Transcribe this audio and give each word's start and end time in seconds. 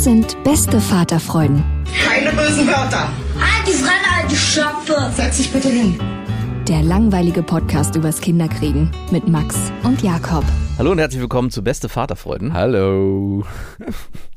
Das 0.00 0.04
sind 0.06 0.44
beste 0.44 0.80
Vaterfreuden. 0.80 1.62
Keine 2.06 2.30
bösen 2.30 2.66
Wörter. 2.66 3.10
Halt 3.38 3.66
die 3.66 3.72
Fremde, 3.72 4.08
alte 4.18 4.34
Schöpfe. 4.34 5.12
Setz 5.14 5.36
dich 5.36 5.52
bitte 5.52 5.68
hin. 5.68 6.00
Der 6.66 6.82
langweilige 6.82 7.42
Podcast 7.42 7.96
übers 7.96 8.18
Kinderkriegen 8.22 8.90
mit 9.10 9.28
Max 9.28 9.70
und 9.82 10.02
Jakob. 10.02 10.44
Hallo 10.78 10.92
und 10.92 11.00
herzlich 11.00 11.20
willkommen 11.20 11.50
zu 11.50 11.62
Beste 11.62 11.90
Vaterfreuden. 11.90 12.54
Hallo. 12.54 13.44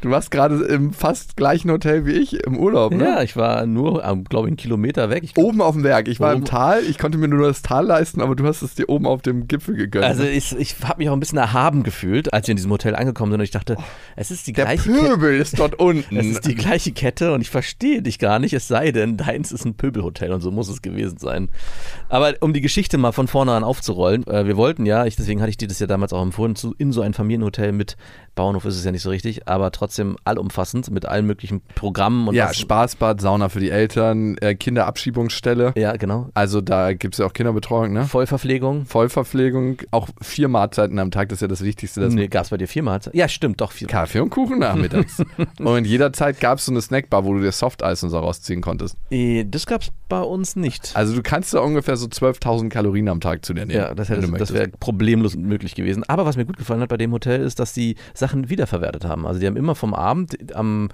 Du 0.00 0.10
warst 0.10 0.30
gerade 0.30 0.64
im 0.64 0.92
fast 0.92 1.36
gleichen 1.36 1.70
Hotel 1.70 2.06
wie 2.06 2.12
ich 2.12 2.44
im 2.44 2.58
Urlaub, 2.58 2.92
ne? 2.92 3.04
Ja, 3.04 3.22
ich 3.22 3.36
war 3.36 3.66
nur, 3.66 4.02
glaube 4.28 4.48
ich, 4.48 4.50
einen 4.50 4.56
Kilometer 4.56 5.10
weg. 5.10 5.22
Ich, 5.24 5.36
Oben 5.36 5.60
auf 5.60 5.74
dem 5.74 5.82
Berg. 5.82 6.08
Ich 6.08 6.20
war 6.20 6.32
im. 6.32 6.44
Tal. 6.44 6.82
Ich 6.84 6.98
konnte 6.98 7.18
mir 7.18 7.28
nur 7.28 7.46
das 7.46 7.62
Tal 7.62 7.86
leisten, 7.86 8.20
aber 8.20 8.34
du 8.34 8.46
hast 8.46 8.62
es 8.62 8.74
dir 8.74 8.88
oben 8.88 9.06
auf 9.06 9.22
dem 9.22 9.48
Gipfel 9.48 9.76
gegönnt. 9.76 10.04
also 10.04 10.24
ich, 10.24 10.56
ich 10.56 10.76
habe 10.82 10.98
mich 10.98 11.08
auch 11.08 11.14
ein 11.14 11.20
bisschen 11.20 11.38
erhaben 11.38 11.82
gefühlt, 11.82 12.32
als 12.32 12.46
wir 12.46 12.52
in 12.52 12.56
diesem 12.56 12.70
Hotel 12.70 12.94
angekommen 12.94 13.32
sind 13.32 13.40
und 13.40 13.44
ich 13.44 13.50
dachte, 13.50 13.76
es 14.16 14.30
ist 14.30 14.46
die 14.46 14.52
der 14.52 14.66
gleiche 14.66 14.90
Kette. 14.90 15.04
Pöbel 15.04 15.38
ist 15.38 15.58
dort 15.58 15.74
unten. 15.78 16.16
Es 16.16 16.26
ist 16.26 16.46
die 16.46 16.54
gleiche 16.54 16.92
Kette 16.92 17.32
und 17.32 17.40
ich 17.40 17.50
verstehe 17.50 18.02
dich 18.02 18.18
gar 18.18 18.38
nicht, 18.38 18.52
es 18.52 18.68
sei 18.68 18.92
denn, 18.92 19.16
deins 19.16 19.52
ist 19.52 19.64
ein 19.64 19.74
Pöbelhotel 19.74 20.32
und 20.32 20.40
so 20.40 20.50
muss 20.50 20.68
es 20.68 20.82
gewesen 20.82 21.18
sein. 21.18 21.48
Aber 22.08 22.34
um 22.40 22.52
die 22.52 22.60
Geschichte 22.60 22.98
mal 22.98 23.12
von 23.12 23.28
vorne 23.28 23.52
an 23.52 23.64
aufzurollen, 23.64 24.26
äh, 24.26 24.46
wir 24.46 24.56
wollten 24.56 24.86
ja, 24.86 25.06
ich, 25.06 25.16
deswegen 25.16 25.40
hatte 25.40 25.50
ich 25.50 25.56
dir 25.56 25.68
das 25.68 25.78
ja 25.78 25.86
damals 25.86 26.12
auch 26.12 26.22
empfohlen, 26.22 26.56
zu, 26.56 26.74
in 26.78 26.92
so 26.92 27.00
ein 27.02 27.14
Familienhotel 27.14 27.72
mit 27.72 27.96
Bauernhof 28.40 28.64
ist 28.64 28.76
es 28.76 28.84
ja 28.86 28.90
nicht 28.90 29.02
so 29.02 29.10
richtig, 29.10 29.46
aber 29.46 29.70
trotzdem 29.70 30.16
allumfassend 30.24 30.90
mit 30.90 31.04
allen 31.04 31.26
möglichen 31.26 31.60
Programmen 31.74 32.26
und 32.26 32.34
ja, 32.34 32.54
Spaßbad, 32.54 33.20
Sauna 33.20 33.50
für 33.50 33.60
die 33.60 33.68
Eltern, 33.68 34.38
äh, 34.38 34.54
Kinderabschiebungsstelle. 34.54 35.74
Ja, 35.76 35.92
genau. 35.96 36.30
Also 36.32 36.62
da 36.62 36.94
gibt 36.94 37.14
es 37.14 37.18
ja 37.18 37.26
auch 37.26 37.34
Kinderbetreuung, 37.34 37.92
ne? 37.92 38.04
Vollverpflegung. 38.06 38.86
Vollverpflegung, 38.86 39.78
auch 39.90 40.08
vier 40.22 40.48
Mahlzeiten 40.48 40.98
am 40.98 41.10
Tag, 41.10 41.28
das 41.28 41.36
ist 41.36 41.42
ja 41.42 41.48
das 41.48 41.62
Wichtigste. 41.62 42.00
Dass 42.00 42.14
Nee, 42.14 42.28
gab 42.28 42.44
es 42.44 42.50
bei 42.50 42.56
dir 42.56 42.68
viermal? 42.68 43.00
Ja, 43.12 43.28
stimmt, 43.28 43.60
doch 43.60 43.72
vier. 43.72 43.88
Kaffee 43.88 44.20
und 44.20 44.30
Kuchen 44.30 44.58
nachmittags. 44.58 45.22
und 45.58 45.86
jederzeit 45.86 46.40
gab 46.40 46.58
es 46.58 46.64
so 46.66 46.72
eine 46.72 46.80
Snackbar, 46.80 47.24
wo 47.24 47.34
du 47.34 47.40
dir 47.40 47.52
Softeis 47.52 48.02
und 48.02 48.10
so 48.10 48.18
rausziehen 48.18 48.62
konntest. 48.62 48.96
Eh, 49.10 49.44
Das 49.44 49.66
gab 49.66 49.82
es 49.82 49.90
bei 50.08 50.20
uns 50.20 50.56
nicht. 50.56 50.92
Also 50.94 51.14
du 51.14 51.22
kannst 51.22 51.52
da 51.54 51.60
ungefähr 51.60 51.96
so 51.96 52.06
12.000 52.06 52.68
Kalorien 52.68 53.08
am 53.08 53.20
Tag 53.20 53.44
zu 53.44 53.52
dir 53.54 53.66
nehmen. 53.66 53.78
Ja, 53.78 53.94
das, 53.94 54.08
wenn 54.08 54.20
hätte, 54.20 54.32
du 54.32 54.38
das 54.38 54.52
wäre 54.52 54.68
problemlos 54.68 55.36
möglich 55.36 55.74
gewesen. 55.74 56.04
Aber 56.08 56.24
was 56.26 56.36
mir 56.36 56.44
gut 56.46 56.56
gefallen 56.56 56.80
hat 56.80 56.88
bei 56.88 56.96
dem 56.96 57.12
Hotel 57.12 57.40
ist, 57.40 57.58
dass 57.58 57.72
die 57.72 57.96
Sachen 58.14 58.29
wiederverwertet 58.34 59.04
haben. 59.04 59.26
Also 59.26 59.40
die 59.40 59.46
haben 59.46 59.56
immer 59.56 59.74
vom 59.74 59.94
Abend 59.94 60.54
am 60.54 60.88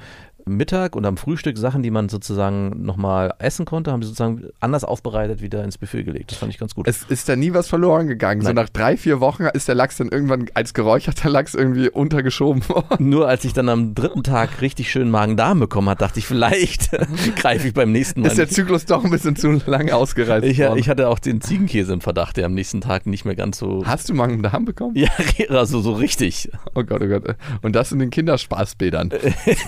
Mittag 0.48 0.94
und 0.94 1.04
am 1.04 1.16
Frühstück 1.16 1.58
Sachen, 1.58 1.82
die 1.82 1.90
man 1.90 2.08
sozusagen 2.08 2.84
nochmal 2.84 3.34
essen 3.40 3.66
konnte, 3.66 3.90
haben 3.90 4.02
sie 4.02 4.08
sozusagen 4.08 4.44
anders 4.60 4.84
aufbereitet 4.84 5.42
wieder 5.42 5.64
ins 5.64 5.76
Buffet 5.76 6.04
gelegt. 6.04 6.30
Das 6.30 6.38
fand 6.38 6.52
ich 6.52 6.58
ganz 6.58 6.76
gut. 6.76 6.86
Es 6.86 7.02
ist 7.02 7.28
da 7.28 7.34
nie 7.34 7.52
was 7.52 7.66
verloren 7.66 8.06
gegangen. 8.06 8.42
So 8.42 8.48
Nein. 8.48 8.54
nach 8.54 8.68
drei, 8.68 8.96
vier 8.96 9.18
Wochen 9.18 9.42
ist 9.46 9.66
der 9.66 9.74
Lachs 9.74 9.96
dann 9.96 10.08
irgendwann 10.08 10.46
als 10.54 10.72
geräucherter 10.72 11.30
Lachs 11.30 11.54
irgendwie 11.54 11.90
untergeschoben 11.90 12.62
worden. 12.68 13.08
Nur 13.10 13.28
als 13.28 13.44
ich 13.44 13.54
dann 13.54 13.68
am 13.68 13.96
dritten 13.96 14.22
Tag 14.22 14.60
richtig 14.60 14.88
schön 14.88 15.10
Magen-Darm 15.10 15.58
bekommen 15.58 15.88
hat, 15.88 16.00
dachte 16.00 16.20
ich, 16.20 16.26
vielleicht 16.26 16.90
greife 17.36 17.66
ich 17.66 17.74
beim 17.74 17.90
nächsten 17.90 18.20
Mal. 18.20 18.28
Ist 18.28 18.38
der 18.38 18.48
Zyklus 18.48 18.84
doch 18.84 19.04
ein 19.04 19.10
bisschen 19.10 19.34
zu 19.34 19.60
lange 19.66 19.96
ausgereizt 19.96 20.46
ich, 20.46 20.60
worden. 20.60 20.78
ich 20.78 20.88
hatte 20.88 21.08
auch 21.08 21.18
den 21.18 21.40
Ziegenkäse 21.40 21.92
im 21.92 22.00
Verdacht, 22.00 22.36
der 22.36 22.46
am 22.46 22.54
nächsten 22.54 22.80
Tag 22.80 23.06
nicht 23.06 23.24
mehr 23.24 23.34
ganz 23.34 23.58
so. 23.58 23.84
Hast 23.84 24.08
du 24.08 24.14
Magen-Darm 24.14 24.64
bekommen? 24.64 24.94
Ja, 24.96 25.08
also 25.48 25.80
so 25.80 25.94
richtig. 25.94 26.52
Oh 26.76 26.84
Gott, 26.84 27.02
oh 27.02 27.08
Gott. 27.08 27.36
Und 27.62 27.74
das 27.74 27.90
in 27.90 27.98
den 27.98 28.10
Kinderspaßbädern. 28.10 29.10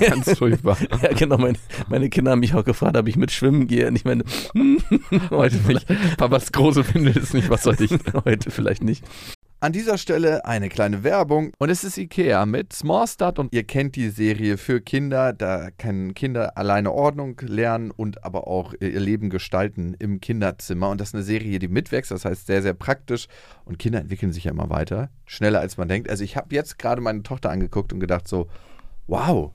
Ganz 0.00 0.38
furchtbar. 0.38 0.67
Ja, 1.02 1.12
genau. 1.12 1.38
Meine, 1.38 1.58
meine 1.88 2.08
Kinder 2.08 2.32
haben 2.32 2.40
mich 2.40 2.54
auch 2.54 2.64
gefragt, 2.64 2.96
ob 2.96 3.06
ich 3.08 3.16
mit 3.16 3.30
schwimmen 3.30 3.66
gehe. 3.66 3.88
Und 3.88 3.96
ich 3.96 4.04
meine, 4.04 4.24
Heute 5.30 5.56
vielleicht. 5.56 6.16
Papas 6.16 6.52
große 6.52 6.94
Windel 6.94 7.16
ist 7.16 7.34
nicht 7.34 7.50
was 7.50 7.62
soll 7.62 7.76
ich. 7.80 7.90
heute 8.24 8.50
vielleicht 8.50 8.82
nicht. 8.82 9.04
An 9.60 9.72
dieser 9.72 9.98
Stelle 9.98 10.44
eine 10.44 10.68
kleine 10.68 11.02
Werbung 11.02 11.50
und 11.58 11.68
es 11.68 11.82
ist 11.82 11.98
Ikea 11.98 12.46
mit 12.46 12.72
Small 12.72 13.08
Start 13.08 13.40
und 13.40 13.52
ihr 13.52 13.64
kennt 13.64 13.96
die 13.96 14.08
Serie 14.08 14.56
für 14.56 14.80
Kinder, 14.80 15.32
da 15.32 15.70
können 15.76 16.14
Kinder 16.14 16.56
alleine 16.56 16.92
Ordnung 16.92 17.36
lernen 17.40 17.90
und 17.90 18.22
aber 18.22 18.46
auch 18.46 18.72
ihr 18.78 19.00
Leben 19.00 19.30
gestalten 19.30 19.96
im 19.98 20.20
Kinderzimmer 20.20 20.90
und 20.90 21.00
das 21.00 21.08
ist 21.08 21.14
eine 21.16 21.24
Serie, 21.24 21.58
die 21.58 21.66
mitwächst, 21.66 22.12
das 22.12 22.24
heißt 22.24 22.46
sehr, 22.46 22.62
sehr 22.62 22.74
praktisch 22.74 23.26
und 23.64 23.80
Kinder 23.80 23.98
entwickeln 23.98 24.32
sich 24.32 24.44
ja 24.44 24.52
immer 24.52 24.70
weiter, 24.70 25.10
schneller 25.26 25.58
als 25.58 25.76
man 25.76 25.88
denkt. 25.88 26.08
Also 26.08 26.22
ich 26.22 26.36
habe 26.36 26.54
jetzt 26.54 26.78
gerade 26.78 27.00
meine 27.00 27.24
Tochter 27.24 27.50
angeguckt 27.50 27.92
und 27.92 27.98
gedacht 27.98 28.28
so, 28.28 28.46
wow, 29.08 29.54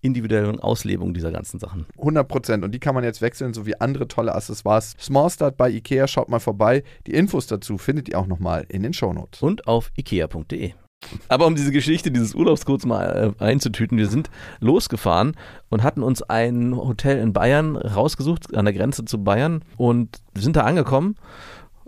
individuellen 0.00 0.60
Auslebung 0.60 1.14
dieser 1.14 1.32
ganzen 1.32 1.58
Sachen. 1.58 1.86
100 1.98 2.28
Prozent. 2.28 2.64
Und 2.64 2.72
die 2.72 2.78
kann 2.78 2.94
man 2.94 3.04
jetzt 3.04 3.20
wechseln, 3.22 3.54
sowie 3.54 3.74
andere 3.78 4.08
tolle 4.08 4.34
Accessoires. 4.34 4.94
Small 5.00 5.30
Start 5.30 5.56
bei 5.56 5.70
Ikea, 5.70 6.06
schaut 6.06 6.28
mal 6.28 6.40
vorbei. 6.40 6.82
Die 7.06 7.14
Infos 7.14 7.46
dazu 7.46 7.78
findet 7.78 8.08
ihr 8.08 8.18
auch 8.18 8.26
nochmal 8.26 8.64
in 8.68 8.82
den 8.82 8.92
Shownotes. 8.92 9.42
Und 9.42 9.66
auf 9.66 9.90
ikea.de. 9.96 10.72
Aber 11.28 11.46
um 11.46 11.54
diese 11.54 11.70
Geschichte 11.70 12.10
dieses 12.10 12.34
Urlaubs 12.34 12.64
kurz 12.64 12.84
mal 12.84 13.34
äh, 13.40 13.44
einzutüten, 13.44 13.98
wir 13.98 14.08
sind 14.08 14.30
losgefahren 14.60 15.36
und 15.68 15.84
hatten 15.84 16.02
uns 16.02 16.22
ein 16.22 16.76
Hotel 16.76 17.18
in 17.18 17.32
Bayern 17.32 17.76
rausgesucht, 17.76 18.56
an 18.56 18.64
der 18.64 18.74
Grenze 18.74 19.04
zu 19.04 19.22
Bayern 19.22 19.64
und 19.76 20.20
sind 20.34 20.56
da 20.56 20.62
angekommen 20.62 21.14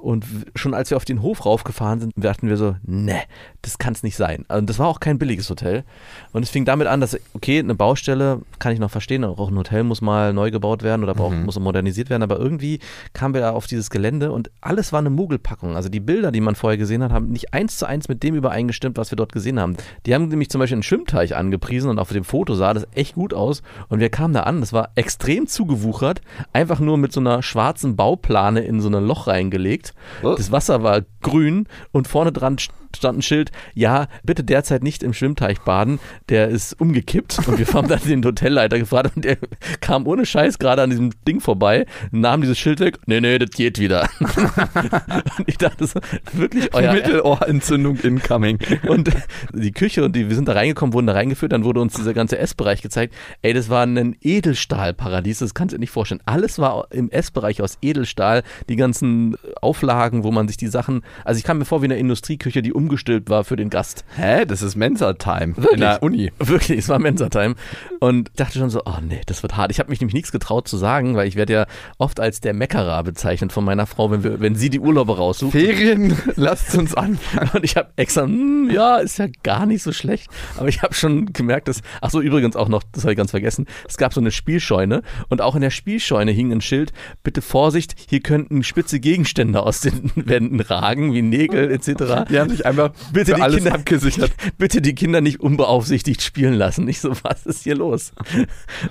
Und 0.01 0.25
schon 0.55 0.73
als 0.75 0.91
wir 0.91 0.97
auf 0.97 1.05
den 1.05 1.23
Hof 1.23 1.45
raufgefahren 1.45 2.01
sind, 2.01 2.13
dachten 2.17 2.49
wir 2.49 2.57
so, 2.57 2.77
ne, 2.83 3.21
das 3.63 3.79
kann 3.79 3.93
es 3.93 4.03
nicht 4.03 4.17
sein. 4.17 4.45
Also 4.49 4.65
das 4.65 4.79
war 4.79 4.89
auch 4.89 5.01
kein 5.01 5.19
billiges 5.19 5.51
Hotel. 5.51 5.85
Und 6.33 6.43
es 6.43 6.51
fing 6.51 6.65
damit 6.65 6.87
an, 6.87 7.01
dass, 7.01 7.19
okay, 7.35 7.59
eine 7.59 7.75
Baustelle 7.75 8.41
kann 8.59 8.73
ich 8.73 8.79
noch 8.79 8.91
verstehen, 8.91 9.25
auch 9.25 9.51
ein 9.51 9.59
Hotel 9.59 9.85
muss 9.85 10.01
mal 10.01 10.33
neu 10.33 10.51
gebaut 10.51 10.83
werden 10.83 11.03
oder 11.03 11.15
braucht, 11.15 11.37
muss 11.37 11.59
modernisiert 11.59 12.09
werden, 12.11 12.23
aber 12.23 12.39
irgendwie 12.39 12.81
kamen 13.13 13.35
wir 13.35 13.43
da 13.43 13.51
auf 13.51 13.67
dieses 13.67 13.91
Gelände 13.91 14.33
und 14.33 14.51
alles 14.61 14.93
war 14.93 15.01
eine 15.01 15.11
Mogelpackung. 15.11 15.77
Also 15.77 15.89
die 15.89 16.01
Bilder, 16.01 16.33
die 16.33 16.41
man 16.41 16.55
vorher 16.55 16.79
gesehen 16.79 17.03
hat, 17.03 17.13
haben 17.13 17.29
nicht 17.31 17.53
eins 17.53 17.77
zu 17.77 17.87
eins 17.87 18.09
mit 18.09 18.23
dem 18.23 18.35
übereingestimmt, 18.35 18.97
was 18.97 19.13
wir 19.13 19.17
dort 19.17 19.33
gesehen 19.33 19.61
haben. 19.61 19.77
Die 20.07 20.15
haben 20.15 20.29
nämlich 20.29 20.49
zum 20.49 20.61
Beispiel 20.61 20.77
einen 20.77 20.83
Schwimmteich 20.83 21.37
angepriesen 21.37 21.91
und 21.91 21.99
auf 21.99 22.11
dem 22.11 22.25
Foto 22.25 22.55
sah 22.55 22.73
das 22.73 22.87
echt 22.95 23.15
gut 23.15 23.35
aus. 23.35 23.63
Und 23.89 24.01
wir 24.01 24.09
kamen 24.09 24.33
da 24.33 24.45
an, 24.45 24.61
das 24.61 24.73
war 24.73 24.91
extrem 24.95 25.47
zugewuchert, 25.47 26.23
einfach 26.53 26.81
nur 26.81 26.97
mit 26.97 27.13
so 27.13 27.21
einer 27.21 27.43
schwarzen 27.43 27.97
Bauplane 27.97 28.61
in 28.61 28.81
so 28.81 28.89
ein 28.89 29.05
Loch 29.05 29.27
reingelegt. 29.27 29.90
Was? 30.23 30.37
Das 30.37 30.53
Wasser 30.53 30.83
war 30.83 31.03
grün 31.23 31.67
und 31.93 32.09
vorne 32.09 32.33
dran 32.33 32.59
stand 32.97 33.19
ein 33.19 33.23
Schild, 33.23 33.51
ja, 33.75 34.09
bitte 34.23 34.45
derzeit 34.45 34.83
nicht 34.83 35.03
im 35.03 35.13
Schwimmteich 35.13 35.61
baden, 35.61 36.01
der 36.29 36.49
ist 36.49 36.81
umgekippt. 36.81 37.47
Und 37.47 37.59
wir 37.59 37.67
haben 37.73 37.89
dann 37.89 38.01
den 38.01 38.25
Hotelleiter 38.25 38.79
gefragt 38.79 39.13
und 39.17 39.25
der 39.25 39.39
kam 39.81 40.07
ohne 40.07 40.27
Scheiß 40.27 40.59
gerade 40.59 40.83
an 40.83 40.91
diesem 40.91 41.11
Ding 41.27 41.41
vorbei, 41.41 41.87
nahm 42.11 42.41
dieses 42.41 42.59
Schild 42.59 42.81
weg, 42.81 42.99
nee, 43.07 43.21
nee, 43.21 43.39
das 43.39 43.51
geht 43.51 43.79
wieder. 43.79 44.09
und 44.19 45.49
ich 45.49 45.59
dachte 45.59 45.87
so, 45.87 46.01
wirklich 46.33 46.75
euer 46.75 46.93
Mittelohrentzündung 46.93 47.97
incoming. 47.99 48.59
und 48.89 49.11
die 49.53 49.73
Küche 49.73 50.05
und 50.05 50.15
die, 50.17 50.29
wir 50.29 50.37
sind 50.37 50.49
da 50.49 50.53
reingekommen, 50.53 50.93
wurden 50.93 51.07
da 51.07 51.13
reingeführt, 51.15 51.53
dann 51.53 51.65
wurde 51.65 51.81
uns 51.81 51.95
dieser 51.95 52.15
ganze 52.15 52.39
Essbereich 52.39 52.83
gezeigt. 52.83 53.15
Ey, 53.43 53.53
das 53.53 53.69
war 53.69 53.85
ein 53.85 54.17
Edelstahlparadies, 54.21 55.39
das 55.39 55.55
kannst 55.55 55.73
du 55.73 55.77
dir 55.77 55.81
nicht 55.81 55.91
vorstellen. 55.91 56.21
Alles 56.27 56.59
war 56.59 56.89
im 56.91 57.11
Essbereich 57.11 57.63
aus 57.63 57.79
Edelstahl, 57.83 58.43
die 58.69 58.77
ganzen 58.77 59.37
Auflagen, 59.61 60.25
wo 60.25 60.31
man 60.31 60.49
sich 60.49 60.57
die 60.57 60.69
Sachen, 60.69 61.03
also 61.25 61.39
ich 61.39 61.45
kam 61.45 61.59
mir 61.59 61.65
vor 61.65 61.83
wie 61.83 61.87
eine 61.87 61.99
Industrieküche, 61.99 62.63
die 62.63 62.73
umgestülpt 62.81 63.29
war 63.29 63.45
für 63.45 63.57
den 63.57 63.69
Gast. 63.69 64.05
Hä? 64.17 64.47
Das 64.47 64.63
ist 64.63 64.75
Mensa-Time 64.75 65.55
in 65.73 65.81
der 65.81 66.03
Uni. 66.03 66.33
Wirklich, 66.39 66.79
es 66.79 66.89
war 66.89 66.99
Mensa-Time. 66.99 67.55
Und 68.01 68.31
ich 68.31 68.37
dachte 68.37 68.59
schon 68.59 68.71
so, 68.71 68.81
oh 68.87 68.99
nee, 69.07 69.21
das 69.27 69.43
wird 69.43 69.57
hart. 69.57 69.71
Ich 69.71 69.79
habe 69.79 69.91
mich 69.91 70.01
nämlich 70.01 70.15
nichts 70.15 70.33
getraut 70.33 70.67
zu 70.67 70.79
sagen, 70.79 71.15
weil 71.15 71.29
ich 71.29 71.37
werde 71.37 71.53
ja 71.53 71.67
oft 71.99 72.21
als 72.21 72.41
der 72.41 72.55
Meckerer 72.55 73.03
bezeichnet 73.03 73.53
von 73.53 73.65
meiner 73.65 73.87
Frau, 73.87 74.11
wenn, 74.11 74.25
wir, 74.25 74.41
wenn 74.41 74.55
sie 74.55 74.71
die 74.71 74.81
Urlaube 74.81 75.17
raussucht. 75.17 75.53
Ferien, 75.53 76.17
lasst 76.37 76.75
uns 76.75 76.95
anfangen. 76.95 77.51
Und 77.53 77.65
ich 77.65 77.77
habe 77.77 77.91
extra, 77.97 78.23
hm, 78.23 78.71
ja, 78.73 78.97
ist 78.97 79.19
ja 79.19 79.27
gar 79.43 79.67
nicht 79.67 79.83
so 79.83 79.93
schlecht. 79.93 80.31
Aber 80.57 80.69
ich 80.69 80.83
habe 80.83 80.95
schon 80.95 81.33
gemerkt, 81.35 81.69
dass, 81.69 81.83
ach 82.01 82.11
so, 82.11 82.23
übrigens 82.23 82.57
auch 82.57 82.69
noch, 82.69 82.83
das 82.93 83.05
habe 83.05 83.13
ich 83.13 83.19
ganz 83.19 83.33
vergessen, 83.33 83.67
es 83.87 83.99
gab 83.99 84.15
so 84.15 84.21
eine 84.21 84.31
Spielscheune 84.31 85.03
und 85.29 85.43
auch 85.43 85.55
in 85.55 85.61
der 85.61 85.71
Spielscheune 85.71 86.31
hing 86.31 86.51
ein 86.51 86.63
Schild, 86.63 86.93
bitte 87.23 87.43
Vorsicht, 87.43 87.95
hier 88.09 88.21
könnten 88.21 88.63
spitze 88.63 89.01
Gegenstände 89.01 89.63
aus 89.63 89.81
den 89.81 90.11
Wänden 90.15 90.61
ragen, 90.61 91.13
wie 91.13 91.23
Nägel 91.23 91.71
etc. 91.71 92.25
Die 92.31 92.39
haben 92.39 92.51
sich 92.51 92.65
einfach 92.71 92.93
Bitte 93.13 93.35
die 93.35 93.43
alles 93.43 93.57
Kinder- 93.57 93.75
abgesichert. 93.75 94.33
Bitte 94.59 94.81
die 94.81 94.95
Kinder 94.95 95.21
nicht 95.21 95.41
unbeaufsichtigt 95.41 96.23
spielen 96.23 96.55
lassen. 96.55 96.85
Nicht 96.85 97.01
so, 97.01 97.11
was 97.23 97.47
ist 97.47 97.65
hier 97.65 97.75
los? 97.77 98.13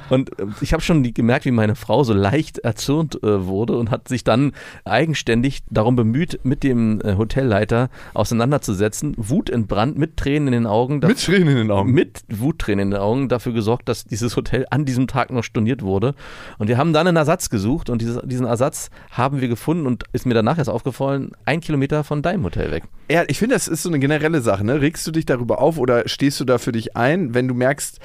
Und 0.09 0.37
äh, 0.39 0.45
ich 0.61 0.73
habe 0.73 0.81
schon 0.83 1.03
gemerkt, 1.13 1.45
wie 1.45 1.51
meine 1.51 1.75
Frau 1.75 2.03
so 2.03 2.13
leicht 2.13 2.59
erzürnt 2.59 3.21
äh, 3.23 3.45
wurde 3.45 3.77
und 3.77 3.91
hat 3.91 4.07
sich 4.07 4.23
dann 4.23 4.51
eigenständig 4.85 5.61
darum 5.69 5.95
bemüht, 5.95 6.39
mit 6.43 6.63
dem 6.63 7.01
äh, 7.01 7.15
Hotelleiter 7.15 7.89
auseinanderzusetzen. 8.13 9.13
Wut 9.17 9.49
entbrannt, 9.49 9.97
mit 9.97 10.17
Tränen 10.17 10.47
in 10.49 10.53
den 10.53 10.67
Augen. 10.67 10.99
Mit 10.99 11.19
Schränen 11.19 11.49
in 11.49 11.57
den 11.57 11.71
Augen. 11.71 11.91
mit 11.91 12.23
Wuttränen 12.29 12.79
in 12.87 12.91
den 12.91 12.99
Augen 12.99 13.29
dafür 13.29 13.53
gesorgt, 13.53 13.89
dass 13.89 14.05
dieses 14.05 14.35
Hotel 14.35 14.65
an 14.69 14.85
diesem 14.85 15.07
Tag 15.07 15.31
noch 15.31 15.43
storniert 15.43 15.81
wurde. 15.81 16.15
Und 16.57 16.67
wir 16.67 16.77
haben 16.77 16.93
dann 16.93 17.07
einen 17.07 17.17
Ersatz 17.17 17.49
gesucht 17.49 17.89
und 17.89 18.01
dieses, 18.01 18.19
diesen 18.23 18.45
Ersatz 18.45 18.89
haben 19.11 19.41
wir 19.41 19.47
gefunden 19.47 19.87
und 19.87 20.03
ist 20.13 20.25
mir 20.25 20.33
danach 20.33 20.57
erst 20.57 20.69
aufgefallen, 20.69 21.31
ein 21.45 21.61
Kilometer 21.61 22.03
von 22.03 22.21
deinem 22.21 22.43
Hotel 22.43 22.71
weg. 22.71 22.83
Ja, 23.11 23.23
ich 23.27 23.39
finde, 23.39 23.55
das 23.55 23.67
ist 23.69 23.83
so 23.83 23.89
eine 23.89 23.99
generelle 23.99 24.41
Sache. 24.41 24.65
Ne? 24.65 24.81
Regst 24.81 25.07
du 25.07 25.11
dich 25.11 25.25
darüber 25.25 25.59
auf 25.61 25.77
oder 25.77 26.07
stehst 26.07 26.39
du 26.39 26.45
da 26.45 26.57
für 26.57 26.71
dich 26.73 26.97
ein, 26.97 27.33
wenn 27.33 27.47
du 27.47 27.53
merkst, 27.53 27.99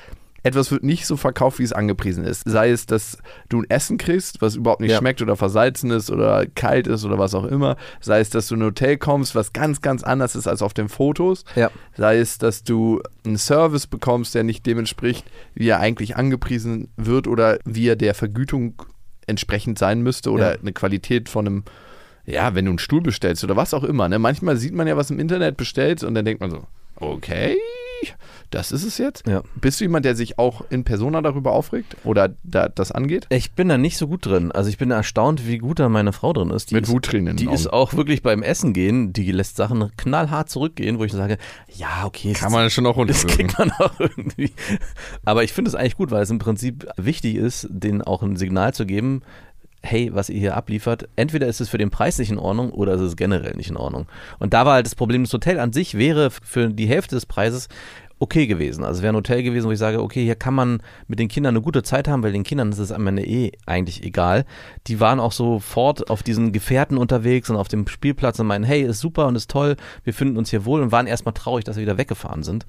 etwas 0.47 0.71
wird 0.71 0.85
nicht 0.85 1.07
so 1.07 1.17
verkauft, 1.17 1.59
wie 1.59 1.63
es 1.63 1.73
angepriesen 1.73 2.23
ist? 2.23 2.43
Sei 2.45 2.71
es, 2.71 2.85
dass 2.85 3.17
du 3.49 3.63
ein 3.63 3.71
Essen 3.71 3.97
kriegst, 3.97 4.43
was 4.43 4.57
überhaupt 4.57 4.83
nicht 4.83 4.91
Ja. 4.91 4.99
schmeckt 4.99 5.23
oder 5.23 5.37
versalzen 5.37 5.91
ist 5.91 6.11
oder 6.11 6.45
kalt 6.55 6.87
ist 6.87 7.05
oder 7.07 7.19
was 7.19 7.35
auch 7.35 7.45
immer. 7.47 7.77
Sei 8.03 8.21
es, 8.21 8.29
dass 8.29 8.49
du 8.49 8.55
in 8.57 8.61
ein 8.61 8.67
Hotel 8.67 8.99
kommst, 8.99 9.35
was 9.35 9.55
ganz, 9.55 9.81
ganz 9.81 10.03
anders 10.03 10.37
ist 10.37 10.47
als 10.47 10.61
auf 10.61 10.75
den 10.75 10.91
Fotos. 10.91 11.45
Ja. 11.57 11.71
Sei 11.97 12.19
es, 12.19 12.37
dass 12.37 12.63
du 12.63 13.01
einen 13.25 13.39
Service 13.39 13.87
bekommst, 13.87 14.35
der 14.35 14.43
nicht 14.45 14.67
dem 14.67 14.79
entspricht, 14.81 15.25
wie 15.55 15.69
er 15.69 15.81
eigentlich 15.81 16.17
angepriesen 16.17 16.89
wird 16.99 17.27
oder 17.27 17.59
wie 17.65 17.89
er 17.89 17.97
der 17.97 18.13
Vergütung 18.15 18.75
entsprechend 19.27 19.79
sein 19.79 20.03
müsste 20.03 20.31
oder 20.31 20.53
Ja. 20.57 20.61
eine 20.61 20.75
Qualität 20.75 21.31
von 21.31 21.47
einem, 21.47 21.65
ja, 22.27 22.55
wenn 22.55 22.65
du 22.65 22.71
einen 22.73 22.79
Stuhl 22.79 23.01
bestellst 23.01 23.45
oder 23.45 23.57
was 23.57 23.75
auch 23.75 23.85
immer. 23.85 24.09
Ne? 24.09 24.19
Manchmal 24.19 24.57
sieht 24.57 24.75
man 24.75 24.87
ja 24.87 24.97
was 24.97 25.11
im 25.11 25.19
Internet 25.19 25.57
bestellt 25.57 26.03
und 26.03 26.15
dann 26.15 26.25
denkt 26.25 26.41
man 26.41 26.51
so, 26.51 26.65
okay, 26.97 27.57
das 28.51 28.73
ist 28.73 28.85
es 28.85 28.99
jetzt. 28.99 29.27
Ja. 29.27 29.43
Bist 29.61 29.81
du 29.81 29.85
jemand, 29.85 30.05
der 30.05 30.15
sich 30.15 30.39
auch 30.39 30.63
in 30.71 30.85
Persona 30.85 31.23
darüber 31.23 31.53
aufregt 31.53 31.97
oder 32.05 32.35
da, 32.43 32.69
das 32.69 32.93
angeht? 32.93 33.27
Ich 33.31 33.53
bin 33.53 33.69
da 33.69 33.79
nicht 33.79 33.97
so 33.97 34.07
gut 34.07 34.27
drin. 34.27 34.53
Also 34.53 34.69
ich 34.71 34.79
bin 34.79 34.91
erstaunt, 34.91 35.47
wie 35.47 35.59
gut 35.59 35.79
da 35.79 35.89
meine 35.89 36.13
Frau 36.13 36.33
drin 36.33 36.51
ist. 36.51 36.71
Die 36.71 36.75
Mit 36.75 36.89
Wuttränen 36.89 37.37
Die 37.37 37.49
ist 37.49 37.73
auch 37.73 37.95
wirklich 37.95 38.23
beim 38.23 38.43
Essen 38.43 38.73
gehen, 38.73 39.13
die 39.13 39.33
lässt 39.33 39.57
Sachen 39.57 39.91
knallhart 39.97 40.49
zurückgehen, 40.49 40.99
wo 40.99 41.05
ich 41.05 41.13
sage, 41.13 41.39
ja, 41.75 42.05
okay, 42.05 42.33
Kann 42.33 42.53
man 42.53 42.71
schon 42.71 42.87
auch 42.87 43.05
das 43.07 43.27
kriegt 43.27 43.59
man 43.59 43.71
auch 43.73 43.99
irgendwie. 43.99 44.53
Aber 45.25 45.43
ich 45.43 45.53
finde 45.53 45.69
es 45.69 45.75
eigentlich 45.75 45.97
gut, 45.97 46.11
weil 46.11 46.23
es 46.23 46.31
im 46.31 46.39
Prinzip 46.39 46.87
wichtig 46.97 47.37
ist, 47.37 47.67
denen 47.71 48.03
auch 48.03 48.23
ein 48.23 48.37
Signal 48.37 48.73
zu 48.73 48.87
geben, 48.87 49.23
hey, 49.85 50.11
was 50.15 50.31
ihr 50.31 50.41
hier 50.41 50.57
abliefert, 50.57 51.09
entweder 51.17 51.47
ist 51.47 51.61
es 51.61 51.69
für 51.69 51.79
den 51.79 51.91
Preis 51.91 52.19
nicht 52.19 52.31
in 52.31 52.39
Ordnung 52.39 52.71
oder 52.71 52.95
ist 52.95 53.01
es 53.03 53.09
ist 53.11 53.17
generell 53.17 53.55
nicht 53.57 53.71
in 53.71 53.77
Ordnung. 53.77 54.07
Und 54.39 54.55
da 54.55 54.65
war 54.67 54.75
halt 54.75 54.87
das 54.87 54.95
Problem, 54.95 55.25
das 55.25 55.33
Hotel 55.33 55.61
an 55.61 55.73
sich 55.73 55.97
wäre 55.99 56.31
für 56.31 56.69
die 56.71 56.87
Hälfte 56.89 57.15
des 57.15 57.27
Preises 57.27 57.69
okay 58.21 58.47
gewesen. 58.47 58.85
Also 58.85 58.99
es 58.99 59.03
wäre 59.03 59.13
ein 59.13 59.17
Hotel 59.17 59.43
gewesen, 59.43 59.67
wo 59.67 59.73
ich 59.73 59.79
sage, 59.79 60.01
okay, 60.01 60.23
hier 60.25 60.37
kann 60.37 60.55
man 60.55 60.81
mit 61.09 61.19
den 61.19 61.29
Kindern 61.29 61.55
eine 61.55 61.61
gute 61.63 61.83
Zeit 61.83 62.07
haben, 62.09 62.23
weil 62.23 62.33
den 62.33 62.45
Kindern 62.45 62.71
ist 62.71 62.79
es 62.79 62.93
am 62.93 63.07
Ende 63.07 63.27
eh 63.27 63.53
eigentlich 63.67 64.05
egal. 64.05 64.47
Die 64.87 65.01
waren 65.01 65.21
auch 65.21 65.33
sofort 65.33 66.09
auf 66.11 66.23
diesen 66.23 66.53
Gefährten 66.53 66.97
unterwegs 66.97 67.51
und 67.51 67.57
auf 67.57 67.69
dem 67.69 67.87
Spielplatz 67.89 68.39
und 68.39 68.47
meinen, 68.47 68.65
hey, 68.65 68.83
ist 68.83 69.01
super 69.01 69.27
und 69.27 69.35
ist 69.37 69.51
toll, 69.51 69.77
wir 70.05 70.15
finden 70.15 70.37
uns 70.39 70.49
hier 70.51 70.65
wohl 70.65 70.81
und 70.81 70.93
waren 70.93 71.07
erstmal 71.09 71.35
traurig, 71.35 71.65
dass 71.65 71.77
wir 71.77 71.83
wieder 71.83 71.99
weggefahren 71.99 72.45
sind. 72.45 72.65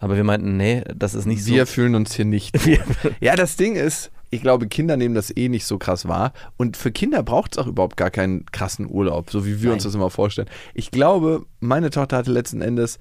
Aber 0.00 0.16
wir 0.16 0.24
meinten, 0.24 0.56
nee, 0.56 0.82
das 0.94 1.14
ist 1.14 1.26
nicht 1.26 1.46
Wir 1.46 1.64
so. 1.64 1.72
fühlen 1.72 1.94
uns 1.94 2.14
hier 2.14 2.24
nicht. 2.26 2.66
Wir- 2.66 2.80
ja, 3.20 3.36
das 3.36 3.56
Ding 3.56 3.76
ist, 3.76 4.10
ich 4.30 4.42
glaube, 4.42 4.68
Kinder 4.68 4.96
nehmen 4.96 5.14
das 5.14 5.34
eh 5.34 5.48
nicht 5.48 5.66
so 5.66 5.78
krass 5.78 6.06
wahr. 6.06 6.32
Und 6.56 6.76
für 6.76 6.92
Kinder 6.92 7.22
braucht 7.22 7.52
es 7.52 7.58
auch 7.58 7.66
überhaupt 7.66 7.96
gar 7.96 8.10
keinen 8.10 8.44
krassen 8.46 8.88
Urlaub, 8.88 9.30
so 9.30 9.46
wie 9.46 9.62
wir 9.62 9.72
uns 9.72 9.84
Nein. 9.84 9.88
das 9.88 9.94
immer 9.94 10.10
vorstellen. 10.10 10.48
Ich 10.74 10.90
glaube, 10.90 11.46
meine 11.60 11.90
Tochter 11.90 12.18
hatte 12.18 12.32
letzten 12.32 12.60
Endes 12.60 12.98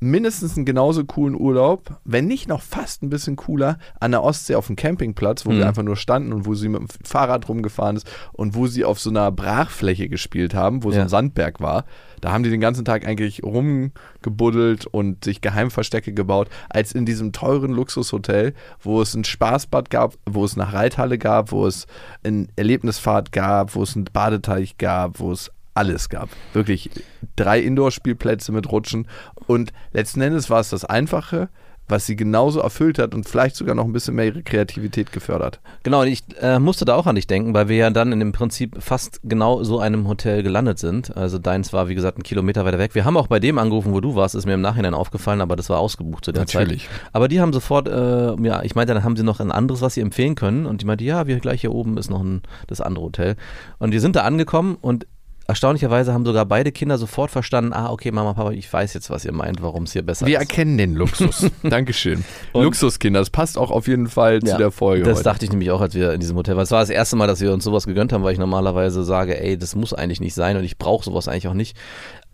mindestens 0.00 0.56
einen 0.56 0.64
genauso 0.64 1.04
coolen 1.04 1.34
Urlaub, 1.34 1.98
wenn 2.04 2.26
nicht 2.26 2.48
noch 2.48 2.62
fast 2.62 3.02
ein 3.02 3.10
bisschen 3.10 3.36
cooler, 3.36 3.78
an 4.00 4.12
der 4.12 4.22
Ostsee 4.22 4.54
auf 4.54 4.66
dem 4.68 4.76
Campingplatz, 4.76 5.44
wo 5.44 5.50
Mhm. 5.50 5.58
wir 5.58 5.66
einfach 5.68 5.82
nur 5.82 5.96
standen 5.96 6.32
und 6.32 6.46
wo 6.46 6.54
sie 6.54 6.68
mit 6.68 6.80
dem 6.80 6.88
Fahrrad 7.04 7.48
rumgefahren 7.48 7.96
ist 7.96 8.06
und 8.32 8.54
wo 8.54 8.66
sie 8.68 8.84
auf 8.84 9.00
so 9.00 9.10
einer 9.10 9.32
Brachfläche 9.32 10.08
gespielt 10.08 10.54
haben, 10.54 10.84
wo 10.84 10.90
so 10.90 10.96
Ja. 10.98 11.02
ein 11.02 11.08
Sandberg 11.08 11.60
war. 11.60 11.84
Da 12.20 12.32
haben 12.32 12.42
die 12.42 12.50
den 12.50 12.60
ganzen 12.60 12.84
Tag 12.84 13.06
eigentlich 13.06 13.42
rumgebuddelt 13.44 14.86
und 14.86 15.24
sich 15.24 15.40
Geheimverstecke 15.40 16.12
gebaut, 16.12 16.48
als 16.68 16.92
in 16.92 17.06
diesem 17.06 17.32
teuren 17.32 17.72
Luxushotel, 17.72 18.54
wo 18.82 19.00
es 19.02 19.14
ein 19.14 19.24
Spaßbad 19.24 19.90
gab, 19.90 20.14
wo 20.26 20.44
es 20.44 20.58
eine 20.58 20.72
Reithalle 20.72 21.18
gab, 21.18 21.52
wo 21.52 21.66
es 21.66 21.86
ein 22.24 22.48
Erlebnisfahrt 22.56 23.32
gab, 23.32 23.74
wo 23.74 23.82
es 23.82 23.94
einen 23.96 24.06
Badeteich 24.12 24.78
gab, 24.78 25.20
wo 25.20 25.32
es 25.32 25.50
alles 25.78 26.08
gab. 26.08 26.28
Wirklich 26.52 26.90
drei 27.36 27.60
Indoor-Spielplätze 27.60 28.50
mit 28.50 28.70
Rutschen. 28.70 29.06
Und 29.46 29.72
letzten 29.92 30.20
Endes 30.20 30.50
war 30.50 30.58
es 30.58 30.70
das 30.70 30.84
Einfache, 30.84 31.48
was 31.88 32.04
sie 32.04 32.16
genauso 32.16 32.60
erfüllt 32.60 32.98
hat 32.98 33.14
und 33.14 33.26
vielleicht 33.28 33.56
sogar 33.56 33.74
noch 33.74 33.84
ein 33.84 33.92
bisschen 33.92 34.14
mehr 34.14 34.26
ihre 34.26 34.42
Kreativität 34.42 35.10
gefördert. 35.12 35.60
Genau, 35.82 36.02
und 36.02 36.08
ich 36.08 36.22
äh, 36.40 36.58
musste 36.58 36.84
da 36.84 36.94
auch 36.94 37.06
an 37.06 37.14
dich 37.14 37.26
denken, 37.26 37.54
weil 37.54 37.68
wir 37.68 37.76
ja 37.76 37.90
dann 37.90 38.12
in 38.12 38.18
dem 38.18 38.32
Prinzip 38.32 38.76
fast 38.82 39.20
genau 39.22 39.62
so 39.64 39.78
einem 39.78 40.06
Hotel 40.06 40.42
gelandet 40.42 40.78
sind. 40.78 41.16
Also 41.16 41.38
deins 41.38 41.72
war, 41.72 41.88
wie 41.88 41.94
gesagt, 41.94 42.18
ein 42.18 42.22
Kilometer 42.22 42.64
weiter 42.64 42.78
weg. 42.78 42.94
Wir 42.94 43.04
haben 43.04 43.16
auch 43.16 43.28
bei 43.28 43.40
dem 43.40 43.58
angerufen, 43.58 43.92
wo 43.94 44.00
du 44.00 44.14
warst, 44.14 44.34
ist 44.34 44.46
mir 44.46 44.54
im 44.54 44.60
Nachhinein 44.60 44.94
aufgefallen, 44.94 45.40
aber 45.40 45.56
das 45.56 45.70
war 45.70 45.78
ausgebucht 45.78 46.24
zu 46.24 46.32
der 46.32 46.42
Natürlich. 46.42 46.88
Zeit. 46.88 47.00
Aber 47.12 47.28
die 47.28 47.40
haben 47.40 47.52
sofort, 47.52 47.88
äh, 47.88 48.34
ja, 48.42 48.62
ich 48.62 48.74
meinte, 48.74 48.92
dann 48.92 49.04
haben 49.04 49.16
sie 49.16 49.24
noch 49.24 49.40
ein 49.40 49.50
anderes, 49.50 49.80
was 49.80 49.94
sie 49.94 50.02
empfehlen 50.02 50.34
können. 50.34 50.66
Und 50.66 50.82
die 50.82 50.86
meinte, 50.86 51.04
ja, 51.04 51.26
wir 51.26 51.38
gleich 51.38 51.62
hier 51.62 51.72
oben 51.72 51.96
ist 51.96 52.10
noch 52.10 52.20
ein, 52.20 52.42
das 52.66 52.80
andere 52.80 53.04
Hotel. 53.04 53.36
Und 53.78 53.92
wir 53.92 54.00
sind 54.00 54.14
da 54.16 54.22
angekommen 54.24 54.76
und 54.80 55.06
erstaunlicherweise 55.48 56.12
haben 56.12 56.24
sogar 56.24 56.44
beide 56.46 56.70
Kinder 56.70 56.98
sofort 56.98 57.30
verstanden, 57.30 57.72
ah, 57.72 57.90
okay, 57.90 58.10
Mama, 58.12 58.34
Papa, 58.34 58.52
ich 58.52 58.70
weiß 58.72 58.92
jetzt, 58.94 59.08
was 59.10 59.24
ihr 59.24 59.32
meint, 59.32 59.62
warum 59.62 59.84
es 59.84 59.92
hier 59.92 60.02
besser 60.02 60.26
Wir 60.26 60.36
ist. 60.36 60.42
erkennen 60.42 60.76
den 60.78 60.94
Luxus. 60.94 61.46
Dankeschön. 61.62 62.22
Luxuskinder, 62.54 63.18
das 63.20 63.30
passt 63.30 63.56
auch 63.58 63.70
auf 63.70 63.88
jeden 63.88 64.08
Fall 64.08 64.40
zu 64.40 64.48
Ja, 64.48 64.58
der 64.58 64.70
Folge 64.70 65.04
Das 65.04 65.16
heute. 65.18 65.24
dachte 65.24 65.44
ich 65.46 65.50
nämlich 65.50 65.70
auch, 65.70 65.80
als 65.80 65.94
wir 65.94 66.12
in 66.12 66.20
diesem 66.20 66.36
Hotel 66.36 66.54
waren. 66.56 66.64
Es 66.64 66.70
war 66.70 66.80
das 66.80 66.90
erste 66.90 67.16
Mal, 67.16 67.26
dass 67.26 67.40
wir 67.40 67.52
uns 67.52 67.64
sowas 67.64 67.86
gegönnt 67.86 68.12
haben, 68.12 68.22
weil 68.22 68.34
ich 68.34 68.38
normalerweise 68.38 69.02
sage, 69.04 69.40
ey, 69.42 69.56
das 69.58 69.74
muss 69.74 69.94
eigentlich 69.94 70.20
nicht 70.20 70.34
sein 70.34 70.56
und 70.58 70.64
ich 70.64 70.76
brauche 70.78 71.04
sowas 71.04 71.28
eigentlich 71.28 71.48
auch 71.48 71.54
nicht. 71.54 71.76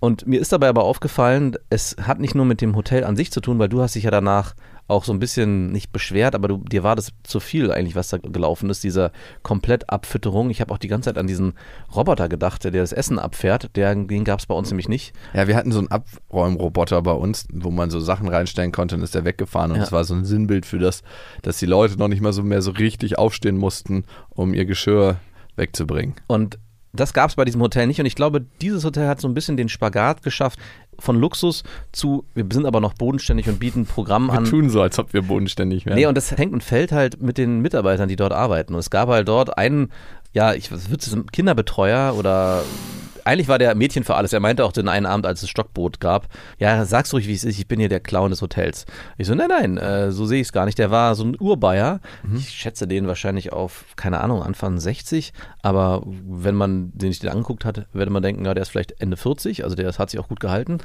Und 0.00 0.26
mir 0.26 0.40
ist 0.40 0.52
dabei 0.52 0.68
aber 0.68 0.84
aufgefallen, 0.84 1.56
es 1.70 1.96
hat 2.02 2.20
nicht 2.20 2.34
nur 2.34 2.44
mit 2.44 2.60
dem 2.60 2.76
Hotel 2.76 3.04
an 3.04 3.16
sich 3.16 3.32
zu 3.32 3.40
tun, 3.40 3.58
weil 3.58 3.68
du 3.70 3.80
hast 3.80 3.94
dich 3.94 4.04
ja 4.04 4.10
danach 4.10 4.54
auch 4.86 5.04
so 5.04 5.14
ein 5.14 5.18
bisschen 5.18 5.72
nicht 5.72 5.92
beschwert, 5.92 6.34
aber 6.34 6.46
du, 6.48 6.58
dir 6.58 6.82
war 6.82 6.94
das 6.94 7.12
zu 7.22 7.40
viel 7.40 7.72
eigentlich, 7.72 7.96
was 7.96 8.08
da 8.10 8.18
gelaufen 8.18 8.68
ist, 8.68 8.84
dieser 8.84 9.12
Komplettabfütterung. 9.42 10.50
Ich 10.50 10.60
habe 10.60 10.74
auch 10.74 10.78
die 10.78 10.88
ganze 10.88 11.08
Zeit 11.08 11.16
an 11.18 11.26
diesen 11.26 11.54
Roboter 11.96 12.28
gedacht, 12.28 12.64
der 12.64 12.70
das 12.72 12.92
Essen 12.92 13.18
abfährt. 13.18 13.74
Der, 13.76 13.94
den 13.94 14.24
gab 14.24 14.40
es 14.40 14.46
bei 14.46 14.54
uns 14.54 14.68
nämlich 14.70 14.88
nicht. 14.88 15.14
Ja, 15.32 15.48
wir 15.48 15.56
hatten 15.56 15.72
so 15.72 15.78
einen 15.78 15.88
Abräumroboter 15.90 17.00
bei 17.00 17.12
uns, 17.12 17.46
wo 17.52 17.70
man 17.70 17.88
so 17.88 17.98
Sachen 18.00 18.28
reinstellen 18.28 18.72
konnte 18.72 18.96
und 18.96 19.02
ist 19.02 19.14
der 19.14 19.24
weggefahren. 19.24 19.70
Und 19.70 19.78
Ja. 19.78 19.84
das 19.84 19.92
war 19.92 20.04
so 20.04 20.14
ein 20.14 20.26
Sinnbild 20.26 20.66
für 20.66 20.78
das, 20.78 21.02
dass 21.40 21.56
die 21.58 21.66
Leute 21.66 21.96
noch 21.96 22.08
nicht 22.08 22.20
mal 22.20 22.34
so 22.34 22.42
mehr 22.42 22.60
so 22.60 22.72
richtig 22.72 23.16
aufstehen 23.18 23.56
mussten, 23.56 24.04
um 24.28 24.52
ihr 24.52 24.66
Geschirr 24.66 25.16
wegzubringen. 25.56 26.14
Und 26.26 26.58
das 26.94 27.12
gab 27.12 27.30
es 27.30 27.36
bei 27.36 27.44
diesem 27.44 27.60
Hotel 27.60 27.86
nicht. 27.86 28.00
Und 28.00 28.06
ich 28.06 28.14
glaube, 28.14 28.44
dieses 28.60 28.84
Hotel 28.84 29.08
hat 29.08 29.20
so 29.20 29.28
ein 29.28 29.34
bisschen 29.34 29.56
den 29.56 29.68
Spagat 29.68 30.22
geschafft 30.22 30.58
von 30.98 31.18
Luxus 31.18 31.64
zu, 31.92 32.24
wir 32.34 32.46
sind 32.52 32.66
aber 32.66 32.80
noch 32.80 32.94
bodenständig 32.94 33.48
und 33.48 33.58
bieten 33.58 33.84
Programm 33.84 34.28
Wir 34.28 34.34
an. 34.34 34.44
tun 34.44 34.70
so, 34.70 34.80
als 34.80 34.98
ob 34.98 35.12
wir 35.12 35.22
bodenständig 35.22 35.86
wären. 35.86 35.96
Nee, 35.96 36.06
und 36.06 36.16
das 36.16 36.30
hängt 36.30 36.52
und 36.52 36.62
fällt 36.62 36.92
halt 36.92 37.20
mit 37.20 37.36
den 37.36 37.60
Mitarbeitern, 37.60 38.08
die 38.08 38.16
dort 38.16 38.32
arbeiten. 38.32 38.74
Und 38.74 38.80
es 38.80 38.90
gab 38.90 39.08
halt 39.08 39.26
dort 39.26 39.58
einen, 39.58 39.90
ja, 40.32 40.54
ich 40.54 40.70
würde 40.70 40.96
es 40.98 41.16
Kinderbetreuer 41.32 42.14
oder 42.16 42.62
eigentlich 43.24 43.48
war 43.48 43.58
der 43.58 43.74
Mädchen 43.74 44.04
für 44.04 44.14
alles. 44.14 44.32
Er 44.32 44.40
meinte 44.40 44.64
auch 44.64 44.72
den 44.72 44.88
einen 44.88 45.06
Abend, 45.06 45.26
als 45.26 45.42
es 45.42 45.48
Stockbrot 45.48 46.00
gab, 46.00 46.28
ja, 46.58 46.84
sag's 46.84 47.12
ruhig, 47.12 47.26
wie 47.26 47.34
es 47.34 47.44
ist, 47.44 47.58
ich 47.58 47.66
bin 47.66 47.80
hier 47.80 47.88
der 47.88 48.00
Clown 48.00 48.30
des 48.30 48.42
Hotels. 48.42 48.86
Ich 49.18 49.26
so, 49.26 49.34
nein, 49.34 49.48
nein, 49.48 49.78
äh, 49.78 50.12
so 50.12 50.26
sehe 50.26 50.40
ich 50.40 50.48
es 50.48 50.52
gar 50.52 50.66
nicht. 50.66 50.78
Der 50.78 50.90
war 50.90 51.14
so 51.14 51.24
ein 51.24 51.36
Urbayer. 51.38 52.00
Ich 52.36 52.50
schätze 52.50 52.86
den 52.86 53.06
wahrscheinlich 53.06 53.52
auf, 53.52 53.84
keine 53.96 54.20
Ahnung, 54.20 54.42
Anfang 54.42 54.78
60, 54.78 55.32
aber 55.62 56.02
wenn 56.06 56.54
man 56.54 56.92
den 56.94 57.12
sich 57.12 57.20
den 57.20 57.30
angeguckt 57.30 57.64
hat, 57.64 57.86
würde 57.92 58.10
man 58.10 58.22
denken, 58.22 58.44
ja, 58.44 58.54
der 58.54 58.62
ist 58.62 58.68
vielleicht 58.68 59.00
Ende 59.00 59.16
40, 59.16 59.64
also 59.64 59.76
der 59.76 59.92
hat 59.92 60.10
sich 60.10 60.20
auch 60.20 60.28
gut 60.28 60.40
gehalten. 60.40 60.78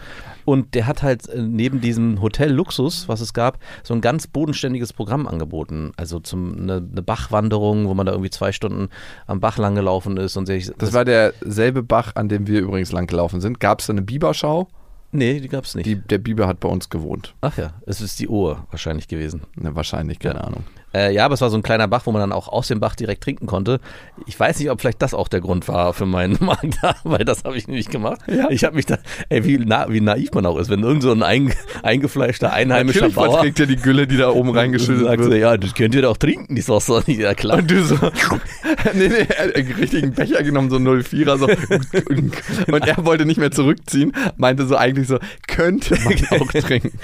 Und 0.46 0.75
der 0.75 0.88
hat 0.88 1.03
halt 1.03 1.27
äh, 1.29 1.41
neben 1.41 1.81
diesem 1.81 2.22
Hotel 2.22 2.51
Luxus, 2.51 3.08
was 3.08 3.22
es 3.22 3.34
gab, 3.34 3.60
so 3.84 3.93
ein 3.93 4.01
ganz 4.01 4.27
bodenständiges 4.27 4.93
Programm 4.93 5.27
angeboten. 5.27 5.91
Also 5.98 6.19
zum 6.19 6.58
eine, 6.58 6.77
eine 6.77 7.01
Bachwanderung, 7.01 7.88
wo 7.88 7.93
man 7.93 8.05
da 8.05 8.13
irgendwie 8.13 8.29
zwei 8.29 8.51
Stunden 8.51 8.89
am 9.27 9.39
Bach 9.39 9.58
lang 9.58 9.75
gelaufen 9.75 10.17
ist 10.17 10.38
und 10.38 10.46
sich. 10.46 10.72
Das 10.77 10.93
war 10.93 11.05
derselbe 11.05 11.84
Bach, 11.84 12.13
an 12.15 12.28
dem 12.29 12.48
wir 12.48 12.62
übrigens 12.62 12.91
lang 12.91 13.07
gelaufen 13.07 13.41
sind. 13.41 13.59
Gab 13.59 13.79
es 13.79 13.88
da 13.88 13.93
eine 13.93 14.01
Biberschau? 14.01 14.67
Nee, 15.12 15.39
die 15.39 15.48
gab 15.48 15.65
es 15.65 15.75
nicht. 15.75 15.86
Die, 15.86 15.95
der 15.95 16.19
Biber 16.19 16.48
hat 16.48 16.59
bei 16.59 16.69
uns 16.69 16.89
gewohnt. 16.89 17.33
Ach 17.41 17.57
ja, 17.57 17.74
es 17.86 18.00
ist 18.00 18.19
die 18.19 18.27
Uhr 18.27 18.67
wahrscheinlich 18.69 19.07
gewesen. 19.07 19.41
Ne, 19.55 19.75
wahrscheinlich, 19.75 20.19
keine 20.19 20.43
Ahnung. 20.43 20.63
Äh, 20.93 21.13
ja, 21.13 21.25
aber 21.25 21.36
es 21.36 21.41
war 21.41 21.50
so 21.50 21.58
ein 21.58 21.63
kleiner 21.63 21.88
Bach, 21.88 22.05
wo 22.05 22.12
man 22.12 22.19
dann 22.19 22.31
auch 22.31 22.48
aus 22.48 22.67
dem 22.67 22.79
Bach 22.79 22.96
direkt 22.96 23.24
trinken 23.24 23.46
konnte. 23.46 23.79
Ich 24.25 24.39
weiß 24.39 24.60
nicht, 24.60 24.72
ob 24.72 24.81
vielleicht 24.81 25.01
das 25.01 25.13
auch 25.13 25.27
der 25.27 25.41
Grund 25.41 25.67
war 25.67 25.93
für 25.93 26.05
meinen 26.05 26.38
Magen 26.43 26.74
da, 26.81 26.96
weil 27.03 27.25
das 27.25 27.43
habe 27.43 27.58
ich 27.58 27.67
nämlich 27.67 27.89
gemacht. 27.89 28.22
Ich 28.50 28.63
habe 28.63 28.75
mich 28.75 28.86
da, 28.86 28.98
ey, 29.29 29.46
wie, 29.46 29.60
na, 29.63 29.89
wie 29.89 30.01
naiv 30.01 30.31
man 30.34 30.46
auch 30.46 30.58
ist, 30.58 30.69
wenn 30.69 30.81
irgend 30.81 31.03
so 31.03 31.12
ein 31.12 31.24
ein, 31.24 31.53
eingefleischter 31.84 32.51
einheimischer 32.53 33.01
Natürlich 33.01 33.15
Bauer 33.15 33.31
verträgt 33.34 33.60
er 33.60 33.65
die 33.67 33.75
Gülle, 33.75 34.08
die 34.08 34.17
da 34.17 34.29
oben 34.29 34.50
reingeschüttet 34.51 35.05
sagt, 35.05 35.24
so, 35.24 35.29
wird. 35.29 35.41
ja, 35.41 35.58
das 35.58 35.75
könnt 35.75 35.93
ihr 35.93 36.01
doch 36.01 36.17
trinken, 36.17 36.55
die 36.55 36.62
Sauce. 36.62 36.89
Ja, 37.08 37.34
klar. 37.34 37.60
Und 37.60 37.69
du 37.69 37.84
so, 37.84 37.96
nee, 38.93 39.08
nee, 39.10 39.27
er 39.29 39.46
hat 39.46 39.55
einen 39.55 39.72
richtigen 39.74 40.13
Becher 40.13 40.41
genommen, 40.43 40.69
so 40.69 40.77
04er, 40.77 41.38
so. 41.38 41.48
Und 42.74 42.88
er 42.88 43.05
wollte 43.05 43.25
nicht 43.25 43.39
mehr 43.39 43.51
zurückziehen, 43.51 44.13
meinte 44.38 44.65
so 44.65 44.75
eigentlich 44.75 45.08
so, 45.08 45.19
könnte 45.48 45.98
man 46.03 46.41
auch 46.41 46.51
trinken. 46.51 46.98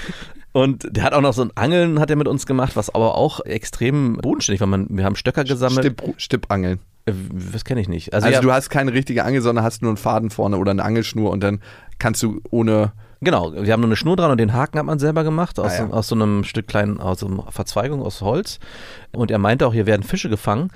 Und 0.56 0.88
der 0.90 1.04
hat 1.04 1.12
auch 1.12 1.20
noch 1.20 1.34
so 1.34 1.42
ein 1.42 1.52
Angeln 1.56 2.00
hat 2.00 2.10
er 2.10 2.16
mit 2.16 2.30
uns 2.30 2.46
gemacht, 2.46 2.78
was 2.78 2.90
aber 2.96 3.16
auch 3.16 3.42
extrem 3.42 4.16
bodenständig 4.16 4.62
war. 4.62 4.68
Man, 4.68 4.88
wir 4.90 5.04
haben 5.04 5.18
Stöcker 5.18 5.44
gesammelt. 5.44 5.80
Stipp, 5.86 6.14
Stippangeln. 6.16 6.80
Äh, 7.06 7.12
Das 7.52 7.66
kenne 7.66 7.82
ich 7.82 7.90
nicht. 7.90 8.14
Also, 8.14 8.28
Also 8.28 8.36
ja, 8.36 8.42
du 8.42 8.54
hast 8.54 8.70
keine 8.70 8.94
richtige 8.94 9.26
Angel, 9.26 9.42
sondern 9.42 9.66
hast 9.66 9.82
nur 9.82 9.90
einen 9.92 9.98
Faden 9.98 10.30
vorne 10.30 10.56
oder 10.58 10.72
eine 10.72 10.82
Angelschnur 10.86 11.30
und 11.32 11.42
dann 11.44 11.60
kannst 12.00 12.24
du 12.24 12.40
ohne. 12.52 12.94
Genau, 13.20 13.52
wir 13.54 13.74
haben 13.74 13.82
nur 13.82 13.90
eine 13.90 13.98
Schnur 13.98 14.16
dran 14.16 14.32
und 14.32 14.38
den 14.38 14.54
Haken 14.54 14.80
hat 14.80 14.86
man 14.86 14.98
selber 14.98 15.26
gemacht, 15.26 15.60
aus, 15.60 15.74
Ah, 15.74 15.88
ja. 15.88 15.90
aus 15.90 16.08
so 16.08 16.16
einem 16.16 16.46
Stück 16.46 16.68
kleinen, 16.68 17.02
aus 17.02 17.20
so 17.20 17.28
einer 17.28 17.52
Verzweigung 17.52 18.02
aus 18.02 18.22
Holz. 18.22 18.60
Und 19.12 19.32
er 19.32 19.40
meinte 19.40 19.68
auch, 19.68 19.74
hier 19.74 19.86
werden 19.86 20.04
Fische 20.04 20.30
gefangen. 20.30 20.70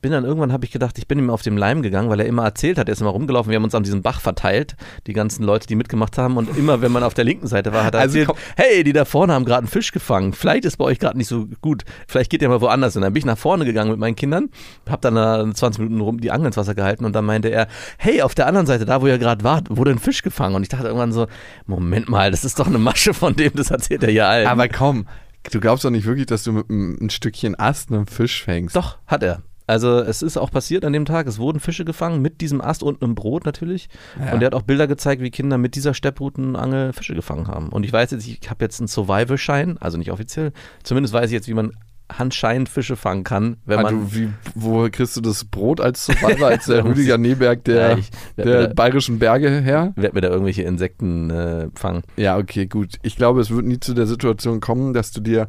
Bin 0.00 0.12
dann 0.12 0.24
irgendwann, 0.24 0.52
habe 0.52 0.64
ich 0.64 0.70
gedacht, 0.70 0.96
ich 0.98 1.06
bin 1.06 1.18
ihm 1.18 1.28
auf 1.30 1.42
dem 1.42 1.56
Leim 1.56 1.82
gegangen, 1.82 2.08
weil 2.08 2.20
er 2.20 2.26
immer 2.26 2.44
erzählt 2.44 2.78
hat, 2.78 2.88
er 2.88 2.92
ist 2.92 3.00
immer 3.00 3.10
rumgelaufen, 3.10 3.50
wir 3.50 3.56
haben 3.56 3.64
uns 3.64 3.74
an 3.74 3.82
diesem 3.82 4.02
Bach 4.02 4.20
verteilt, 4.20 4.76
die 5.06 5.12
ganzen 5.12 5.44
Leute, 5.44 5.66
die 5.66 5.76
mitgemacht 5.76 6.16
haben. 6.16 6.36
Und 6.36 6.56
immer, 6.56 6.80
wenn 6.80 6.90
man 6.90 7.02
auf 7.02 7.14
der 7.14 7.24
linken 7.24 7.46
Seite 7.46 7.72
war, 7.72 7.84
hat 7.84 7.94
er 7.94 8.00
Also 8.00 8.18
erzählt, 8.18 8.38
hey, 8.56 8.84
die 8.84 8.92
da 8.92 9.04
vorne 9.04 9.34
haben 9.34 9.44
gerade 9.44 9.60
einen 9.60 9.68
Fisch 9.68 9.92
gefangen. 9.92 10.32
Vielleicht 10.32 10.64
ist 10.64 10.78
bei 10.78 10.84
euch 10.84 10.98
gerade 10.98 11.18
nicht 11.18 11.28
so 11.28 11.48
gut. 11.60 11.84
Vielleicht 12.08 12.30
geht 12.30 12.40
ihr 12.42 12.48
mal 12.48 12.60
woanders 12.60 12.94
hin. 12.94 13.02
Dann 13.02 13.12
bin 13.12 13.20
ich 13.20 13.26
nach 13.26 13.38
vorne 13.38 13.64
gegangen 13.64 13.90
mit 13.90 13.98
meinen 13.98 14.16
Kindern, 14.16 14.48
habe 14.88 15.00
dann 15.02 15.14
da 15.14 15.44
20 15.52 15.80
Minuten 15.82 16.00
rum 16.00 16.20
die 16.20 16.30
Angel 16.30 16.46
ins 16.46 16.56
Wasser 16.56 16.74
gehalten 16.74 17.04
und 17.04 17.14
dann 17.14 17.24
meinte 17.24 17.48
er, 17.48 17.68
hey, 17.98 18.22
auf 18.22 18.34
der 18.34 18.46
anderen 18.46 18.66
Seite, 18.66 18.84
da 18.86 19.02
wo 19.02 19.06
ihr 19.06 19.18
gerade 19.18 19.44
wart, 19.44 19.66
wurde 19.68 19.90
ein 19.90 19.98
Fisch 19.98 20.22
gefangen. 20.22 20.54
Und 20.54 20.62
ich 20.62 20.68
dachte 20.68 20.86
irgendwann 20.86 21.12
so, 21.12 21.26
Moment 21.66 22.08
mal, 22.08 22.30
das 22.30 22.44
ist 22.44 22.58
doch 22.58 22.66
eine 22.66 22.78
Masche 22.78 23.14
von 23.14 23.36
dem, 23.36 23.52
das 23.54 23.70
erzählt 23.70 24.02
er 24.02 24.10
ja 24.10 24.28
allen. 24.28 24.46
Aber 24.46 24.68
komm, 24.68 25.06
du 25.50 25.60
glaubst 25.60 25.84
doch 25.84 25.90
nicht 25.90 26.06
wirklich, 26.06 26.26
dass 26.26 26.44
du 26.44 26.52
mit 26.52 26.70
einem 26.70 26.96
ein 27.00 27.10
Stückchen 27.10 27.58
Ast 27.58 27.92
einen 27.92 28.06
Fisch 28.06 28.42
fängst. 28.42 28.76
Doch, 28.76 28.98
hat 29.06 29.22
er. 29.22 29.42
Also 29.70 30.00
es 30.00 30.20
ist 30.22 30.36
auch 30.36 30.50
passiert 30.50 30.84
an 30.84 30.92
dem 30.92 31.04
Tag, 31.04 31.26
es 31.28 31.38
wurden 31.38 31.60
Fische 31.60 31.84
gefangen 31.84 32.20
mit 32.20 32.40
diesem 32.40 32.60
Ast 32.60 32.82
und 32.82 33.02
einem 33.02 33.14
Brot 33.14 33.46
natürlich. 33.46 33.88
Ja. 34.18 34.32
Und 34.32 34.42
er 34.42 34.46
hat 34.46 34.54
auch 34.54 34.62
Bilder 34.62 34.86
gezeigt, 34.88 35.22
wie 35.22 35.30
Kinder 35.30 35.58
mit 35.58 35.76
dieser 35.76 35.94
Stepproutenangel 35.94 36.92
Fische 36.92 37.14
gefangen 37.14 37.46
haben. 37.48 37.68
Und 37.68 37.84
ich 37.84 37.92
weiß 37.92 38.10
jetzt, 38.10 38.26
ich 38.26 38.40
habe 38.50 38.64
jetzt 38.64 38.80
einen 38.80 38.88
Survival-Schein, 38.88 39.78
also 39.78 39.96
nicht 39.98 40.10
offiziell, 40.10 40.52
zumindest 40.82 41.14
weiß 41.14 41.26
ich 41.26 41.32
jetzt, 41.32 41.46
wie 41.48 41.54
man 41.54 41.70
anscheinend 42.08 42.68
Fische 42.68 42.96
fangen 42.96 43.22
kann, 43.22 43.58
wenn 43.64 43.78
Ah, 43.78 43.82
man... 43.82 43.94
du, 44.10 44.14
wie, 44.16 44.28
wo 44.56 44.88
kriegst 44.90 45.16
du 45.16 45.20
das 45.20 45.44
Brot 45.44 45.80
als 45.80 46.06
Survivor, 46.06 46.48
als 46.48 46.64
der 46.66 46.84
Rüdiger 46.84 47.18
Neberg 47.18 47.62
der, 47.62 47.90
Ja, 47.92 47.96
ich 47.98 48.10
der 48.36 48.66
da- 48.66 48.74
bayerischen 48.74 49.20
Berge 49.20 49.48
her? 49.60 49.92
werd 49.94 50.14
mir 50.14 50.20
da 50.20 50.28
irgendwelche 50.30 50.62
Insekten 50.62 51.30
äh, 51.30 51.68
fangen. 51.76 52.02
Ja, 52.16 52.36
okay, 52.36 52.66
gut. 52.66 52.96
Ich 53.02 53.14
glaube, 53.14 53.40
es 53.40 53.50
wird 53.50 53.64
nie 53.64 53.78
zu 53.78 53.94
der 53.94 54.08
Situation 54.08 54.58
kommen, 54.58 54.92
dass 54.92 55.12
du 55.12 55.20
dir 55.20 55.46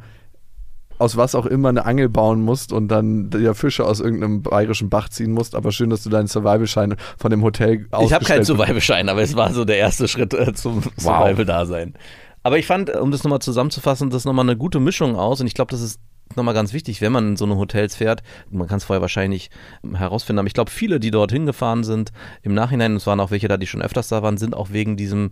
aus 1.02 1.18
was 1.18 1.36
auch 1.36 1.46
immer 1.46 1.70
eine 1.70 1.86
Angel 1.86 2.10
bauen 2.10 2.42
musst 2.42 2.72
und 2.72 2.88
dann 2.88 3.30
dir 3.30 3.54
Fische 3.54 3.86
aus 3.86 4.00
irgendeinem 4.00 4.42
bayerischen 4.42 4.90
Bach 4.90 5.10
ziehen 5.10 5.32
musst. 5.32 5.56
Aber 5.56 5.72
schön, 5.72 5.90
dass 5.90 6.04
du 6.04 6.10
deinen 6.10 6.28
Survival-Schein 6.28 6.96
von 7.18 7.32
dem 7.32 7.44
Hotel 7.44 7.88
Ich 8.02 8.14
habe 8.14 8.24
keinen 8.26 8.46
Survival-Schein, 8.46 9.10
aber 9.10 9.22
es 9.22 9.36
war 9.36 9.54
so 9.54 9.66
der 9.66 9.78
erste 9.78 10.08
Schritt 10.08 10.34
äh, 10.34 10.54
zum 10.54 10.84
Survival-Dasein. 10.98 11.96
Aber 12.44 12.58
ich 12.58 12.66
fand, 12.66 12.96
um 12.96 13.12
das 13.12 13.24
nochmal 13.24 13.40
zusammenzufassen, 13.40 14.10
das 14.10 14.22
ist 14.22 14.26
nochmal 14.26 14.46
eine 14.46 14.58
gute 14.58 14.80
Mischung 14.80 15.16
aus 15.16 15.42
und 15.42 15.48
ich 15.48 15.54
glaube, 15.54 15.72
das 15.72 15.82
ist 15.82 16.00
nochmal 16.36 16.54
ganz 16.54 16.74
wichtig, 16.74 17.02
wenn 17.02 17.12
man 17.12 17.30
in 17.30 17.38
so 17.38 17.46
eine 17.46 17.58
Hotels 17.58 17.96
fährt. 17.96 18.24
Man 18.50 18.68
kann 18.68 18.78
es 18.78 18.86
vorher 18.86 19.02
wahrscheinlich 19.02 19.50
herausfinden, 19.94 20.40
aber 20.40 20.48
ich 20.48 20.54
glaube, 20.54 20.72
viele, 20.72 21.00
die 21.00 21.12
dorthin 21.12 21.46
gefahren 21.46 21.84
sind, 21.84 22.12
im 22.42 22.54
Nachhinein, 22.54 22.96
es 22.96 23.08
waren 23.08 23.20
auch 23.20 23.32
welche 23.32 23.48
da, 23.48 23.58
die 23.58 23.68
schon 23.68 23.82
öfters 23.82 24.08
da 24.08 24.24
waren, 24.24 24.38
sind 24.38 24.56
auch 24.56 24.70
wegen 24.72 24.98
diesem 24.98 25.32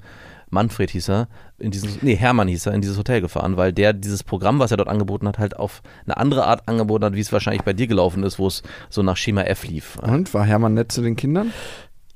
Manfred 0.49 0.89
hieß 0.89 1.09
er, 1.09 1.27
in 1.57 1.71
dieses, 1.71 2.01
nee, 2.01 2.15
Hermann 2.15 2.47
hieß 2.47 2.67
er, 2.67 2.73
in 2.73 2.81
dieses 2.81 2.97
Hotel 2.97 3.21
gefahren, 3.21 3.57
weil 3.57 3.73
der 3.73 3.93
dieses 3.93 4.23
Programm, 4.23 4.59
was 4.59 4.71
er 4.71 4.77
dort 4.77 4.89
angeboten 4.89 5.27
hat, 5.27 5.37
halt 5.37 5.57
auf 5.57 5.81
eine 6.05 6.17
andere 6.17 6.45
Art 6.45 6.67
angeboten 6.67 7.05
hat, 7.05 7.13
wie 7.13 7.21
es 7.21 7.31
wahrscheinlich 7.31 7.63
bei 7.63 7.73
dir 7.73 7.87
gelaufen 7.87 8.23
ist, 8.23 8.39
wo 8.39 8.47
es 8.47 8.63
so 8.89 9.03
nach 9.03 9.17
Schema 9.17 9.43
F 9.43 9.65
lief. 9.65 9.97
Und 10.01 10.33
war 10.33 10.45
Hermann 10.45 10.73
nett 10.73 10.91
zu 10.91 11.01
den 11.01 11.15
Kindern? 11.15 11.51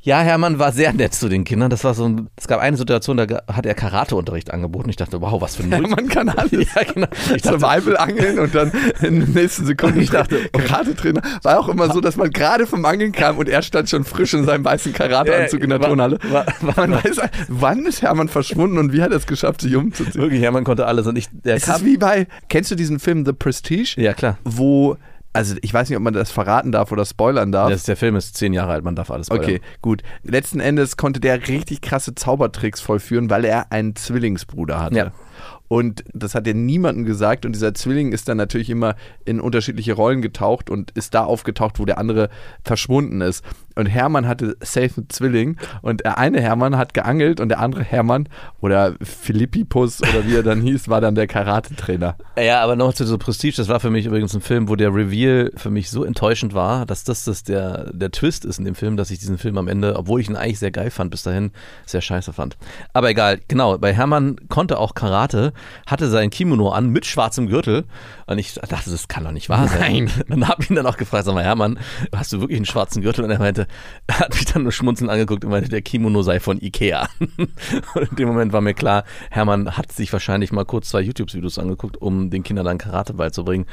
Ja, 0.06 0.20
Hermann 0.20 0.60
war 0.60 0.74
sehr 0.74 0.92
nett 0.92 1.14
zu 1.14 1.30
den 1.30 1.46
Kindern. 1.46 1.70
Das 1.70 1.86
war 1.86 1.94
so 1.94 2.04
ein, 2.04 2.28
es 2.36 2.48
gab 2.50 2.60
eine 2.60 2.76
Situation, 2.76 3.16
da 3.16 3.26
hat 3.48 3.66
er 3.66 3.74
Karateunterricht 3.74 4.52
angeboten. 4.52 4.90
Ich 4.90 4.98
dachte, 4.98 5.22
wow, 5.22 5.42
was 5.42 5.56
für 5.56 5.64
ein 5.64 5.70
Null. 5.70 5.84
Hermann 5.88 6.10
kann 6.10 6.28
alles. 6.30 6.52
Ja, 6.76 6.84
genau. 6.94 7.08
Ich 7.34 7.42
dachte, 7.42 7.60
Survival-Angeln 7.60 8.38
und 8.40 8.54
dann 8.54 8.70
in 9.02 9.22
den 9.22 9.32
nächsten 9.32 9.66
Sekunden 9.66 10.02
Ich 10.02 10.10
dachte, 10.10 10.40
Karate-Trainer. 10.52 11.22
War 11.44 11.58
auch 11.58 11.70
immer 11.70 11.90
so, 11.94 12.02
dass 12.02 12.18
man 12.18 12.30
gerade 12.32 12.68
vom 12.68 12.84
Angeln 12.84 13.14
kam 13.14 13.38
und 13.38 13.48
er 13.48 13.62
stand 13.62 13.90
schon 13.90 14.04
frisch 14.04 14.34
in 14.34 14.44
seinem 14.44 14.66
weißen 14.66 14.92
Karateanzug 14.92 15.62
in 15.64 15.70
der 15.70 15.80
war- 15.80 15.88
Turnhalle. 15.88 16.20
war- 16.30 16.48
war- 16.60 16.88
man 16.88 17.02
weiß, 17.02 17.22
wann 17.48 17.86
ist 17.86 18.02
Hermann 18.02 18.28
verschwunden 18.28 18.78
und 18.80 18.92
wie 18.92 19.02
hat 19.02 19.12
er 19.12 19.18
es 19.18 19.26
geschafft, 19.26 19.62
sich 19.62 19.74
umzuziehen? 19.74 20.22
wirklich, 20.22 20.42
Hermann 20.42 20.66
konnte 20.66 20.86
alles 20.86 21.08
und 21.08 21.16
ich, 21.18 21.28
der 21.32 21.56
Es 21.56 21.64
kam, 21.66 21.78
ist 21.78 21.86
wie 21.86 21.96
bei, 21.96 22.28
kennst 22.50 22.70
du 22.72 22.76
diesen 22.76 23.00
Film 23.00 23.26
The 23.26 23.32
Prestige? 23.32 23.94
ja 24.02 24.14
klar. 24.14 24.38
Wo, 24.44 24.98
also 25.34 25.56
ich 25.62 25.74
weiß 25.74 25.90
nicht, 25.90 25.98
ob 25.98 26.04
man 26.04 26.14
das 26.14 26.32
verraten 26.32 26.72
darf 26.72 26.92
oder 26.92 27.06
spoilern 27.06 27.52
darf. 27.52 27.70
Das, 27.70 27.84
der 27.84 27.98
Film 27.98 28.16
ist 28.16 28.38
zehn 28.38 28.54
Jahre 28.54 28.74
alt, 28.74 28.84
man 28.84 28.96
darf 28.96 29.12
alles 29.12 29.28
spoilern. 29.28 29.44
Okay, 29.44 29.62
gut. 29.82 30.04
Letzten 30.24 30.60
Endes 30.60 30.96
konnte 30.96 31.20
der 31.20 31.48
richtig 31.48 31.82
krasse 31.82 32.16
Zaubertricks 32.16 32.82
vollführen, 32.82 33.30
weil 33.30 33.44
er 33.44 33.72
einen 33.72 33.96
Zwillingsbruder 33.96 34.80
hatte. 34.80 34.96
Ja. 34.96 35.12
Und 35.68 36.04
das 36.14 36.36
hat 36.36 36.46
er 36.48 36.54
niemandem 36.54 37.06
gesagt. 37.06 37.46
Und 37.46 37.54
dieser 37.54 37.74
Zwilling 37.74 38.12
ist 38.12 38.30
dann 38.30 38.38
natürlich 38.38 38.70
immer 38.70 38.96
in 39.26 39.40
unterschiedliche 39.40 39.94
Rollen 39.94 40.22
getaucht 40.22 40.70
und 40.70 40.92
ist 40.92 41.14
da 41.14 41.24
aufgetaucht, 41.24 41.80
wo 41.80 41.86
der 41.86 41.98
andere 41.98 42.30
verschwunden 42.64 43.22
ist. 43.22 43.44
Und 43.76 43.88
Hermann 43.88 44.28
hatte 44.28 44.56
safe 44.62 44.92
einen 44.98 45.10
Zwilling. 45.10 45.58
Und 45.82 46.02
der 46.02 46.18
eine 46.18 46.42
Hermann 46.42 46.78
hat 46.78 46.94
geangelt 46.94 47.40
und 47.40 47.50
der 47.50 47.60
andere 47.60 47.84
Hermann 47.84 48.30
oder 48.62 48.94
Philippipus 49.02 50.02
oder 50.02 50.28
wie 50.28 50.36
er 50.36 50.44
dann 50.44 50.62
hieß, 50.62 50.90
war 50.90 51.02
dann 51.02 51.16
der 51.16 51.28
Karate-Trainer. 51.28 52.18
Ja, 52.38 52.62
aber 52.62 52.76
noch 52.76 52.94
zu 52.94 53.06
so 53.06 53.18
Prestige, 53.18 53.56
das 53.58 53.68
war 53.68 53.80
für 53.80 53.90
mich 53.90 54.06
übrigens 54.06 54.36
ein 54.36 54.42
Film, 54.42 54.70
wo 54.70 54.76
der 54.76 54.94
Reveal 54.94 55.52
für 55.56 55.70
mich 55.70 55.90
so 55.90 56.04
enttäuschend 56.04 56.54
war, 56.54 56.86
dass 56.86 57.04
das, 57.04 57.24
das 57.24 57.44
der, 57.44 57.92
der 57.94 58.12
Twist 58.12 58.46
ist 58.46 58.60
in 58.60 58.66
dem 58.66 58.76
Film, 58.76 58.98
dass 58.98 59.12
ich 59.12 59.20
diesen 59.20 59.38
Film 59.38 59.58
am 59.58 59.68
Ende, 59.68 59.96
obwohl 59.96 60.22
ich 60.22 60.30
ihn 60.30 60.36
eigentlich 60.36 60.60
sehr 60.60 60.72
geil 60.72 60.92
fand, 60.92 61.12
bis 61.12 61.24
dahin 61.24 61.52
sehr 61.86 62.02
scheiße 62.02 62.34
fand. 62.34 62.58
Aber 62.94 63.10
egal, 63.10 63.40
genau, 63.48 63.78
bei 63.78 63.94
Hermann 63.94 64.36
konnte 64.50 64.78
auch 64.78 64.94
Karate 64.94 65.53
Hatte 65.86 66.10
sein 66.10 66.30
Kimono 66.30 66.70
an 66.70 66.90
mit 66.90 67.06
schwarzem 67.06 67.48
Gürtel 67.48 67.86
und 68.26 68.38
ich 68.38 68.54
dachte, 68.54 68.90
das 68.90 69.08
kann 69.08 69.24
doch 69.24 69.32
nicht 69.32 69.50
wahr 69.50 69.68
sein. 69.68 70.10
Und 70.30 70.48
habe 70.48 70.64
ihn 70.64 70.76
dann 70.76 70.86
auch 70.86 70.98
gefragt, 70.98 71.26
sag 71.26 71.34
mal, 71.34 71.44
Hermann, 71.44 71.80
hast 72.16 72.34
du 72.34 72.40
wirklich 72.40 72.58
einen 72.58 72.66
schwarzen 72.66 73.02
Gürtel? 73.02 73.24
Und 73.24 73.32
er 73.32 73.40
meinte, 73.40 73.68
er 74.08 74.20
hat 74.20 74.34
mich 74.34 74.46
dann 74.46 74.64
nur 74.64 74.72
schmunzelnd 74.72 75.12
angeguckt 75.12 75.44
und 75.46 75.52
meinte, 75.52 75.70
der 75.70 75.82
Kimono 75.82 76.22
sei 76.24 76.40
von 76.40 76.62
Ikea. 76.62 77.08
Und 77.20 78.10
in 78.10 78.16
dem 78.16 78.28
Moment 78.28 78.54
war 78.54 78.62
mir 78.62 78.74
klar, 78.74 79.04
Hermann 79.30 79.78
hat 79.78 79.92
sich 79.92 80.12
wahrscheinlich 80.14 80.52
mal 80.52 80.66
kurz 80.66 80.90
zwei 80.90 81.02
YouTube-Videos 81.02 81.60
angeguckt, 81.60 81.98
um 81.98 82.30
den 82.30 82.44
Kindern 82.44 82.66
dann 82.66 82.78
Karate 82.78 83.14
beizubringen. 83.14 83.66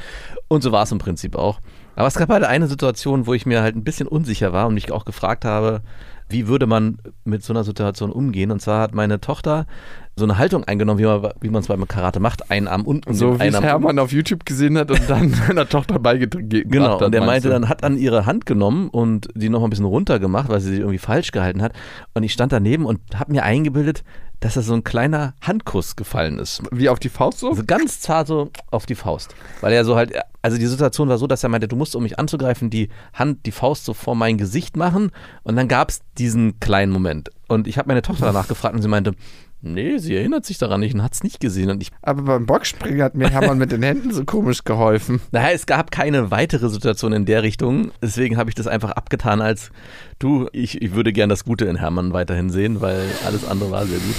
Und 0.47 0.61
so 0.61 0.71
war 0.71 0.83
es 0.83 0.91
im 0.91 0.99
Prinzip 0.99 1.35
auch. 1.35 1.59
Aber 1.95 2.07
es 2.07 2.15
gab 2.15 2.29
halt 2.29 2.43
eine 2.43 2.67
Situation, 2.67 3.27
wo 3.27 3.33
ich 3.33 3.45
mir 3.45 3.61
halt 3.61 3.75
ein 3.75 3.83
bisschen 3.83 4.07
unsicher 4.07 4.53
war 4.53 4.67
und 4.67 4.73
mich 4.73 4.91
auch 4.91 5.05
gefragt 5.05 5.45
habe, 5.45 5.81
wie 6.29 6.47
würde 6.47 6.65
man 6.65 6.97
mit 7.25 7.43
so 7.43 7.53
einer 7.53 7.63
Situation 7.63 8.11
umgehen? 8.11 8.51
Und 8.51 8.61
zwar 8.61 8.81
hat 8.81 8.95
meine 8.95 9.19
Tochter 9.19 9.67
so 10.15 10.25
eine 10.25 10.37
Haltung 10.37 10.63
eingenommen, 10.65 10.99
wie 10.99 11.49
man 11.49 11.61
es 11.61 11.67
beim 11.67 11.87
Karate 11.87 12.19
macht, 12.19 12.51
einen 12.51 12.67
Arm 12.67 12.83
unten, 12.83 13.13
So 13.13 13.39
wie 13.39 13.47
es 13.47 13.61
Hermann 13.61 13.97
auf 13.97 14.11
YouTube 14.11 14.45
gesehen 14.45 14.77
hat 14.77 14.91
und 14.91 15.09
dann 15.09 15.29
seiner 15.47 15.67
Tochter 15.67 15.99
beigetragen 15.99 16.49
Genau, 16.49 16.95
hat. 16.95 17.01
und 17.03 17.11
der 17.13 17.21
meinte 17.25 17.47
du? 17.47 17.53
dann, 17.53 17.69
hat 17.69 17.83
dann 17.83 17.97
ihre 17.97 18.25
Hand 18.25 18.45
genommen 18.45 18.89
und 18.89 19.29
die 19.35 19.49
noch 19.49 19.59
mal 19.61 19.67
ein 19.67 19.69
bisschen 19.69 19.85
runter 19.85 20.19
gemacht, 20.19 20.49
weil 20.49 20.59
sie 20.59 20.71
sie 20.71 20.79
irgendwie 20.79 20.97
falsch 20.97 21.31
gehalten 21.31 21.61
hat. 21.61 21.73
Und 22.13 22.23
ich 22.23 22.33
stand 22.33 22.51
daneben 22.51 22.85
und 22.85 22.99
habe 23.15 23.31
mir 23.31 23.43
eingebildet, 23.43 24.03
dass 24.41 24.55
da 24.55 24.61
so 24.63 24.73
ein 24.73 24.83
kleiner 24.83 25.33
Handkuss 25.41 25.95
gefallen 25.95 26.39
ist. 26.39 26.63
Wie 26.71 26.89
auf 26.89 26.99
die 26.99 27.09
Faust 27.09 27.39
so? 27.39 27.49
Also 27.49 27.63
ganz 27.65 27.99
zart 27.99 28.27
so 28.27 28.49
auf 28.71 28.85
die 28.87 28.95
Faust. 28.95 29.35
Weil 29.61 29.71
er 29.71 29.85
so 29.85 29.95
halt, 29.95 30.13
also 30.41 30.57
die 30.57 30.65
Situation 30.65 31.07
war 31.09 31.19
so, 31.19 31.27
dass 31.27 31.43
er 31.43 31.49
meinte, 31.49 31.67
du 31.67 31.75
musst, 31.75 31.95
um 31.95 32.01
mich 32.03 32.17
anzugreifen, 32.17 32.69
die 32.71 32.89
Hand, 33.13 33.45
die 33.45 33.51
Faust 33.51 33.85
so 33.85 33.93
vor 33.93 34.15
mein 34.15 34.37
Gesicht 34.39 34.75
machen. 34.75 35.11
Und 35.43 35.55
dann 35.57 35.67
gab 35.67 35.89
es 35.89 36.01
diesen 36.17 36.59
kleinen 36.59 36.91
Moment. 36.91 37.29
Und 37.51 37.67
ich 37.67 37.77
habe 37.77 37.89
meine 37.89 38.01
Tochter 38.01 38.25
danach 38.25 38.47
gefragt 38.47 38.75
und 38.75 38.81
sie 38.81 38.87
meinte, 38.87 39.13
nee, 39.61 39.97
sie 39.97 40.15
erinnert 40.15 40.45
sich 40.45 40.57
daran 40.57 40.79
nicht 40.79 40.93
und 40.95 41.03
hat 41.03 41.13
es 41.13 41.23
nicht 41.23 41.41
gesehen. 41.41 41.69
Und 41.69 41.83
ich 41.83 41.89
Aber 42.01 42.21
beim 42.23 42.45
Boxspringen 42.45 43.01
hat 43.01 43.15
mir 43.15 43.29
Hermann 43.29 43.57
mit 43.57 43.73
den 43.73 43.83
Händen 43.83 44.13
so 44.13 44.23
komisch 44.23 44.63
geholfen. 44.63 45.19
Naja, 45.31 45.49
es 45.53 45.65
gab 45.65 45.91
keine 45.91 46.31
weitere 46.31 46.69
Situation 46.69 47.13
in 47.13 47.25
der 47.25 47.43
Richtung. 47.43 47.91
Deswegen 48.01 48.37
habe 48.37 48.49
ich 48.49 48.55
das 48.55 48.67
einfach 48.67 48.91
abgetan 48.91 49.41
als 49.41 49.71
du, 50.19 50.47
ich, 50.53 50.81
ich 50.81 50.93
würde 50.93 51.13
gern 51.13 51.29
das 51.29 51.45
Gute 51.45 51.65
in 51.65 51.75
Hermann 51.75 52.13
weiterhin 52.13 52.49
sehen, 52.49 52.81
weil 52.81 53.05
alles 53.25 53.45
andere 53.45 53.71
war 53.71 53.85
sehr 53.85 53.99
gut. 53.99 54.15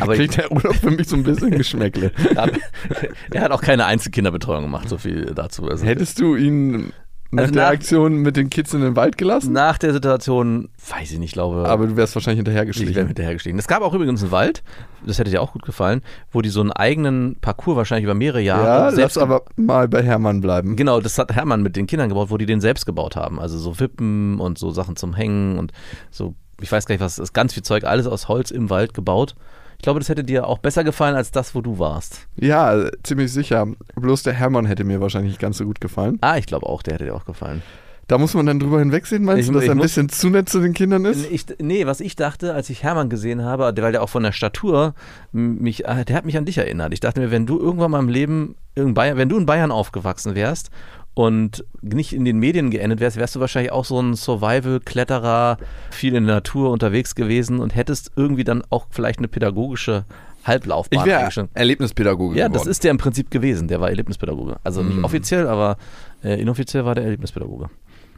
Aber 0.00 0.12
ich, 0.14 0.18
Kriegt 0.20 0.38
der 0.38 0.50
Urlaub 0.50 0.74
für 0.74 0.90
mich 0.90 1.08
so 1.08 1.16
ein 1.16 1.22
bisschen 1.22 1.50
Geschmäckle. 1.58 2.12
er 3.30 3.42
hat 3.42 3.50
auch 3.50 3.60
keine 3.60 3.84
Einzelkinderbetreuung 3.84 4.62
gemacht, 4.62 4.88
so 4.88 4.98
viel 4.98 5.26
dazu. 5.34 5.68
Also 5.68 5.84
Hättest 5.84 6.20
du 6.20 6.36
ihn 6.36 6.92
nach 7.34 7.42
Also 7.44 7.54
der 7.54 7.62
nach- 7.64 7.70
Aktion 7.72 8.16
mit 8.16 8.36
den 8.36 8.50
Kids 8.50 8.74
in 8.74 8.82
den 8.82 8.94
Wald 8.94 9.16
gelassen? 9.18 9.52
nach 9.52 9.78
der 9.78 9.92
Situation, 9.94 10.68
weiß 10.88 11.10
ich 11.12 11.18
nicht, 11.18 11.32
glaube 11.32 11.66
Aber 11.66 11.86
du 11.86 11.96
wärst 11.96 12.14
wahrscheinlich 12.14 12.46
ich 12.46 12.94
wäre 12.94 13.06
hinterhergestiegen. 13.06 13.58
Es 13.58 13.66
gab 13.66 13.82
auch 13.82 13.94
übrigens 13.94 14.22
einen 14.22 14.30
Wald, 14.32 14.62
das 15.06 15.18
hätte 15.18 15.30
dir 15.30 15.40
auch 15.40 15.52
gut 15.52 15.62
gefallen, 15.62 16.02
wo 16.30 16.42
die 16.42 16.50
so 16.50 16.60
einen 16.60 16.72
eigenen 16.72 17.36
Parcours 17.40 17.76
wahrscheinlich 17.76 18.04
über 18.04 18.14
mehrere 18.14 18.40
Jahre 18.42 18.64
Ja, 18.66 18.90
selbst 18.92 19.16
lass 19.16 19.22
aber 19.22 19.42
mal 19.56 19.88
bei 19.88 20.02
Hermann 20.02 20.40
bleiben. 20.42 20.76
Genau, 20.76 21.00
das 21.00 21.16
hat 21.18 21.32
Hermann 21.34 21.62
mit 21.62 21.74
den 21.74 21.86
Kindern 21.86 22.10
gebaut, 22.10 22.30
wo 22.30 22.36
die 22.36 22.46
den 22.46 22.60
selbst 22.60 22.84
gebaut 22.84 23.16
haben. 23.16 23.40
Also 23.40 23.58
so 23.58 23.80
Wippen 23.80 24.38
und 24.38 24.58
so 24.58 24.70
Sachen 24.70 24.96
zum 24.96 25.14
Hängen 25.14 25.58
und 25.58 25.72
so, 26.10 26.34
ich 26.60 26.70
weiß 26.70 26.84
gar 26.86 26.92
nicht 26.94 27.02
was, 27.02 27.18
ist 27.18 27.32
ganz 27.32 27.54
viel 27.54 27.62
Zeug, 27.62 27.84
alles 27.84 28.06
aus 28.06 28.28
Holz 28.28 28.50
im 28.50 28.68
Wald 28.70 28.92
gebaut. 28.94 29.34
Ich 29.82 29.84
glaube, 29.84 29.98
das 29.98 30.08
hätte 30.08 30.22
dir 30.22 30.46
auch 30.46 30.58
besser 30.58 30.84
gefallen 30.84 31.16
als 31.16 31.32
das, 31.32 31.56
wo 31.56 31.60
du 31.60 31.80
warst. 31.80 32.28
Ja, 32.36 32.88
ziemlich 33.02 33.32
sicher. 33.32 33.66
Bloß 33.96 34.22
der 34.22 34.32
Hermann 34.32 34.64
hätte 34.64 34.84
mir 34.84 35.00
wahrscheinlich 35.00 35.32
nicht 35.32 35.40
ganz 35.40 35.58
so 35.58 35.64
gut 35.64 35.80
gefallen. 35.80 36.18
Ah, 36.20 36.36
ich 36.36 36.46
glaube 36.46 36.66
auch, 36.66 36.82
der 36.84 36.94
hätte 36.94 37.06
dir 37.06 37.16
auch 37.16 37.24
gefallen. 37.24 37.62
Da 38.06 38.16
muss 38.16 38.32
man 38.34 38.46
dann 38.46 38.60
drüber 38.60 38.78
hinwegsehen, 38.78 39.24
meinst 39.24 39.40
Ich- 39.40 39.46
du, 39.48 39.54
dass 39.54 39.64
er 39.64 39.72
ein 39.72 39.80
bisschen 39.80 40.08
zu 40.08 40.30
nett 40.30 40.48
zu 40.48 40.60
den 40.60 40.72
Kindern 40.72 41.04
ist? 41.04 41.28
Ich, 41.28 41.46
nee, 41.60 41.84
was 41.84 41.98
ich 41.98 42.14
dachte, 42.14 42.54
als 42.54 42.70
ich 42.70 42.84
Hermann 42.84 43.10
gesehen 43.10 43.42
habe, 43.44 43.64
weil 43.76 43.90
der 43.90 44.04
auch 44.04 44.08
von 44.08 44.22
der 44.22 44.30
Statur 44.30 44.94
mich, 45.32 45.88
ah, 45.88 46.04
der 46.04 46.14
hat 46.14 46.26
mich 46.26 46.36
an 46.38 46.44
dich 46.44 46.58
erinnert. 46.58 46.92
Ich 46.94 47.00
dachte 47.00 47.18
mir, 47.18 47.32
wenn 47.32 47.46
du 47.46 47.58
irgendwann 47.58 47.90
mal 47.90 47.98
im 47.98 48.08
Leben 48.08 48.54
in 48.76 48.94
Bayern, 48.94 49.16
wenn 49.18 49.28
du 49.30 49.36
in 49.36 49.46
Bayern 49.46 49.72
aufgewachsen 49.72 50.36
wärst 50.36 50.70
und 51.14 51.64
nicht 51.82 52.12
in 52.14 52.24
den 52.24 52.38
Medien 52.38 52.70
geendet 52.70 53.00
wärst, 53.00 53.16
wärst 53.18 53.34
du 53.36 53.40
wahrscheinlich 53.40 53.72
auch 53.72 53.84
so 53.84 54.00
ein 54.00 54.14
Survival-Kletterer, 54.14 55.58
viel 55.90 56.14
in 56.14 56.26
der 56.26 56.36
Natur 56.36 56.70
unterwegs 56.70 57.14
gewesen 57.14 57.58
und 57.60 57.74
hättest 57.74 58.12
irgendwie 58.16 58.44
dann 58.44 58.62
auch 58.70 58.86
vielleicht 58.90 59.18
eine 59.18 59.28
pädagogische 59.28 60.04
Halblaufbahn 60.44 61.00
Ich 61.00 61.06
wäre. 61.06 61.48
Erlebnispädagoge 61.54 62.36
Ja, 62.38 62.46
geworden. 62.48 62.58
das 62.58 62.66
ist 62.66 62.82
der 62.84 62.90
im 62.90 62.98
Prinzip 62.98 63.30
gewesen. 63.30 63.68
Der 63.68 63.80
war 63.80 63.90
Erlebnispädagoge. 63.90 64.56
Also 64.64 64.82
nicht 64.82 64.96
Mhm. 64.96 65.04
offiziell, 65.04 65.46
aber 65.46 65.76
äh, 66.24 66.40
inoffiziell 66.40 66.84
war 66.84 66.94
der 66.94 67.04
Erlebnispädagoge. 67.04 67.68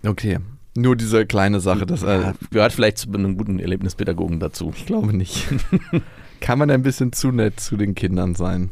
Okay. 0.06 0.38
Nur 0.76 0.96
diese 0.96 1.26
kleine 1.26 1.60
Sache, 1.60 1.86
er, 1.88 2.20
Ja, 2.20 2.34
gehört 2.50 2.72
vielleicht 2.72 2.98
zu 2.98 3.08
einem 3.12 3.36
guten 3.36 3.58
Erlebnispädagogen 3.60 4.40
dazu. 4.40 4.72
ich 4.74 4.86
glaube 4.86 5.16
nicht. 5.16 5.46
Kann 6.40 6.58
man 6.58 6.70
ein 6.70 6.82
bisschen 6.82 7.12
zu 7.12 7.30
nett 7.30 7.60
zu 7.60 7.76
den 7.76 7.94
Kindern 7.94 8.34
sein? 8.34 8.70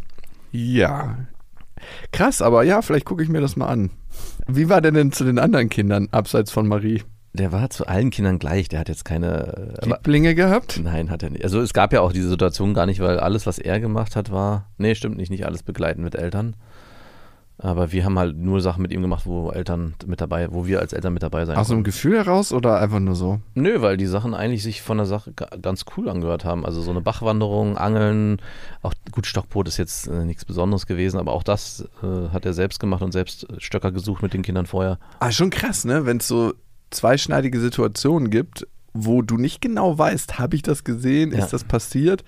Ja. 0.50 1.18
Krass, 2.12 2.42
aber 2.42 2.62
ja, 2.64 2.82
vielleicht 2.82 3.04
gucke 3.06 3.22
ich 3.22 3.28
mir 3.28 3.40
das 3.40 3.56
mal 3.56 3.66
an. 3.68 3.90
Wie 4.46 4.68
war 4.68 4.80
der 4.80 4.92
denn 4.92 5.12
zu 5.12 5.24
den 5.24 5.38
anderen 5.38 5.68
Kindern, 5.68 6.08
abseits 6.10 6.50
von 6.50 6.66
Marie? 6.66 7.02
Der 7.34 7.50
war 7.50 7.70
zu 7.70 7.86
allen 7.86 8.10
Kindern 8.10 8.38
gleich. 8.38 8.68
Der 8.68 8.80
hat 8.80 8.88
jetzt 8.90 9.04
keine. 9.06 9.76
äh, 9.78 9.86
Aber, 9.86 9.96
Lieblinge 9.96 10.34
gehabt? 10.34 10.80
nein, 10.82 11.10
hat 11.10 11.22
er 11.22 11.30
nicht. 11.30 11.44
Also 11.44 11.60
es 11.60 11.72
gab 11.72 11.92
ja 11.94 12.02
auch 12.02 12.12
diese 12.12 12.28
Situation 12.28 12.74
gar 12.74 12.84
nicht, 12.86 13.00
weil 13.00 13.18
alles, 13.18 13.46
was 13.46 13.58
er 13.58 13.80
gemacht 13.80 14.16
hat, 14.16 14.30
war. 14.30 14.70
Nee, 14.76 14.94
stimmt 14.94 15.16
nicht, 15.16 15.30
nicht 15.30 15.46
alles 15.46 15.62
begleiten 15.62 16.02
mit 16.02 16.14
Eltern. 16.14 16.56
Aber 17.64 17.92
wir 17.92 18.04
haben 18.04 18.18
halt 18.18 18.36
nur 18.36 18.60
Sachen 18.60 18.82
mit 18.82 18.90
ihm 18.92 19.02
gemacht, 19.02 19.24
wo 19.24 19.50
Eltern 19.50 19.94
mit 20.04 20.20
dabei, 20.20 20.48
wo 20.50 20.66
wir 20.66 20.80
als 20.80 20.92
Eltern 20.92 21.12
mit 21.14 21.22
dabei 21.22 21.44
sein 21.44 21.56
Aus 21.56 21.68
einem 21.70 21.76
konnten. 21.78 21.84
Gefühl 21.84 22.16
heraus 22.16 22.52
oder 22.52 22.80
einfach 22.80 22.98
nur 22.98 23.14
so? 23.14 23.40
Nö, 23.54 23.80
weil 23.82 23.96
die 23.96 24.06
Sachen 24.06 24.34
eigentlich 24.34 24.64
sich 24.64 24.82
von 24.82 24.96
der 24.96 25.06
Sache 25.06 25.32
ga- 25.32 25.48
ganz 25.62 25.84
cool 25.96 26.08
angehört 26.08 26.44
haben. 26.44 26.66
Also 26.66 26.82
so 26.82 26.90
eine 26.90 27.00
Bachwanderung, 27.00 27.76
Angeln, 27.78 28.42
auch 28.82 28.94
gut, 29.12 29.26
Stockbrot 29.26 29.68
ist 29.68 29.76
jetzt 29.76 30.08
äh, 30.08 30.24
nichts 30.24 30.44
Besonderes 30.44 30.86
gewesen, 30.86 31.18
aber 31.20 31.32
auch 31.32 31.44
das 31.44 31.88
äh, 32.02 32.30
hat 32.32 32.44
er 32.44 32.52
selbst 32.52 32.80
gemacht 32.80 33.00
und 33.02 33.12
selbst 33.12 33.46
Stöcker 33.58 33.92
gesucht 33.92 34.22
mit 34.22 34.34
den 34.34 34.42
Kindern 34.42 34.66
vorher. 34.66 34.98
Ah, 35.20 35.30
schon 35.30 35.50
krass, 35.50 35.84
ne? 35.84 36.04
Wenn 36.04 36.16
es 36.16 36.26
so 36.26 36.54
zweischneidige 36.90 37.60
Situationen 37.60 38.30
gibt, 38.30 38.66
wo 38.92 39.22
du 39.22 39.36
nicht 39.36 39.60
genau 39.60 39.96
weißt, 39.96 40.38
habe 40.40 40.56
ich 40.56 40.62
das 40.62 40.82
gesehen, 40.82 41.30
Ja. 41.32 41.38
ist 41.38 41.52
das 41.52 41.62
passiert 41.64 42.24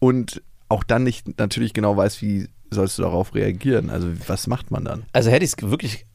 und 0.00 0.42
auch 0.68 0.82
dann 0.82 1.04
nicht 1.04 1.38
natürlich 1.38 1.72
genau 1.72 1.96
weißt, 1.96 2.20
wie 2.20 2.48
sollst 2.74 2.98
du 2.98 3.02
darauf 3.02 3.34
reagieren. 3.34 3.90
Also 3.90 4.08
was 4.26 4.46
macht 4.46 4.70
man 4.70 4.84
dann? 4.84 5.04
Also 5.12 5.30
hätte 5.30 5.44
ich 5.44 5.52
es 5.56 5.70
wirklich, 5.70 6.06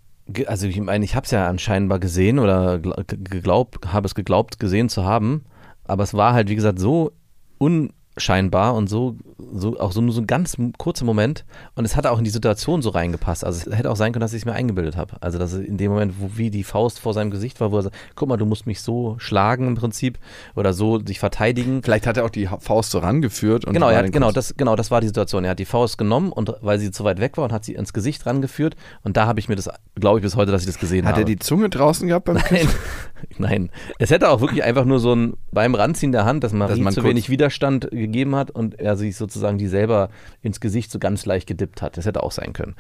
also 0.48 0.68
ich 0.68 0.80
meine, 0.80 1.06
ich 1.06 1.16
habe 1.16 1.26
es 1.26 1.32
ja 1.32 1.48
anscheinend 1.48 2.00
gesehen 2.02 2.40
oder 2.40 2.76
gl- 2.76 3.04
ge- 3.06 3.20
geglaubt, 3.22 3.92
habe 3.94 4.06
es 4.06 4.16
geglaubt 4.16 4.60
gesehen 4.60 4.90
zu 4.90 5.04
haben, 5.06 5.46
aber 5.86 6.04
es 6.04 6.14
war 6.14 6.34
halt 6.34 6.50
wie 6.50 6.56
gesagt 6.56 6.80
so 6.80 7.12
unscheinbar 7.60 8.76
und 8.76 8.88
so, 8.88 9.16
so 9.54 9.80
auch 9.80 9.92
so 9.92 10.02
nur 10.02 10.14
so 10.14 10.22
ein 10.22 10.28
ganz 10.28 10.58
kurzer 10.78 11.06
Moment 11.06 11.46
und 11.76 11.86
es 11.86 11.96
hat 11.96 12.08
auch 12.08 12.18
in 12.18 12.24
die 12.24 12.30
Situation 12.30 12.82
so 12.82 12.90
reingepasst. 12.90 13.46
Also 13.46 13.70
es 13.70 13.78
hätte 13.78 13.92
auch 13.92 13.96
sein 13.96 14.12
können, 14.14 14.22
dass 14.22 14.34
ich 14.34 14.42
es 14.42 14.46
mir 14.46 14.54
eingebildet 14.54 14.98
habe. 14.98 15.16
Also 15.22 15.38
dass 15.38 15.54
in 15.54 15.78
dem 15.78 15.92
Moment, 15.92 16.16
wo 16.20 16.32
wie 16.36 16.50
die 16.50 16.64
Faust 16.64 17.00
vor 17.00 17.14
seinem 17.14 17.32
Gesicht 17.32 17.60
war, 17.60 17.72
wo 17.72 17.78
er 17.78 17.84
sagt, 17.84 17.96
guck 18.16 18.30
mal, 18.30 18.38
du 18.38 18.46
musst 18.46 18.66
mich 18.66 18.82
so 18.82 19.16
schlagen 19.20 19.68
im 19.68 19.76
Prinzip 19.76 20.20
oder 20.56 20.74
so 20.74 21.00
sich 21.00 21.20
verteidigen. 21.20 21.84
Vielleicht 21.84 22.08
hat 22.08 22.18
er 22.18 22.26
auch 22.26 22.30
die 22.30 22.48
Faust 22.60 22.92
so 22.92 23.00
rangeführt 23.00 23.66
und 23.66 23.74
Genau, 23.74 23.92
hat, 23.92 24.12
genau, 24.12 24.32
das, 24.32 24.56
genau, 24.58 24.76
das 24.76 24.92
war 24.92 25.02
die 25.02 25.08
Situation. 25.08 25.44
Er 25.44 25.52
hat 25.52 25.60
die 25.60 25.66
Faust 25.66 25.98
genommen 25.98 26.32
und 26.32 26.54
weil 26.62 26.80
sie 26.80 26.92
zu 26.92 27.04
weit 27.04 27.20
weg 27.20 27.38
war 27.38 27.46
und 27.46 27.52
hat 27.54 27.64
sie 27.64 27.74
ins 27.76 27.94
Gesicht 27.94 28.26
rangeführt. 28.26 28.76
Und 29.04 29.18
da 29.18 29.28
habe 29.28 29.40
ich 29.40 29.50
mir 29.50 29.56
das, 29.56 29.70
glaube 29.96 30.20
ich, 30.20 30.24
bis 30.24 30.36
heute, 30.36 30.52
dass 30.52 30.62
ich 30.62 30.68
das 30.68 30.80
gesehen 30.80 31.06
Hat 31.06 31.14
habe. 31.14 31.22
er 31.22 31.26
die 31.26 31.38
Zunge 31.40 31.70
draußen 31.70 32.08
gehabt 32.08 32.26
beim 32.26 32.38
Nein, 32.50 32.68
nein. 33.38 33.70
Es 34.00 34.10
hätte 34.10 34.30
auch 34.30 34.42
wirklich 34.42 34.64
einfach 34.64 34.86
nur 34.86 35.00
so 35.00 35.14
ein 35.16 35.38
beim 35.52 35.76
Ranziehen 35.76 36.12
der 36.12 36.26
Hand, 36.26 36.44
dass 36.44 36.54
Marie 36.54 36.72
Dass 36.72 36.80
man 36.80 36.94
zu 36.94 37.04
wenig 37.04 37.30
Widerstand 37.30 37.90
gegeben 37.92 38.36
hat 38.36 38.52
und 38.52 38.80
er 38.80 38.96
sich 38.98 39.16
sozusagen 39.30 39.58
die 39.58 39.68
selber 39.68 40.10
ins 40.42 40.60
Gesicht 40.60 40.92
so 40.92 41.00
ganz 41.00 41.26
leicht 41.26 41.48
gedippt 41.48 41.82
hat. 41.82 41.98
Das 41.98 42.06
hätte 42.06 42.24
auch 42.24 42.32
sein 42.32 42.54
können. 42.54 42.76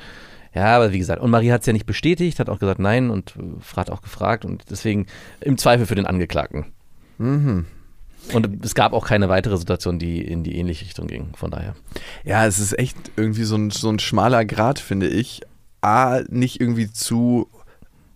Ja, 0.53 0.75
aber 0.75 0.91
wie 0.91 0.99
gesagt, 0.99 1.21
und 1.21 1.29
Marie 1.29 1.51
hat 1.51 1.61
es 1.61 1.67
ja 1.67 1.73
nicht 1.73 1.85
bestätigt, 1.85 2.39
hat 2.39 2.49
auch 2.49 2.59
gesagt 2.59 2.79
nein 2.79 3.09
und 3.09 3.35
äh, 3.37 3.75
hat 3.75 3.89
auch 3.89 4.01
gefragt 4.01 4.45
und 4.45 4.63
deswegen 4.69 5.05
im 5.41 5.57
Zweifel 5.57 5.85
für 5.85 5.95
den 5.95 6.07
Angeklagten. 6.07 6.65
Mhm. 7.17 7.65
Und 8.33 8.65
es 8.65 8.75
gab 8.75 8.93
auch 8.93 9.05
keine 9.05 9.29
weitere 9.29 9.57
Situation, 9.57 9.99
die 9.99 10.21
in 10.21 10.43
die 10.43 10.57
ähnliche 10.57 10.85
Richtung 10.85 11.07
ging, 11.07 11.29
von 11.35 11.51
daher. 11.51 11.75
Ja, 12.23 12.45
es 12.45 12.59
ist 12.59 12.77
echt 12.77 12.97
irgendwie 13.15 13.43
so 13.43 13.55
ein, 13.55 13.69
so 13.69 13.89
ein 13.89 13.99
schmaler 13.99 14.43
Grad, 14.45 14.79
finde 14.79 15.07
ich. 15.07 15.41
A, 15.81 16.21
nicht 16.29 16.59
irgendwie 16.59 16.91
zu 16.91 17.49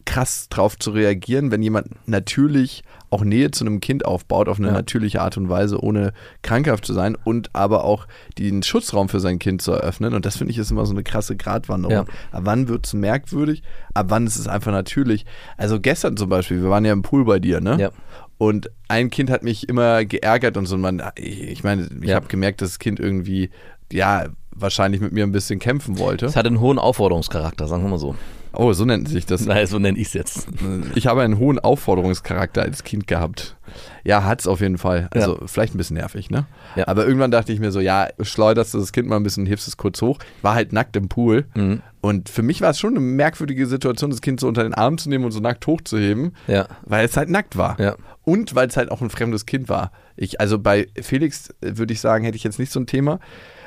krass 0.05 0.47
drauf 0.49 0.77
zu 0.77 0.91
reagieren, 0.91 1.51
wenn 1.51 1.61
jemand 1.61 1.87
natürlich 2.07 2.83
auch 3.09 3.23
Nähe 3.23 3.51
zu 3.51 3.65
einem 3.65 3.81
Kind 3.81 4.05
aufbaut, 4.05 4.47
auf 4.47 4.57
eine 4.57 4.67
Ja. 4.67 4.73
natürliche 4.73 5.21
Art 5.21 5.35
und 5.37 5.49
Weise, 5.49 5.81
ohne 5.81 6.13
krankhaft 6.43 6.85
zu 6.85 6.93
sein 6.93 7.17
und 7.23 7.49
aber 7.53 7.83
auch 7.83 8.07
den 8.37 8.63
Schutzraum 8.63 9.09
für 9.09 9.19
sein 9.19 9.37
Kind 9.39 9.61
zu 9.61 9.71
eröffnen. 9.73 10.13
Und 10.13 10.25
das 10.25 10.37
finde 10.37 10.51
ich 10.51 10.57
ist 10.57 10.71
immer 10.71 10.85
so 10.85 10.93
eine 10.93 11.03
krasse 11.03 11.35
Gratwanderung. 11.35 11.93
Ja. 12.07 12.13
Ab 12.31 12.41
wann 12.45 12.67
wird 12.67 12.85
es 12.85 12.93
merkwürdig? 12.93 13.63
Ab 13.93 14.05
wann 14.09 14.25
ist 14.27 14.37
es 14.37 14.47
einfach 14.47 14.71
natürlich? 14.71 15.25
Also 15.57 15.79
gestern 15.79 16.15
zum 16.17 16.29
Beispiel, 16.29 16.61
wir 16.63 16.69
waren 16.69 16.85
ja 16.85 16.93
im 16.93 17.01
Pool 17.01 17.25
bei 17.25 17.39
dir, 17.39 17.59
ne? 17.61 17.77
Ja. 17.79 17.89
Und 18.37 18.71
ein 18.87 19.09
Kind 19.11 19.29
hat 19.29 19.43
mich 19.43 19.69
immer 19.69 20.03
geärgert 20.05 20.57
und 20.57 20.65
so. 20.65 20.75
Und 20.75 20.81
man, 20.81 21.01
ich 21.17 21.63
meine, 21.63 21.87
ich 22.01 22.09
Ja. 22.09 22.15
habe 22.15 22.27
gemerkt, 22.27 22.61
dass 22.61 22.69
das 22.69 22.79
Kind 22.79 22.99
irgendwie, 22.99 23.49
ja, 23.91 24.25
wahrscheinlich 24.55 24.99
mit 25.01 25.11
mir 25.13 25.23
ein 25.23 25.31
bisschen 25.31 25.59
kämpfen 25.59 25.99
wollte. 25.99 26.25
Es 26.25 26.35
hatte 26.35 26.47
einen 26.47 26.59
hohen 26.59 26.79
Aufforderungscharakter, 26.79 27.67
sagen 27.67 27.83
wir 27.83 27.89
mal 27.89 27.99
so. 27.99 28.15
Oh, 28.53 28.73
so 28.73 28.83
nennt 28.85 29.07
sich 29.07 29.25
das. 29.25 29.45
Naja, 29.45 29.65
so 29.65 29.79
nenne 29.79 29.97
ich 29.97 30.07
es 30.07 30.13
jetzt. 30.13 30.47
Ich 30.95 31.07
habe 31.07 31.21
einen 31.21 31.37
hohen 31.37 31.57
Aufforderungscharakter 31.57 32.61
als 32.61 32.83
Kind 32.83 33.07
gehabt. 33.07 33.55
Ja, 34.03 34.25
hat's 34.25 34.45
auf 34.47 34.59
jeden 34.59 34.77
Fall. 34.77 35.07
Also 35.13 35.39
vielleicht 35.45 35.73
ein 35.73 35.77
bisschen 35.77 35.95
nervig, 35.95 36.29
ne? 36.29 36.45
Ja. 36.75 36.87
Aber 36.87 37.05
irgendwann 37.05 37.31
dachte 37.31 37.53
ich 37.53 37.59
mir 37.59 37.71
so, 37.71 37.79
ja, 37.79 38.09
schleuderst 38.19 38.73
du 38.73 38.79
das 38.79 38.91
Kind 38.91 39.07
mal 39.07 39.15
ein 39.15 39.23
bisschen, 39.23 39.45
hebst 39.45 39.67
es 39.67 39.77
kurz 39.77 40.01
hoch. 40.01 40.19
Ich 40.37 40.43
war 40.43 40.53
halt 40.55 40.73
nackt 40.73 40.95
im 40.97 41.07
Pool. 41.07 41.45
Mhm. 41.55 41.81
Und 42.01 42.27
für 42.29 42.41
mich 42.41 42.61
war 42.61 42.71
es 42.71 42.79
schon 42.79 42.91
eine 42.91 42.99
merkwürdige 42.99 43.65
Situation, 43.67 44.09
das 44.09 44.21
Kind 44.21 44.39
so 44.39 44.47
unter 44.47 44.63
den 44.63 44.73
Arm 44.73 44.97
zu 44.97 45.07
nehmen 45.07 45.23
und 45.23 45.31
so 45.31 45.39
nackt 45.39 45.65
hochzuheben, 45.67 46.35
Ja. 46.47 46.67
weil 46.83 47.05
es 47.05 47.15
halt 47.15 47.29
nackt 47.29 47.57
war. 47.57 47.79
Ja. 47.79 47.95
Und 48.23 48.53
weil 48.55 48.67
es 48.67 48.75
halt 48.75 48.91
auch 48.91 49.01
ein 49.01 49.09
fremdes 49.09 49.45
Kind 49.45 49.69
war. 49.69 49.91
Ich, 50.17 50.41
also 50.41 50.59
bei 50.59 50.87
Felix 51.01 51.51
äh, 51.61 51.77
würde 51.77 51.93
ich 51.93 52.01
sagen, 52.01 52.25
hätte 52.25 52.35
ich 52.37 52.43
jetzt 52.43 52.59
nicht 52.59 52.71
so 52.71 52.79
ein 52.79 52.87
Thema, 52.87 53.19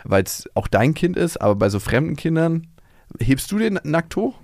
weil 0.04 0.24
es 0.24 0.48
auch 0.54 0.68
dein 0.68 0.92
Kind 0.94 1.16
ist, 1.16 1.40
aber 1.40 1.54
bei 1.54 1.68
so 1.70 1.80
fremden 1.80 2.16
Kindern, 2.16 2.66
hebst 3.20 3.50
du 3.50 3.58
den 3.58 3.78
nackt 3.84 4.16
hoch? 4.16 4.34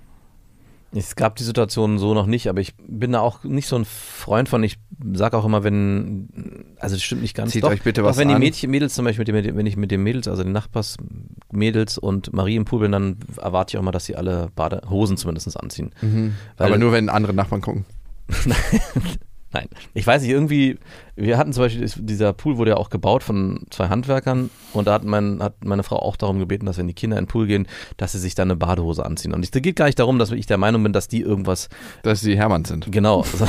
Es 0.93 1.15
gab 1.15 1.37
die 1.37 1.45
Situation 1.45 1.99
so 1.99 2.15
noch 2.15 2.27
nicht, 2.27 2.49
aber 2.49 2.61
ich 2.61 2.75
bin 2.77 3.13
da 3.13 3.21
auch 3.21 3.45
nicht 3.45 3.69
so 3.69 3.77
ein 3.77 3.85
Freund 3.85 4.49
von. 4.49 4.65
Ich 4.65 4.79
sage 5.13 5.37
auch 5.37 5.45
immer, 5.45 5.63
wenn, 5.63 6.67
also 6.81 6.97
das 6.97 7.03
stimmt 7.03 7.23
nicht 7.23 7.37
ganz. 7.37 7.53
Zieht 7.53 7.63
doch, 7.63 7.71
euch 7.71 7.83
bitte 7.83 8.03
was 8.03 8.17
wenn 8.17 8.27
die 8.27 8.35
an. 8.35 8.41
Mädchen, 8.41 8.71
Mädels 8.71 8.95
zum 8.95 9.05
Beispiel, 9.05 9.33
mit 9.33 9.45
dem, 9.47 9.57
wenn 9.57 9.67
ich 9.67 9.77
mit 9.77 9.93
den 9.93 10.03
Mädels, 10.03 10.27
also 10.27 10.43
den 10.43 10.53
Nachbarsmädels 10.53 11.97
und 11.97 12.33
Marie 12.33 12.57
im 12.57 12.65
Pool 12.65 12.81
bin, 12.81 12.93
dann 12.93 13.19
erwarte 13.37 13.73
ich 13.73 13.79
auch 13.79 13.83
immer, 13.83 13.93
dass 13.93 14.07
sie 14.07 14.17
alle 14.17 14.51
Badehosen 14.57 15.17
zumindest 15.17 15.59
anziehen. 15.61 15.93
Mhm. 16.01 16.35
aber 16.57 16.77
nur 16.77 16.93
wenn 16.93 17.09
andere 17.09 17.35
Nachbarn 17.35 17.61
gucken. 17.61 17.85
Nein, 19.53 19.69
ich 19.95 20.07
weiß 20.07 20.23
nicht, 20.23 20.31
irgendwie, 20.31 20.79
wir 21.17 21.37
hatten 21.37 21.53
zum 21.53 21.65
Beispiel, 21.65 21.89
dieser 21.97 22.33
Pool 22.33 22.57
wurde 22.57 22.73
ja 22.73 22.77
auch 22.77 22.89
gebaut 22.89 23.25
von 23.25 23.67
zwei 23.71 23.89
Handwerkern 23.89 24.49
und 24.73 24.87
da 24.87 24.93
hat, 24.93 25.05
mein, 25.05 25.43
hat 25.43 25.65
meine 25.65 25.83
Frau 25.83 25.97
auch 25.97 26.17
darum 26.17 26.39
gebeten, 26.39 26.67
dass 26.67 26.79
wenn 26.79 26.87
die 26.87 26.95
Kinder 26.95 27.19
in 27.19 27.25
den 27.25 27.29
Pool 27.29 27.49
gehen, 27.49 27.67
dass 27.97 28.13
sie 28.13 28.21
sich 28.21 28.37
dann 28.37 28.49
eine 28.49 28.57
Badehose 28.57 29.05
anziehen. 29.05 29.35
Und 29.35 29.45
es 29.45 29.51
geht 29.51 29.75
gar 29.75 29.87
nicht 29.87 29.99
darum, 29.99 30.21
dass 30.21 30.31
ich 30.31 30.47
der 30.47 30.59
Meinung 30.59 30.85
bin, 30.85 30.93
dass 30.93 31.09
die 31.09 31.21
irgendwas 31.21 31.69
Dass 32.03 32.21
sie 32.21 32.37
Hermann 32.37 32.65
sind. 32.65 32.93
Genau, 32.93 33.23
so, 33.35 33.47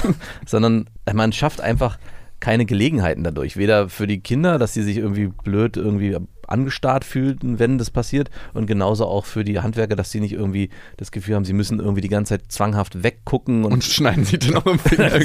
sondern 0.47 0.89
man 1.13 1.33
schafft 1.33 1.61
einfach 1.61 1.99
keine 2.39 2.65
Gelegenheiten 2.65 3.23
dadurch. 3.23 3.55
Weder 3.55 3.87
für 3.87 4.07
die 4.07 4.21
Kinder, 4.21 4.57
dass 4.57 4.73
sie 4.73 4.81
sich 4.81 4.97
irgendwie 4.97 5.27
blöd 5.27 5.77
irgendwie 5.77 6.17
angestarrt 6.51 7.05
fühlen, 7.05 7.59
wenn 7.59 7.77
das 7.77 7.89
passiert, 7.89 8.29
und 8.53 8.67
genauso 8.67 9.05
auch 9.05 9.25
für 9.25 9.43
die 9.43 9.59
Handwerker, 9.59 9.95
dass 9.95 10.11
sie 10.11 10.19
nicht 10.19 10.33
irgendwie 10.33 10.69
das 10.97 11.11
Gefühl 11.11 11.35
haben, 11.35 11.45
sie 11.45 11.53
müssen 11.53 11.79
irgendwie 11.79 12.01
die 12.01 12.09
ganze 12.09 12.37
Zeit 12.37 12.51
zwanghaft 12.51 13.03
weggucken 13.03 13.65
und, 13.65 13.73
Und 13.73 13.83
schneiden 13.83 14.25
sie 14.25 14.37
den 14.37 14.55
auch 14.55 14.65
im 14.65 14.79
Finger. 14.79 15.11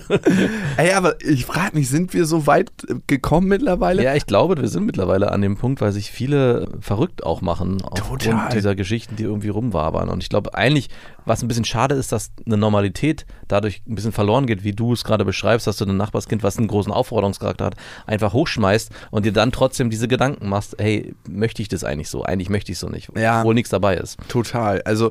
Ey, 0.76 0.92
aber 0.92 1.14
ich 1.22 1.46
frage 1.46 1.76
mich, 1.76 1.88
sind 1.88 2.14
wir 2.14 2.26
so 2.26 2.46
weit 2.46 2.70
gekommen 3.06 3.48
mittlerweile? 3.48 4.02
ja, 4.02 4.14
ich 4.14 4.26
glaube, 4.26 4.56
wir 4.60 4.68
sind 4.68 4.84
mittlerweile 4.86 5.32
an 5.32 5.40
dem 5.42 5.56
Punkt, 5.56 5.80
weil 5.80 5.92
sich 5.92 6.10
viele 6.10 6.68
verrückt 6.80 7.24
auch 7.24 7.40
machen 7.40 7.82
aufgrund 7.82 8.22
Total. 8.22 8.50
dieser 8.52 8.74
Geschichten, 8.74 9.16
die 9.16 9.24
irgendwie 9.24 9.48
rumwabern. 9.48 10.08
Und 10.08 10.22
ich 10.22 10.28
glaube 10.28 10.54
eigentlich, 10.54 10.88
was 11.24 11.42
ein 11.42 11.48
bisschen 11.48 11.64
schade 11.64 11.94
ist, 11.94 12.12
dass 12.12 12.30
eine 12.46 12.56
Normalität 12.56 13.26
dadurch 13.48 13.82
ein 13.88 13.94
bisschen 13.94 14.12
verloren 14.12 14.46
geht, 14.46 14.62
wie 14.64 14.72
du 14.72 14.92
es 14.92 15.04
gerade 15.04 15.24
beschreibst, 15.24 15.66
dass 15.66 15.76
du 15.76 15.84
ein 15.84 15.96
Nachbarskind, 15.96 16.42
was 16.42 16.58
einen 16.58 16.68
großen 16.68 16.92
Aufforderungscharakter 16.92 17.64
hat, 17.66 17.74
einfach 18.06 18.32
hochschmeißt 18.32 18.90
und 19.10 19.24
dir 19.26 19.32
dann 19.32 19.52
trotzdem 19.52 19.90
diese 19.90 20.08
Gedanken 20.08 20.48
machst, 20.48 20.76
hey, 20.78 21.14
möchte 21.28 21.62
ich 21.62 21.68
das 21.68 21.82
eigentlich 21.84 22.08
so? 22.08 22.22
Eigentlich 22.22 22.48
möchte 22.50 22.72
ich 22.72 22.78
so 22.78 22.88
nicht, 22.88 23.10
Ja. 23.16 23.40
obwohl 23.40 23.54
nichts 23.54 23.70
dabei 23.70 23.96
ist. 23.96 24.18
Total. 24.28 24.82
Also 24.82 25.10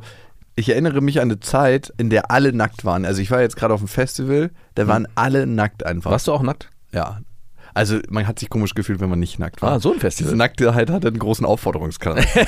ich 0.56 0.70
erinnere 0.70 1.02
mich 1.02 1.20
an 1.20 1.30
eine 1.30 1.40
Zeit, 1.40 1.94
in 1.98 2.10
der 2.10 2.32
alle 2.32 2.54
nackt 2.54 2.86
waren. 2.86 3.06
Also 3.06 3.22
ich 3.22 3.32
war 3.32 3.42
jetzt 3.42 3.58
gerade 3.58 3.74
auf 3.74 3.82
einem 3.82 3.88
Festival, 3.88 4.52
da 4.76 4.88
waren 4.88 5.08
alle 5.16 5.48
nackt 5.48 5.86
einfach. 5.86 6.12
Warst 6.12 6.28
du 6.28 6.34
auch 6.34 6.44
nackt? 6.44 6.70
Ja. 6.92 7.20
Also 7.74 8.00
man 8.10 8.26
hat 8.26 8.40
sich 8.40 8.50
komisch 8.50 8.74
gefühlt, 8.74 9.02
wenn 9.02 9.10
man 9.10 9.20
nicht 9.20 9.38
nackt 9.38 9.62
war. 9.62 9.74
Ah, 9.74 9.80
so 9.82 9.92
ein 9.92 10.00
Festival. 10.00 10.30
Diese 10.30 10.38
Nacktheit 10.38 10.90
hatte 10.90 11.10
einen 11.10 11.20
großen 11.20 11.46
Aufforderungscharakter. 11.46 12.48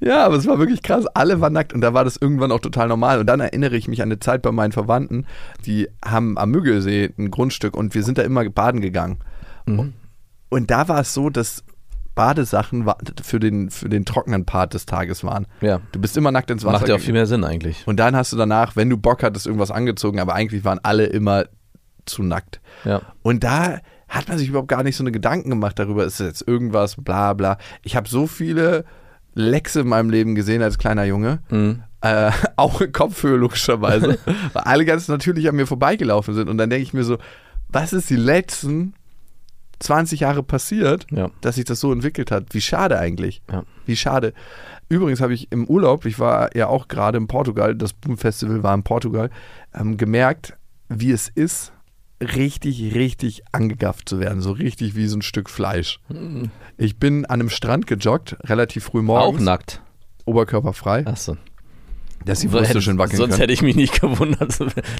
ja, 0.00 0.24
aber 0.24 0.36
es 0.36 0.46
war 0.46 0.58
wirklich 0.58 0.82
krass. 0.82 1.04
Alle 1.08 1.42
waren 1.42 1.52
nackt 1.52 1.74
und 1.74 1.82
da 1.82 1.92
war 1.92 2.04
das 2.04 2.16
irgendwann 2.16 2.50
auch 2.50 2.60
total 2.60 2.88
normal. 2.88 3.20
Und 3.20 3.26
dann 3.26 3.40
erinnere 3.40 3.76
ich 3.76 3.88
mich 3.88 4.00
an 4.00 4.08
eine 4.08 4.20
Zeit 4.20 4.40
bei 4.40 4.52
meinen 4.52 4.72
Verwandten, 4.72 5.26
die 5.66 5.88
haben 6.02 6.38
am 6.38 6.50
Müggelsee 6.50 7.12
ein 7.18 7.30
Grundstück 7.30 7.76
und 7.76 7.94
wir 7.94 8.02
sind 8.02 8.16
da 8.16 8.22
immer 8.22 8.48
baden 8.48 8.80
gegangen. 8.80 9.18
Mhm. 9.66 9.92
Und 10.48 10.70
da 10.70 10.88
war 10.88 11.00
es 11.00 11.12
so, 11.12 11.28
dass 11.28 11.64
Badesachen 12.18 12.84
für 13.22 13.38
den, 13.38 13.70
für 13.70 13.88
den 13.88 14.04
trockenen 14.04 14.44
Part 14.44 14.74
des 14.74 14.86
Tages 14.86 15.22
waren. 15.22 15.46
Ja. 15.60 15.80
Du 15.92 16.00
bist 16.00 16.16
immer 16.16 16.32
nackt 16.32 16.50
ins 16.50 16.64
Wasser. 16.64 16.80
Macht 16.80 16.88
ja 16.88 16.96
auch 16.96 17.00
viel 17.00 17.12
mehr 17.12 17.26
Sinn 17.26 17.44
eigentlich. 17.44 17.86
Und 17.86 18.00
dann 18.00 18.16
hast 18.16 18.32
du 18.32 18.36
danach, 18.36 18.74
wenn 18.74 18.90
du 18.90 18.96
Bock 18.96 19.22
hattest, 19.22 19.46
irgendwas 19.46 19.70
angezogen, 19.70 20.18
aber 20.18 20.34
eigentlich 20.34 20.64
waren 20.64 20.80
alle 20.82 21.06
immer 21.06 21.44
zu 22.06 22.24
nackt. 22.24 22.60
Ja. 22.84 23.02
Und 23.22 23.44
da 23.44 23.78
hat 24.08 24.26
man 24.26 24.36
sich 24.36 24.48
überhaupt 24.48 24.66
gar 24.66 24.82
nicht 24.82 24.96
so 24.96 25.04
eine 25.04 25.12
Gedanken 25.12 25.50
gemacht 25.50 25.78
darüber, 25.78 26.04
ist 26.04 26.18
jetzt 26.18 26.42
irgendwas, 26.44 26.96
bla 26.96 27.34
bla. 27.34 27.56
Ich 27.84 27.94
habe 27.94 28.08
so 28.08 28.26
viele 28.26 28.84
Lexe 29.34 29.82
in 29.82 29.88
meinem 29.88 30.10
Leben 30.10 30.34
gesehen 30.34 30.60
als 30.60 30.76
kleiner 30.76 31.04
Junge. 31.04 31.38
Mhm. 31.50 31.84
Äh, 32.00 32.32
auch 32.56 32.80
in 32.80 32.90
Kopfhöhe 32.90 33.36
logischerweise, 33.36 34.18
weil 34.52 34.62
alle 34.64 34.84
ganz 34.84 35.06
natürlich 35.06 35.48
an 35.48 35.54
mir 35.54 35.68
vorbeigelaufen 35.68 36.34
sind. 36.34 36.48
Und 36.48 36.58
dann 36.58 36.68
denke 36.68 36.82
ich 36.82 36.92
mir 36.92 37.04
so, 37.04 37.18
was 37.68 37.92
ist 37.92 38.10
die 38.10 38.16
letzten 38.16 38.94
20 39.80 40.20
Jahre 40.20 40.42
passiert, 40.42 41.06
Ja. 41.10 41.30
dass 41.40 41.54
sich 41.56 41.64
das 41.64 41.80
so 41.80 41.92
entwickelt 41.92 42.30
hat? 42.30 42.46
Wie 42.52 42.60
schade 42.60 42.98
eigentlich. 42.98 43.42
Ja. 43.50 43.64
Wie 43.86 43.96
schade. 43.96 44.32
Übrigens 44.88 45.20
habe 45.20 45.34
ich 45.34 45.52
im 45.52 45.66
Urlaub, 45.66 46.04
ich 46.06 46.18
war 46.18 46.54
ja 46.56 46.66
auch 46.68 46.88
gerade 46.88 47.18
in 47.18 47.26
Portugal, 47.26 47.74
das 47.74 47.92
Boom 47.92 48.16
Festival 48.18 48.62
war 48.62 48.74
in 48.74 48.82
Portugal, 48.82 49.30
ähm, 49.74 49.96
gemerkt, 49.96 50.54
wie 50.88 51.10
es 51.12 51.28
ist, 51.28 51.72
richtig, 52.20 52.94
richtig 52.94 53.42
angegafft 53.52 54.08
zu 54.08 54.18
werden. 54.18 54.40
So 54.40 54.52
richtig 54.52 54.96
wie 54.96 55.06
so 55.06 55.16
ein 55.18 55.22
Stück 55.22 55.48
Fleisch. 55.50 56.00
Ich 56.76 56.98
bin 56.98 57.24
an 57.26 57.40
einem 57.40 57.50
Strand 57.50 57.86
gejoggt, 57.86 58.36
relativ 58.44 58.84
früh 58.84 59.02
morgens. 59.02 59.40
Auch 59.40 59.44
nackt. 59.44 59.82
Oberkörperfrei, 60.24 61.06
Achso. 61.06 61.36
Dass 62.28 62.40
die 62.40 62.48
So 62.48 62.60
hätte- 62.60 62.80
schön 62.82 62.98
wackeln 62.98 63.16
Sonst 63.16 63.30
können. 63.32 63.40
hätte 63.40 63.52
ich 63.52 63.62
mich 63.62 63.74
nicht 63.76 64.00
gewundert. 64.00 64.54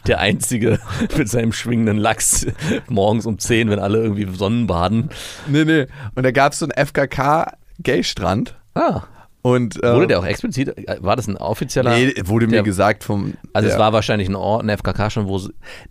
Der 0.06 0.18
Einzige 0.20 0.78
mit 1.16 1.28
seinem 1.28 1.52
schwingenden 1.52 1.96
Lachs 1.98 2.46
morgens 2.88 3.26
um 3.26 3.38
10, 3.38 3.70
wenn 3.70 3.78
alle 3.78 3.98
irgendwie 4.02 4.26
Sonnenbaden. 4.36 5.10
Nee, 5.46 5.64
nee. 5.64 5.86
Und 6.14 6.24
da 6.24 6.30
gab 6.32 6.52
es 6.52 6.58
so 6.58 6.66
einen 6.66 6.72
FKK-Gay-Strand. 6.86 8.54
Ah. 8.74 9.02
Und, 9.40 9.82
äh, 9.82 9.94
Wurde 9.94 10.08
der 10.08 10.18
auch 10.18 10.26
explizit, 10.26 10.74
war 11.00 11.14
das 11.16 11.28
ein 11.28 11.36
offizieller? 11.36 11.92
Nee, 11.92 12.12
wurde 12.24 12.46
mir 12.46 12.54
der- 12.54 12.62
gesagt 12.64 13.04
vom. 13.04 13.34
Also 13.52 13.68
es 13.68 13.74
der- 13.74 13.80
war 13.80 13.92
wahrscheinlich 13.92 14.28
ein 14.28 14.34
Ort, 14.34 14.64
ein 14.64 14.68
FKK 14.68 15.10
schon, 15.10 15.28
wo, 15.28 15.38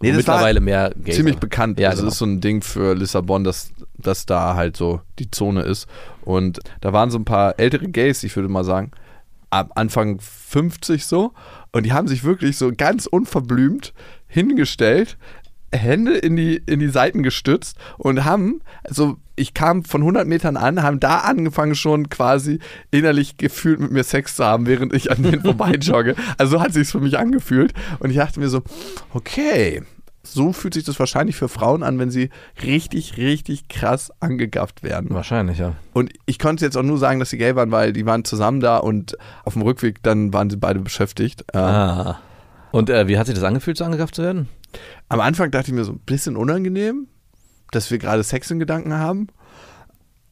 Nee, 0.01 0.09
das 0.09 0.17
mittlerweile 0.17 0.59
mehr 0.59 0.91
Gays 1.01 1.15
ziemlich 1.15 1.35
sind. 1.35 1.39
bekannt. 1.39 1.79
Ja, 1.79 1.89
also 1.89 2.01
genau. 2.01 2.07
es 2.09 2.13
ist 2.15 2.19
so 2.19 2.25
ein 2.25 2.41
Ding 2.41 2.61
für 2.61 2.93
Lissabon, 2.93 3.43
dass, 3.45 3.71
dass 3.97 4.25
da 4.25 4.55
halt 4.55 4.75
so 4.75 4.99
die 5.17 5.31
Zone 5.31 5.61
ist. 5.61 5.87
Und 6.23 6.59
da 6.81 6.91
waren 6.91 7.09
so 7.09 7.17
ein 7.17 7.25
paar 7.25 7.57
ältere 7.57 7.87
Gays, 7.87 8.21
ich 8.23 8.35
würde 8.35 8.49
mal 8.49 8.65
sagen, 8.65 8.91
ab 9.49 9.71
Anfang 9.75 10.19
50 10.19 11.05
so. 11.05 11.33
Und 11.71 11.85
die 11.85 11.93
haben 11.93 12.07
sich 12.07 12.23
wirklich 12.23 12.57
so 12.57 12.71
ganz 12.75 13.05
unverblümt 13.05 13.93
hingestellt, 14.27 15.17
Hände 15.73 16.17
in 16.17 16.35
die, 16.35 16.61
in 16.65 16.79
die 16.79 16.87
Seiten 16.87 17.23
gestützt 17.23 17.77
und 17.97 18.23
haben, 18.23 18.61
also 18.83 19.17
ich 19.35 19.53
kam 19.53 19.83
von 19.83 20.01
100 20.01 20.25
Metern 20.25 20.55
an, 20.55 20.81
haben 20.81 20.99
da 20.99 21.19
angefangen 21.19 21.75
schon 21.75 22.09
quasi 22.09 22.59
innerlich 22.89 23.37
gefühlt 23.37 23.79
mit 23.79 23.91
mir 23.91 24.03
Sex 24.03 24.37
zu 24.37 24.45
haben, 24.45 24.65
während 24.65 24.93
ich 24.93 25.11
an 25.11 25.23
denen 25.23 25.41
vorbeijogge. 25.43 26.15
Also 26.37 26.57
so 26.57 26.63
hat 26.63 26.73
sich's 26.73 26.91
für 26.91 27.01
mich 27.01 27.19
angefühlt 27.19 27.73
und 27.99 28.09
ich 28.09 28.15
dachte 28.17 28.39
mir 28.39 28.49
so, 28.49 28.63
okay, 29.13 29.83
so 30.33 30.53
fühlt 30.53 30.73
sich 30.73 30.83
das 30.83 30.99
wahrscheinlich 30.99 31.35
für 31.35 31.49
Frauen 31.49 31.83
an, 31.83 31.99
wenn 31.99 32.09
sie 32.11 32.29
richtig, 32.63 33.17
richtig 33.17 33.67
krass 33.67 34.11
angegafft 34.19 34.83
werden. 34.83 35.09
Wahrscheinlich, 35.13 35.57
ja. 35.59 35.73
Und 35.93 36.11
ich 36.25 36.39
konnte 36.39 36.65
jetzt 36.65 36.77
auch 36.77 36.83
nur 36.83 36.97
sagen, 36.97 37.19
dass 37.19 37.29
sie 37.29 37.37
gay 37.37 37.55
waren, 37.55 37.71
weil 37.71 37.93
die 37.93 38.05
waren 38.05 38.23
zusammen 38.25 38.59
da 38.59 38.77
und 38.77 39.17
auf 39.43 39.53
dem 39.53 39.61
Rückweg 39.61 40.01
dann 40.03 40.33
waren 40.33 40.49
sie 40.49 40.57
beide 40.57 40.79
beschäftigt. 40.79 41.45
Ähm, 41.53 41.61
Ah. 41.61 42.19
Und 42.71 42.89
äh, 42.89 43.07
wie 43.07 43.17
hat 43.17 43.25
sich 43.27 43.35
das 43.35 43.43
angefühlt, 43.43 43.77
so 43.77 43.85
angegafft 43.85 44.15
zu 44.15 44.23
werden? 44.23 44.49
Am 45.09 45.19
Anfang 45.21 45.51
dachte 45.51 45.67
ich 45.71 45.73
mir 45.73 45.85
so 45.85 45.93
ein 45.93 45.99
bisschen 45.99 46.35
unangenehm, 46.35 47.07
dass 47.71 47.89
wir 47.91 47.97
gerade 47.97 48.23
Sex 48.23 48.51
in 48.51 48.59
Gedanken 48.59 48.93
haben. 48.93 49.27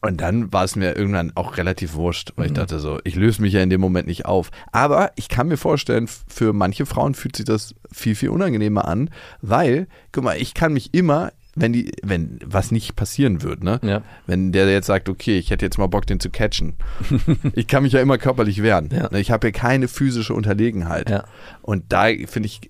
Und 0.05 0.21
dann 0.21 0.53
war 0.53 0.63
es 0.63 0.75
mir 0.75 0.95
irgendwann 0.95 1.31
auch 1.33 1.57
relativ 1.57 1.95
wurscht, 1.95 2.33
weil 2.35 2.45
ich 2.45 2.53
dachte 2.53 2.77
so, 2.77 2.99
ich 3.05 3.15
löse 3.15 3.41
mich 3.41 3.53
ja 3.53 3.61
in 3.61 3.71
dem 3.71 3.81
Moment 3.81 4.05
nicht 4.07 4.25
auf. 4.27 4.51
Aber 4.71 5.11
ich 5.15 5.29
kann 5.29 5.47
mir 5.47 5.57
vorstellen, 5.57 6.07
für 6.27 6.53
manche 6.53 6.85
Frauen 6.85 7.15
fühlt 7.15 7.35
sich 7.35 7.45
das 7.45 7.73
viel, 7.91 8.13
viel 8.13 8.29
unangenehmer 8.29 8.87
an, 8.87 9.09
weil, 9.41 9.87
guck 10.11 10.23
mal, 10.23 10.37
ich 10.39 10.53
kann 10.53 10.73
mich 10.73 10.93
immer, 10.93 11.31
wenn 11.55 11.73
die, 11.73 11.91
wenn 12.03 12.37
was 12.45 12.69
nicht 12.69 12.95
passieren 12.95 13.41
wird, 13.41 13.63
ne? 13.63 13.79
Ja. 13.81 14.03
Wenn 14.27 14.51
der 14.51 14.71
jetzt 14.71 14.85
sagt, 14.85 15.09
okay, 15.09 15.39
ich 15.39 15.49
hätte 15.49 15.65
jetzt 15.65 15.79
mal 15.79 15.87
Bock, 15.87 16.05
den 16.05 16.19
zu 16.19 16.29
catchen. 16.29 16.75
ich 17.53 17.65
kann 17.65 17.81
mich 17.81 17.93
ja 17.93 17.99
immer 17.99 18.19
körperlich 18.19 18.61
wehren. 18.61 18.91
Ja. 18.91 19.11
Ich 19.13 19.31
habe 19.31 19.47
ja 19.47 19.51
keine 19.51 19.87
physische 19.87 20.35
Unterlegenheit. 20.35 21.09
Ja. 21.09 21.23
Und 21.63 21.91
da 21.91 22.09
finde 22.27 22.45
ich, 22.45 22.69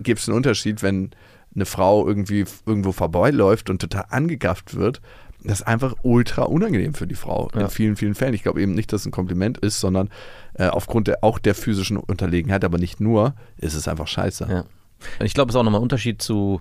gibt 0.00 0.18
es 0.18 0.28
einen 0.28 0.36
Unterschied, 0.36 0.82
wenn 0.82 1.10
eine 1.54 1.64
Frau 1.64 2.04
irgendwie 2.08 2.44
irgendwo 2.66 2.90
vorbeiläuft 2.90 3.70
und 3.70 3.80
total 3.80 4.06
angegafft 4.08 4.74
wird. 4.74 5.00
Das 5.44 5.60
ist 5.60 5.66
einfach 5.66 5.94
ultra 6.02 6.42
unangenehm 6.42 6.94
für 6.94 7.06
die 7.06 7.14
Frau 7.14 7.50
Ja. 7.54 7.62
in 7.62 7.68
vielen, 7.68 7.96
vielen 7.96 8.14
Fällen. 8.14 8.34
Ich 8.34 8.42
glaube 8.42 8.60
eben 8.62 8.74
nicht, 8.74 8.92
dass 8.92 9.02
es 9.02 9.06
ein 9.06 9.10
Kompliment 9.12 9.58
ist, 9.58 9.80
sondern 9.80 10.08
äh, 10.54 10.68
aufgrund 10.68 11.08
der, 11.08 11.22
auch 11.24 11.38
der 11.38 11.54
physischen 11.54 11.96
Unterlegenheit, 11.96 12.64
aber 12.64 12.78
nicht 12.78 13.00
nur, 13.00 13.34
ist 13.56 13.74
es 13.74 13.88
einfach 13.88 14.06
scheiße. 14.06 14.46
Ja. 14.50 14.64
Ich 15.20 15.34
glaube, 15.34 15.48
es 15.50 15.54
ist 15.54 15.58
auch 15.58 15.64
nochmal 15.64 15.80
ein 15.80 15.84
Unterschied 15.84 16.22
zu 16.22 16.60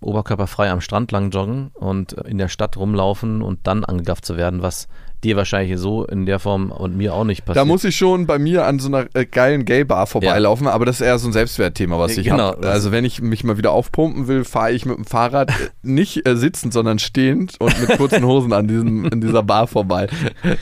oberkörperfrei 0.00 0.70
am 0.70 0.80
Strand 0.80 1.12
lang 1.12 1.30
joggen 1.30 1.70
und 1.74 2.12
in 2.14 2.38
der 2.38 2.48
Stadt 2.48 2.76
rumlaufen 2.76 3.42
und 3.42 3.66
dann 3.66 3.84
angegafft 3.84 4.24
zu 4.24 4.36
werden, 4.36 4.62
was 4.62 4.88
dir 5.24 5.36
wahrscheinlich 5.36 5.78
so 5.78 6.04
in 6.04 6.26
der 6.26 6.38
Form 6.38 6.70
und 6.70 6.96
mir 6.96 7.14
auch 7.14 7.24
nicht 7.24 7.42
Da 7.42 7.46
passiert. 7.54 7.66
muss 7.66 7.84
ich 7.84 7.96
schon 7.96 8.26
bei 8.26 8.38
mir 8.38 8.66
an 8.66 8.78
so 8.78 8.88
einer 8.88 9.06
äh, 9.14 9.24
geilen 9.24 9.64
Gay-Bar 9.64 10.06
vorbeilaufen, 10.06 10.66
aber 10.66 10.84
das 10.84 10.96
ist 11.00 11.06
eher 11.06 11.18
so 11.18 11.28
ein 11.28 11.32
Selbstwertthema, 11.32 11.98
was 11.98 12.16
ich 12.16 12.26
Genau, 12.26 12.38
habe. 12.52 12.68
Also 12.68 12.92
wenn 12.92 13.04
ich 13.04 13.22
mich 13.22 13.44
mal 13.44 13.56
wieder 13.56 13.70
aufpumpen 13.72 14.26
will, 14.28 14.44
fahre 14.44 14.72
ich 14.72 14.84
mit 14.86 14.96
dem 14.96 15.04
Fahrrad 15.04 15.50
äh, 15.50 15.52
nicht 15.82 16.26
äh, 16.26 16.36
sitzend, 16.36 16.72
sondern 16.72 16.98
stehend 16.98 17.54
und 17.60 17.78
mit 17.80 17.96
kurzen 17.98 18.24
Hosen 18.24 18.52
an 18.52 18.66
diesem, 18.68 19.04
in 19.06 19.20
dieser 19.20 19.42
Bar 19.42 19.66
vorbei. 19.66 20.08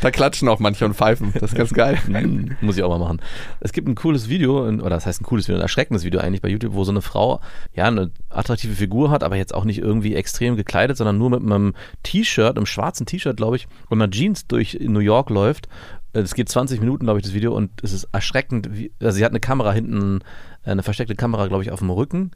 Da 0.01 0.11
klatschen 0.11 0.49
auch 0.49 0.59
manche 0.61 0.85
und 0.85 0.95
pfeifen. 0.95 1.33
Das 1.35 1.53
ist 1.53 1.57
ganz 1.57 1.73
geil. 1.73 1.99
Hm, 2.21 2.57
Muss 2.61 2.77
ich 2.77 2.83
auch 2.83 2.91
mal 2.91 2.99
machen. 2.99 3.21
Es 3.61 3.73
gibt 3.73 3.89
ein 3.89 3.95
cooles 3.95 4.29
Video, 4.29 4.67
in- 4.67 4.81
oder 4.81 4.91
das 4.91 5.07
heißt 5.07 5.23
ein 5.23 5.25
cooles 5.25 5.49
Video, 5.49 5.57
ein 5.59 5.63
erschreckendes 5.63 6.05
Video 6.05 6.21
eigentlich 6.21 6.43
bei 6.43 6.49
YouTube, 6.49 6.75
wo 6.75 6.85
so 6.85 6.91
eine 6.93 7.01
Frau 7.03 7.41
ja 7.75 7.85
eine 7.85 8.11
attraktive 8.29 8.75
Figur 8.75 9.11
hat, 9.11 9.23
aber 9.23 9.37
jetzt 9.37 9.55
auch 9.55 9.65
nicht 9.65 9.79
irgendwie 9.79 10.15
extrem 10.15 10.57
gekleidet, 10.57 10.97
sondern 10.97 11.17
nur 11.19 11.31
mit 11.31 11.41
einem 11.43 11.75
T-Shirt, 12.03 12.57
einem 12.57 12.67
schwarzen 12.67 13.07
T-Shirt, 13.07 13.37
glaube 13.37 13.57
ich, 13.57 13.69
und 13.89 14.01
einer 14.03 14.11
Jeans 14.11 14.47
durch 14.53 14.79
New 14.81 15.01
York 15.01 15.31
läuft. 15.31 15.69
Es 16.13 16.35
geht 16.35 16.49
20 16.49 16.81
Minuten, 16.81 17.05
glaube 17.05 17.21
ich, 17.21 17.25
das 17.25 17.35
Video, 17.35 17.55
und 17.55 17.71
es 17.83 17.93
ist 17.93 18.09
erschreckend. 18.13 18.69
Wie, 18.73 18.93
also 19.01 19.17
sie 19.17 19.25
hat 19.25 19.33
eine 19.33 19.41
Kamera 19.41 19.73
hinten, 19.73 20.21
eine 20.65 20.83
versteckte 20.83 21.15
Kamera, 21.15 21.47
glaube 21.47 21.63
ich, 21.63 21.71
auf 21.71 21.79
dem 21.79 21.91
Rücken 21.91 22.33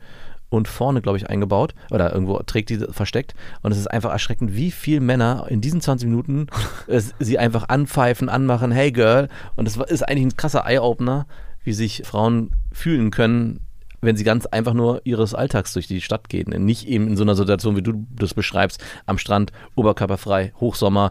und 0.49 0.69
vorne, 0.69 1.03
glaube 1.03 1.19
ich, 1.19 1.29
eingebaut 1.29 1.75
oder 1.91 2.13
irgendwo 2.13 2.39
trägt 2.39 2.71
die 2.71 2.79
versteckt. 2.79 3.35
Und 3.63 3.73
es 3.73 3.79
ist 3.79 3.89
einfach 3.89 4.13
erschreckend, 4.13 4.55
wie 4.55 4.71
viele 4.71 5.01
Männer 5.01 5.47
in 5.49 5.61
diesen 5.61 5.81
20 5.81 6.09
Minuten 6.09 6.47
sie 7.19 7.39
einfach 7.39 7.69
anpfeifen, 7.69 8.29
anmachen, 8.29 8.71
hey 8.71 8.93
Girl. 8.93 9.29
Und 9.57 9.67
das 9.67 9.77
ist 9.77 10.03
eigentlich 10.03 10.27
ein 10.27 10.37
krasser 10.37 10.65
Eye-Opener, 10.67 11.27
wie 11.65 11.73
sich 11.73 12.03
Frauen 12.05 12.51
fühlen 12.73 13.11
können, 13.11 13.61
wenn 14.01 14.17
sie 14.17 14.25
ganz 14.25 14.47
einfach 14.47 14.75
nur 14.75 15.01
ihres 15.05 15.35
Alltags 15.35 15.73
durch 15.73 15.87
die 15.87 16.01
Stadt 16.01 16.29
gehen. 16.29 16.51
Nicht 16.65 16.87
eben 16.87 17.09
in 17.09 17.17
so 17.17 17.25
einer 17.25 17.35
Situation, 17.35 17.77
wie 17.77 17.83
du 17.83 18.07
das 18.11 18.35
beschreibst, 18.35 18.83
am 19.07 19.19
Strand, 19.19 19.51
oberkörperfrei, 19.75 20.53
Hochsommer, 20.61 21.11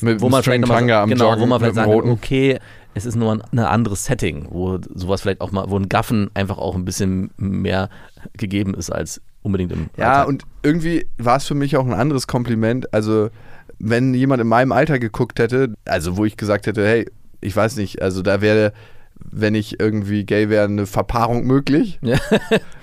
Mit 0.00 0.20
wo 0.20 0.28
man 0.28 0.42
vielleicht 0.42 0.60
noch 0.62 0.68
mal, 0.68 0.76
String-Tanga 0.76 1.02
am 1.02 1.08
genau, 1.10 1.30
Joggen 1.30 1.42
wo 1.42 1.46
man 1.46 1.60
vielleicht 1.60 1.74
sagen 1.76 2.10
okay, 2.10 2.58
es 2.94 3.06
ist 3.06 3.16
nur 3.16 3.32
ein, 3.32 3.42
ein 3.52 3.58
anderes 3.58 4.04
Setting, 4.04 4.46
wo 4.50 4.78
sowas 4.94 5.22
vielleicht 5.22 5.40
auch 5.40 5.50
mal, 5.52 5.68
wo 5.68 5.76
ein 5.76 5.88
Gaffen 5.88 6.30
einfach 6.34 6.58
auch 6.58 6.74
ein 6.74 6.84
bisschen 6.84 7.30
mehr 7.36 7.88
gegeben 8.36 8.74
ist 8.74 8.90
als 8.90 9.20
unbedingt 9.42 9.72
im 9.72 9.90
Ja, 9.96 10.12
Alltag. 10.20 10.28
und 10.28 10.42
irgendwie 10.62 11.06
war 11.18 11.36
es 11.36 11.46
für 11.46 11.54
mich 11.54 11.76
auch 11.76 11.84
ein 11.86 11.92
anderes 11.92 12.26
Kompliment. 12.26 12.92
Also, 12.94 13.30
wenn 13.78 14.14
jemand 14.14 14.40
in 14.40 14.48
meinem 14.48 14.72
Alter 14.72 14.98
geguckt 14.98 15.38
hätte, 15.38 15.74
also 15.84 16.16
wo 16.16 16.24
ich 16.24 16.36
gesagt 16.36 16.66
hätte, 16.66 16.86
hey, 16.86 17.06
ich 17.40 17.54
weiß 17.54 17.76
nicht, 17.76 18.00
also 18.00 18.22
da 18.22 18.40
wäre, 18.40 18.72
wenn 19.16 19.54
ich 19.54 19.80
irgendwie 19.80 20.24
gay 20.24 20.48
wäre, 20.48 20.64
eine 20.64 20.86
Verpaarung 20.86 21.44
möglich, 21.46 21.98
Ja. 22.02 22.18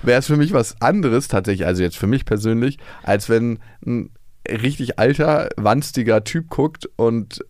wäre 0.02 0.18
es 0.20 0.26
für 0.26 0.36
mich 0.36 0.52
was 0.52 0.80
anderes 0.80 1.28
tatsächlich, 1.28 1.66
also 1.66 1.82
jetzt 1.82 1.96
für 1.96 2.06
mich 2.06 2.24
persönlich, 2.24 2.78
als 3.02 3.28
wenn 3.28 3.58
ein 3.84 4.10
richtig 4.48 4.98
alter, 4.98 5.48
wanstiger 5.56 6.24
Typ 6.24 6.48
guckt 6.48 6.88
und 6.96 7.44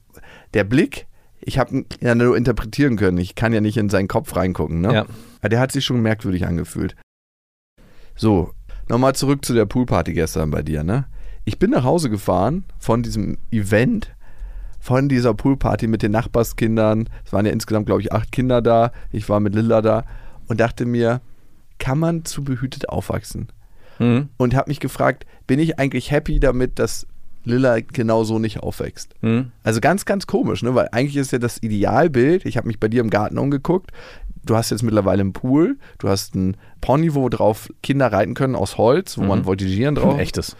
der 0.54 0.64
Blick, 0.64 1.06
ich 1.40 1.58
habe 1.58 1.74
ihn 1.74 1.86
ja 2.00 2.14
nur 2.14 2.36
interpretieren 2.36 2.96
können, 2.96 3.18
ich 3.18 3.34
kann 3.34 3.52
ja 3.52 3.60
nicht 3.60 3.76
in 3.76 3.88
seinen 3.88 4.08
Kopf 4.08 4.36
reingucken, 4.36 4.80
ne? 4.80 4.94
Ja. 4.94 5.06
Aber 5.40 5.48
der 5.48 5.60
hat 5.60 5.72
sich 5.72 5.84
schon 5.84 6.02
merkwürdig 6.02 6.46
angefühlt. 6.46 6.94
So, 8.14 8.52
nochmal 8.88 9.14
zurück 9.14 9.44
zu 9.44 9.54
der 9.54 9.66
Poolparty 9.66 10.12
gestern 10.12 10.50
bei 10.50 10.62
dir, 10.62 10.84
ne? 10.84 11.06
Ich 11.44 11.58
bin 11.58 11.70
nach 11.70 11.82
Hause 11.82 12.10
gefahren 12.10 12.64
von 12.78 13.02
diesem 13.02 13.38
Event, 13.50 14.14
von 14.78 15.08
dieser 15.08 15.34
Poolparty 15.34 15.88
mit 15.88 16.02
den 16.02 16.12
Nachbarskindern. 16.12 17.08
Es 17.24 17.32
waren 17.32 17.46
ja 17.46 17.52
insgesamt, 17.52 17.86
glaube 17.86 18.00
ich, 18.00 18.12
acht 18.12 18.30
Kinder 18.30 18.62
da. 18.62 18.92
Ich 19.10 19.28
war 19.28 19.40
mit 19.40 19.54
Lilla 19.54 19.80
da 19.82 20.04
und 20.46 20.60
dachte 20.60 20.86
mir, 20.86 21.20
kann 21.78 21.98
man 21.98 22.24
zu 22.24 22.44
behütet 22.44 22.88
aufwachsen? 22.88 23.48
Mhm. 23.98 24.28
Und 24.36 24.54
habe 24.54 24.70
mich 24.70 24.80
gefragt, 24.80 25.26
bin 25.46 25.58
ich 25.58 25.78
eigentlich 25.78 26.10
happy 26.10 26.40
damit, 26.40 26.78
dass 26.78 27.06
Lilla 27.44 27.80
genau 27.80 28.24
so 28.24 28.38
nicht 28.38 28.60
aufwächst? 28.60 29.14
Mhm. 29.22 29.52
Also 29.62 29.80
ganz, 29.80 30.04
ganz 30.04 30.26
komisch, 30.26 30.62
ne? 30.62 30.74
Weil 30.74 30.88
eigentlich 30.92 31.16
ist 31.16 31.32
ja 31.32 31.38
das 31.38 31.62
Idealbild, 31.62 32.44
ich 32.46 32.56
habe 32.56 32.66
mich 32.66 32.78
bei 32.80 32.88
dir 32.88 33.00
im 33.00 33.10
Garten 33.10 33.38
umgeguckt, 33.38 33.90
du 34.44 34.56
hast 34.56 34.70
jetzt 34.70 34.82
mittlerweile 34.82 35.20
einen 35.20 35.32
Pool, 35.32 35.76
du 35.98 36.08
hast 36.08 36.34
einen 36.34 36.56
Pony, 36.80 37.14
wo 37.14 37.28
drauf 37.28 37.68
Kinder 37.82 38.12
reiten 38.12 38.34
können 38.34 38.56
aus 38.56 38.76
Holz, 38.76 39.16
wo 39.16 39.22
man 39.22 39.44
voltigieren 39.44 39.94
drauf. 39.94 40.18
Echtes. 40.18 40.56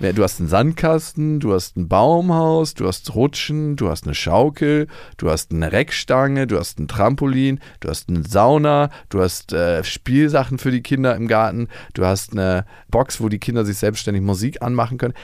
Ja, 0.00 0.12
Du 0.12 0.24
hast 0.24 0.40
einen 0.40 0.48
Sandkasten, 0.48 1.38
du 1.38 1.52
hast 1.54 1.76
ein 1.76 1.86
Baumhaus, 1.86 2.74
du 2.74 2.86
hast 2.88 3.14
Rutschen, 3.14 3.76
du 3.76 3.88
hast 3.88 4.06
eine 4.06 4.14
Schaukel, 4.14 4.88
du 5.18 5.30
hast 5.30 5.52
eine 5.52 5.70
Reckstange, 5.70 6.48
du 6.48 6.58
hast 6.58 6.80
ein 6.80 6.88
Trampolin, 6.88 7.60
du 7.78 7.88
hast 7.88 8.08
eine 8.08 8.24
Sauna, 8.24 8.90
du 9.08 9.22
hast 9.22 9.52
äh, 9.52 9.84
Spielsachen 9.84 10.58
für 10.58 10.72
die 10.72 10.82
Kinder 10.82 11.14
im 11.14 11.28
Garten, 11.28 11.68
du 11.94 12.04
hast 12.04 12.32
eine 12.32 12.66
Box, 12.90 13.20
wo 13.20 13.28
die 13.28 13.38
Kinder 13.38 13.64
sich 13.64 13.78
selbstständig 13.78 14.24
Musik 14.24 14.62
anmachen 14.62 14.98
können. 14.98 15.14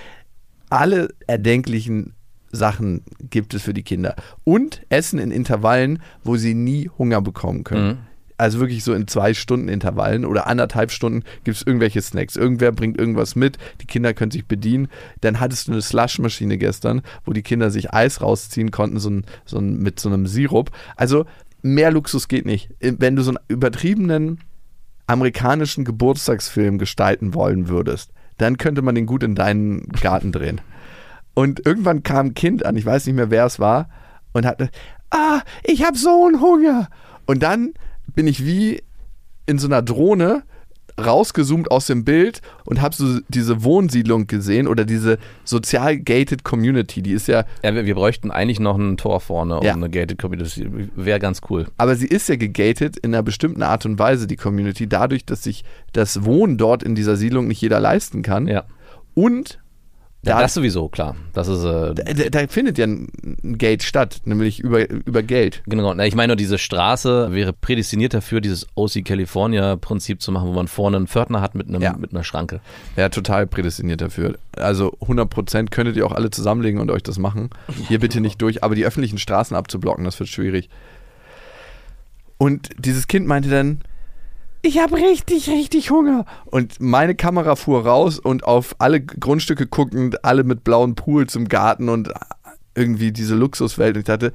Alle 0.72 1.08
erdenklichen 1.26 2.14
Sachen 2.50 3.02
gibt 3.30 3.54
es 3.54 3.62
für 3.62 3.74
die 3.74 3.82
Kinder. 3.82 4.14
Und 4.44 4.82
Essen 4.88 5.18
in 5.18 5.30
Intervallen, 5.30 6.02
wo 6.24 6.36
sie 6.36 6.54
nie 6.54 6.90
Hunger 6.98 7.20
bekommen 7.20 7.64
können. 7.64 7.88
Mhm. 7.88 7.98
Also 8.38 8.58
wirklich 8.58 8.82
so 8.82 8.92
in 8.92 9.06
zwei 9.06 9.34
Stunden 9.34 9.68
Intervallen 9.68 10.24
oder 10.24 10.46
anderthalb 10.46 10.90
Stunden 10.90 11.22
gibt 11.44 11.58
es 11.58 11.66
irgendwelche 11.66 12.02
Snacks. 12.02 12.36
Irgendwer 12.36 12.72
bringt 12.72 12.98
irgendwas 12.98 13.36
mit, 13.36 13.58
die 13.80 13.86
Kinder 13.86 14.14
können 14.14 14.32
sich 14.32 14.46
bedienen. 14.46 14.88
Dann 15.20 15.38
hattest 15.38 15.68
du 15.68 15.72
eine 15.72 15.82
Slushmaschine 15.82 16.58
gestern, 16.58 17.02
wo 17.24 17.32
die 17.32 17.42
Kinder 17.42 17.70
sich 17.70 17.92
Eis 17.92 18.20
rausziehen 18.20 18.70
konnten, 18.70 18.98
so 18.98 19.10
ein, 19.10 19.26
so 19.44 19.58
ein, 19.58 19.78
mit 19.78 20.00
so 20.00 20.08
einem 20.08 20.26
Sirup. 20.26 20.70
Also 20.96 21.26
mehr 21.62 21.90
Luxus 21.92 22.28
geht 22.28 22.46
nicht. 22.46 22.70
Wenn 22.80 23.14
du 23.14 23.22
so 23.22 23.30
einen 23.30 23.38
übertriebenen 23.48 24.40
amerikanischen 25.06 25.84
Geburtstagsfilm 25.84 26.78
gestalten 26.78 27.34
wollen 27.34 27.68
würdest, 27.68 28.12
dann 28.42 28.58
könnte 28.58 28.82
man 28.82 28.94
den 28.94 29.06
gut 29.06 29.22
in 29.22 29.34
deinen 29.34 29.88
Garten 29.88 30.32
drehen. 30.32 30.60
Und 31.34 31.64
irgendwann 31.64 32.02
kam 32.02 32.26
ein 32.26 32.34
Kind 32.34 32.66
an, 32.66 32.76
ich 32.76 32.84
weiß 32.84 33.06
nicht 33.06 33.14
mehr, 33.14 33.30
wer 33.30 33.46
es 33.46 33.58
war, 33.58 33.88
und 34.32 34.44
hatte, 34.44 34.70
ah, 35.10 35.40
ich 35.64 35.84
habe 35.84 35.96
so 35.96 36.26
einen 36.26 36.40
Hunger. 36.40 36.88
Und 37.26 37.42
dann 37.42 37.72
bin 38.14 38.26
ich 38.26 38.44
wie 38.44 38.82
in 39.46 39.58
so 39.58 39.66
einer 39.66 39.82
Drohne 39.82 40.42
rausgezoomt 40.98 41.70
aus 41.70 41.86
dem 41.86 42.04
Bild 42.04 42.40
und 42.64 42.80
habe 42.80 42.94
so 42.94 43.18
diese 43.28 43.64
Wohnsiedlung 43.64 44.26
gesehen 44.26 44.66
oder 44.68 44.84
diese 44.84 45.18
sozial 45.44 45.98
gated 45.98 46.44
Community, 46.44 47.02
die 47.02 47.12
ist 47.12 47.28
ja, 47.28 47.44
Ja, 47.62 47.74
wir, 47.74 47.86
wir 47.86 47.94
bräuchten 47.94 48.30
eigentlich 48.30 48.60
noch 48.60 48.76
ein 48.76 48.96
Tor 48.96 49.20
vorne 49.20 49.58
und 49.58 49.64
Ja. 49.64 49.72
eine 49.72 49.88
Gated 49.90 50.18
Community. 50.18 50.68
Wäre 50.94 51.18
ganz 51.18 51.40
cool. 51.50 51.66
aber 51.78 51.96
sie 51.96 52.06
ist 52.06 52.28
ja 52.28 52.36
gegated 52.36 52.96
in 52.98 53.14
einer 53.14 53.22
bestimmten 53.22 53.62
Art 53.62 53.86
und 53.86 53.98
Weise, 53.98 54.26
die 54.26 54.36
Community, 54.36 54.86
dadurch, 54.88 55.24
dass 55.24 55.42
sich 55.42 55.64
das 55.92 56.24
Wohnen 56.24 56.58
dort 56.58 56.82
in 56.82 56.94
dieser 56.94 57.16
Siedlung 57.16 57.48
nicht 57.48 57.60
jeder 57.60 57.80
leisten 57.80 58.22
kann. 58.22 58.46
Ja. 58.46 58.64
Und 59.14 59.58
Ja, 60.24 60.36
da, 60.36 60.42
das 60.42 60.54
sowieso, 60.54 60.88
klar. 60.88 61.16
Das 61.32 61.48
ist, 61.48 61.64
äh, 61.64 61.94
da, 61.94 62.30
da 62.30 62.46
findet 62.46 62.78
ja 62.78 62.86
ein 62.86 63.08
Gate 63.58 63.82
statt, 63.82 64.20
nämlich 64.24 64.60
über, 64.60 64.88
über 64.88 65.22
Geld. 65.24 65.62
genau. 65.66 65.92
Na, 65.94 66.06
Ich 66.06 66.14
meine 66.14 66.28
nur, 66.28 66.36
diese 66.36 66.58
Straße 66.58 67.32
wäre 67.32 67.52
prädestiniert 67.52 68.14
dafür, 68.14 68.40
dieses 68.40 68.68
OC 68.76 69.04
California 69.04 69.74
Prinzip 69.74 70.22
zu 70.22 70.30
machen, 70.30 70.46
wo 70.48 70.52
man 70.52 70.68
vorne 70.68 70.96
einen 70.98 71.08
Pförtner 71.08 71.40
hat 71.40 71.56
mit, 71.56 71.66
einem, 71.68 71.82
Ja. 71.82 71.96
mit 71.96 72.12
einer 72.12 72.22
Schranke. 72.22 72.60
Ja, 72.96 73.08
total 73.08 73.48
prädestiniert 73.48 74.00
dafür. 74.00 74.38
Also 74.56 74.92
100% 75.00 75.70
könntet 75.70 75.96
ihr 75.96 76.06
auch 76.06 76.12
alle 76.12 76.30
zusammenlegen 76.30 76.80
und 76.80 76.90
euch 76.92 77.02
das 77.02 77.18
machen. 77.18 77.50
Hier 77.88 77.98
bitte 77.98 78.20
nicht 78.20 78.40
durch, 78.40 78.62
aber 78.62 78.76
die 78.76 78.84
öffentlichen 78.84 79.18
Straßen 79.18 79.56
abzublocken, 79.56 80.04
das 80.04 80.20
wird 80.20 80.28
schwierig. 80.28 80.68
Und 82.38 82.70
dieses 82.78 83.06
Kind 83.08 83.26
meinte 83.26 83.48
dann, 83.50 83.80
ich 84.62 84.78
habe 84.78 84.94
richtig, 84.96 85.48
richtig 85.48 85.90
Hunger. 85.90 86.24
Und 86.46 86.80
meine 86.80 87.16
Kamera 87.16 87.56
fuhr 87.56 87.84
raus 87.84 88.18
und 88.20 88.44
auf 88.44 88.76
alle 88.78 89.00
Grundstücke 89.00 89.66
guckend, 89.66 90.24
alle 90.24 90.44
mit 90.44 90.62
blauen 90.62 90.94
Pools 90.94 91.34
im 91.34 91.48
Garten 91.48 91.88
und 91.88 92.12
irgendwie 92.74 93.10
diese 93.12 93.34
Luxuswelt. 93.34 93.96
Und 93.96 94.00
ich 94.00 94.06
dachte, 94.06 94.32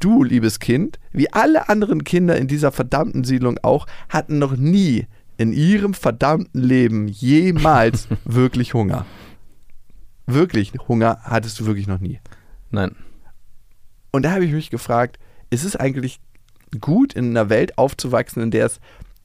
du, 0.00 0.24
liebes 0.24 0.58
Kind, 0.58 0.98
wie 1.12 1.32
alle 1.32 1.68
anderen 1.68 2.02
Kinder 2.02 2.36
in 2.36 2.48
dieser 2.48 2.72
verdammten 2.72 3.22
Siedlung 3.22 3.58
auch, 3.62 3.86
hatten 4.08 4.38
noch 4.38 4.56
nie 4.56 5.06
in 5.36 5.52
ihrem 5.52 5.94
verdammten 5.94 6.60
Leben 6.60 7.06
jemals 7.06 8.08
wirklich 8.24 8.74
Hunger. 8.74 9.06
Wirklich 10.26 10.72
Hunger 10.88 11.20
hattest 11.22 11.60
du 11.60 11.66
wirklich 11.66 11.86
noch 11.86 12.00
nie. 12.00 12.20
Nein. 12.70 12.96
Und 14.10 14.24
da 14.24 14.32
habe 14.32 14.44
ich 14.44 14.52
mich 14.52 14.70
gefragt, 14.70 15.18
ist 15.50 15.64
es 15.64 15.76
eigentlich 15.76 16.20
gut, 16.80 17.14
in 17.14 17.30
einer 17.30 17.48
Welt 17.48 17.78
aufzuwachsen, 17.78 18.42
in 18.42 18.50
der 18.50 18.66
es 18.66 18.80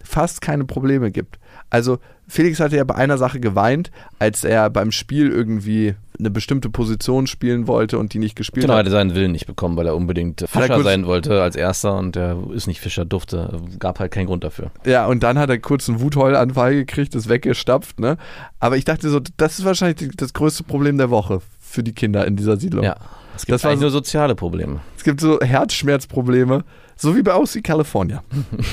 fast 0.05 0.41
keine 0.41 0.65
Probleme 0.65 1.11
gibt? 1.11 1.39
Also 1.69 1.99
Felix 2.27 2.59
hatte 2.59 2.75
ja 2.77 2.83
bei 2.83 2.95
einer 2.95 3.17
Sache 3.17 3.39
geweint, 3.39 3.91
als 4.19 4.43
er 4.43 4.69
beim 4.69 4.91
Spiel 4.91 5.29
irgendwie 5.29 5.95
eine 6.17 6.31
bestimmte 6.31 6.69
Position 6.69 7.27
spielen 7.27 7.67
wollte 7.67 7.99
und 7.99 8.13
die 8.13 8.19
nicht 8.19 8.35
gespielt 8.35 8.63
Genau, 8.63 8.73
er 8.75 8.77
hat. 8.79 8.85
hatte 8.85 8.91
seinen 8.91 9.13
Willen 9.15 9.31
nicht 9.33 9.47
bekommen, 9.47 9.75
weil 9.75 9.85
er 9.85 9.95
unbedingt 9.95 10.41
er 10.41 10.47
Fischer 10.47 10.75
kurz- 10.75 10.83
sein 10.85 11.05
wollte 11.05 11.41
als 11.41 11.55
erster 11.55 11.97
und 11.97 12.15
der 12.15 12.37
ist 12.53 12.67
nicht 12.67 12.79
Fischer, 12.79 13.03
durfte. 13.03 13.59
Gab 13.79 13.99
halt 13.99 14.11
keinen 14.11 14.27
Grund 14.27 14.43
dafür. 14.43 14.71
Ja, 14.85 15.05
und 15.07 15.23
dann 15.23 15.37
hat 15.37 15.49
er 15.49 15.59
kurz 15.59 15.89
einen 15.89 15.99
Wutheulanfall 15.99 16.73
gekriegt, 16.75 17.13
ist 17.15 17.27
weggestapft, 17.29 17.99
ne? 17.99 18.17
Aber 18.59 18.77
ich 18.77 18.85
dachte 18.85 19.09
so, 19.09 19.19
das 19.37 19.59
ist 19.59 19.65
wahrscheinlich 19.65 20.11
das 20.15 20.33
größte 20.33 20.63
Problem 20.63 20.97
der 20.97 21.09
Woche 21.09 21.41
für 21.59 21.83
die 21.83 21.93
Kinder 21.93 22.25
in 22.25 22.35
dieser 22.37 22.57
Siedlung. 22.57 22.85
Ja. 22.85 22.95
Es 23.35 23.45
gibt 23.45 23.53
Das 23.53 23.63
war 23.63 23.75
so- 23.75 23.81
nur 23.81 23.89
soziale 23.91 24.35
Probleme. 24.35 24.79
Es 24.97 25.03
gibt 25.03 25.21
so 25.21 25.39
Herzschmerzprobleme, 25.41 26.63
so 26.95 27.15
wie 27.15 27.21
bei 27.21 27.35
OC 27.35 27.61
California. 27.63 28.23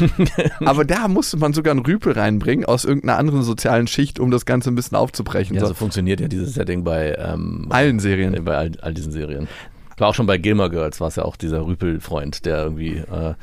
Aber 0.64 0.84
da 0.84 1.08
musste 1.08 1.36
man 1.36 1.52
sogar 1.52 1.72
einen 1.72 1.84
Rüpel 1.84 2.12
reinbringen 2.12 2.64
aus 2.64 2.84
irgendeiner 2.84 3.18
anderen 3.18 3.42
sozialen 3.42 3.86
Schicht, 3.86 4.18
um 4.20 4.30
das 4.30 4.46
Ganze 4.46 4.70
ein 4.70 4.74
bisschen 4.74 4.96
aufzubrechen. 4.96 5.54
Ja, 5.56 5.62
so. 5.62 5.68
so 5.68 5.74
funktioniert 5.74 6.20
ja 6.20 6.28
dieses 6.28 6.54
Setting 6.54 6.84
bei, 6.84 7.16
ähm, 7.18 7.66
Allen 7.70 7.98
Serien. 7.98 8.44
bei 8.44 8.56
all, 8.56 8.72
all 8.80 8.94
diesen 8.94 9.12
Serien. 9.12 9.48
War 9.98 10.08
auch 10.08 10.14
schon 10.14 10.26
bei 10.26 10.38
Gilmore 10.38 10.70
Girls, 10.70 11.00
war 11.00 11.08
es 11.08 11.16
ja 11.16 11.24
auch 11.24 11.36
dieser 11.36 11.64
Rüpel-Freund, 11.66 12.44
der 12.46 12.62
irgendwie, 12.62 12.96
äh, 12.96 13.34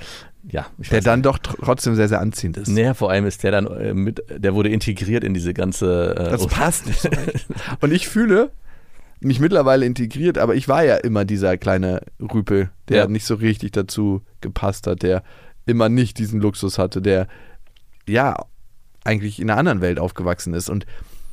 ja, 0.50 0.66
ich 0.80 0.90
Der 0.90 1.02
dann 1.02 1.22
doch 1.22 1.38
tr- 1.38 1.56
trotzdem 1.64 1.96
sehr, 1.96 2.08
sehr 2.08 2.20
anziehend 2.22 2.58
ist. 2.58 2.70
Naja, 2.70 2.94
vor 2.94 3.12
allem 3.12 3.26
ist 3.26 3.44
der 3.44 3.52
dann 3.52 3.68
äh, 3.68 3.94
mit, 3.94 4.24
der 4.30 4.56
wurde 4.56 4.70
integriert 4.70 5.24
in 5.24 5.34
diese 5.34 5.54
ganze. 5.54 6.16
Äh, 6.18 6.30
Das 6.32 6.48
passt 6.48 6.88
nicht 6.88 7.02
so. 7.02 7.10
Und 7.82 7.92
ich 7.94 8.08
fühle 8.08 8.52
mich 9.22 9.40
mittlerweile 9.40 9.86
integriert, 9.86 10.38
aber 10.38 10.56
ich 10.56 10.68
war 10.68 10.84
ja 10.84 10.96
immer 10.96 11.26
dieser 11.26 11.58
kleine 11.58 12.02
Rüpel, 12.22 12.70
der 12.88 12.98
Ja. 12.98 13.08
nicht 13.08 13.26
so 13.26 13.36
richtig 13.36 13.72
dazu 13.72 14.22
gepasst 14.42 14.88
hat, 14.88 15.02
der 15.04 15.24
immer 15.66 15.90
nicht 15.90 16.18
diesen 16.20 16.40
Luxus 16.42 16.78
hatte, 16.78 17.02
der 17.02 17.28
ja 18.08 18.36
eigentlich 19.04 19.40
in 19.40 19.50
einer 19.50 19.60
anderen 19.60 19.82
Welt 19.82 20.00
aufgewachsen 20.00 20.54
ist. 20.54 20.70
Und 20.70 20.86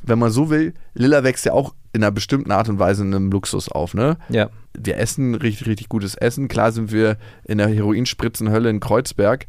wenn 0.03 0.19
man 0.19 0.31
so 0.31 0.51
will, 0.51 0.75
Lilla 0.95 1.25
wächst 1.25 1.45
ja 1.47 1.53
auch 1.53 1.75
in 1.93 2.03
einer 2.03 2.11
bestimmten 2.13 2.51
Art 2.53 2.69
und 2.69 2.79
Weise 2.79 3.03
in 3.03 3.15
einem 3.15 3.31
Luxus 3.31 3.69
auf, 3.71 3.95
ne? 3.95 4.19
Ja. 4.29 4.51
wir 4.79 4.99
essen 4.99 5.35
richtig, 5.35 5.67
richtig 5.69 5.89
gutes 5.89 6.15
Essen. 6.17 6.49
Klar 6.49 6.71
sind 6.71 6.93
wir 6.93 7.17
in 7.45 7.57
der 7.59 7.69
Heroinspritzenhölle 7.69 8.69
in 8.69 8.79
Kreuzberg. 8.81 9.47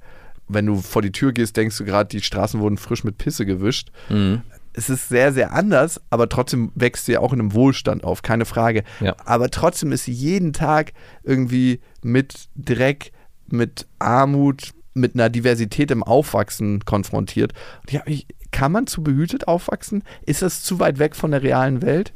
Wenn 0.47 0.65
du 0.65 0.77
vor 0.77 1.01
die 1.01 1.11
Tür 1.11 1.33
gehst, 1.33 1.57
denkst 1.57 1.77
du 1.77 1.83
gerade, 1.83 2.07
die 2.07 2.21
Straßen 2.23 2.61
wurden 2.61 2.77
frisch 2.77 3.03
mit 3.03 3.17
Pisse 3.17 3.45
gewischt. 3.45 3.89
Mhm. 4.09 4.41
Es 4.77 4.91
ist 4.91 5.09
sehr, 5.09 5.33
sehr 5.33 5.53
anders, 5.53 5.99
aber 6.11 6.29
trotzdem 6.29 6.71
wächst 6.75 7.07
sie 7.07 7.13
ja 7.13 7.19
auch 7.19 7.33
in 7.33 7.39
einem 7.39 7.55
Wohlstand 7.55 8.03
auf, 8.03 8.21
keine 8.21 8.45
Frage. 8.45 8.83
Ja. 8.99 9.15
Aber 9.25 9.49
trotzdem 9.49 9.91
ist 9.91 10.03
sie 10.03 10.11
jeden 10.11 10.53
Tag 10.53 10.93
irgendwie 11.23 11.81
mit 12.03 12.47
Dreck, 12.55 13.11
mit 13.47 13.87
Armut, 13.97 14.73
mit 14.93 15.15
einer 15.15 15.31
Diversität 15.31 15.89
im 15.89 16.03
Aufwachsen 16.03 16.85
konfrontiert. 16.85 17.53
Und 17.81 17.91
ich 17.91 17.97
hab 17.97 18.07
mich, 18.07 18.27
kann 18.51 18.71
man 18.71 18.85
zu 18.85 19.01
behütet 19.01 19.47
aufwachsen? 19.47 20.03
Ist 20.27 20.43
das 20.43 20.61
zu 20.61 20.79
weit 20.79 20.99
weg 20.99 21.15
von 21.15 21.31
der 21.31 21.41
realen 21.41 21.81
Welt? 21.81 22.13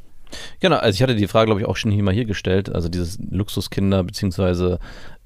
Genau, 0.60 0.76
also 0.76 0.94
ich 0.94 1.02
hatte 1.02 1.16
die 1.16 1.26
Frage, 1.26 1.46
glaube 1.46 1.60
ich, 1.60 1.66
auch 1.66 1.76
schon 1.76 1.90
hier 1.90 2.04
mal 2.04 2.14
hier 2.14 2.26
gestellt. 2.26 2.72
Also 2.72 2.88
dieses 2.88 3.18
Luxuskinder 3.28 4.04
beziehungsweise 4.04 4.78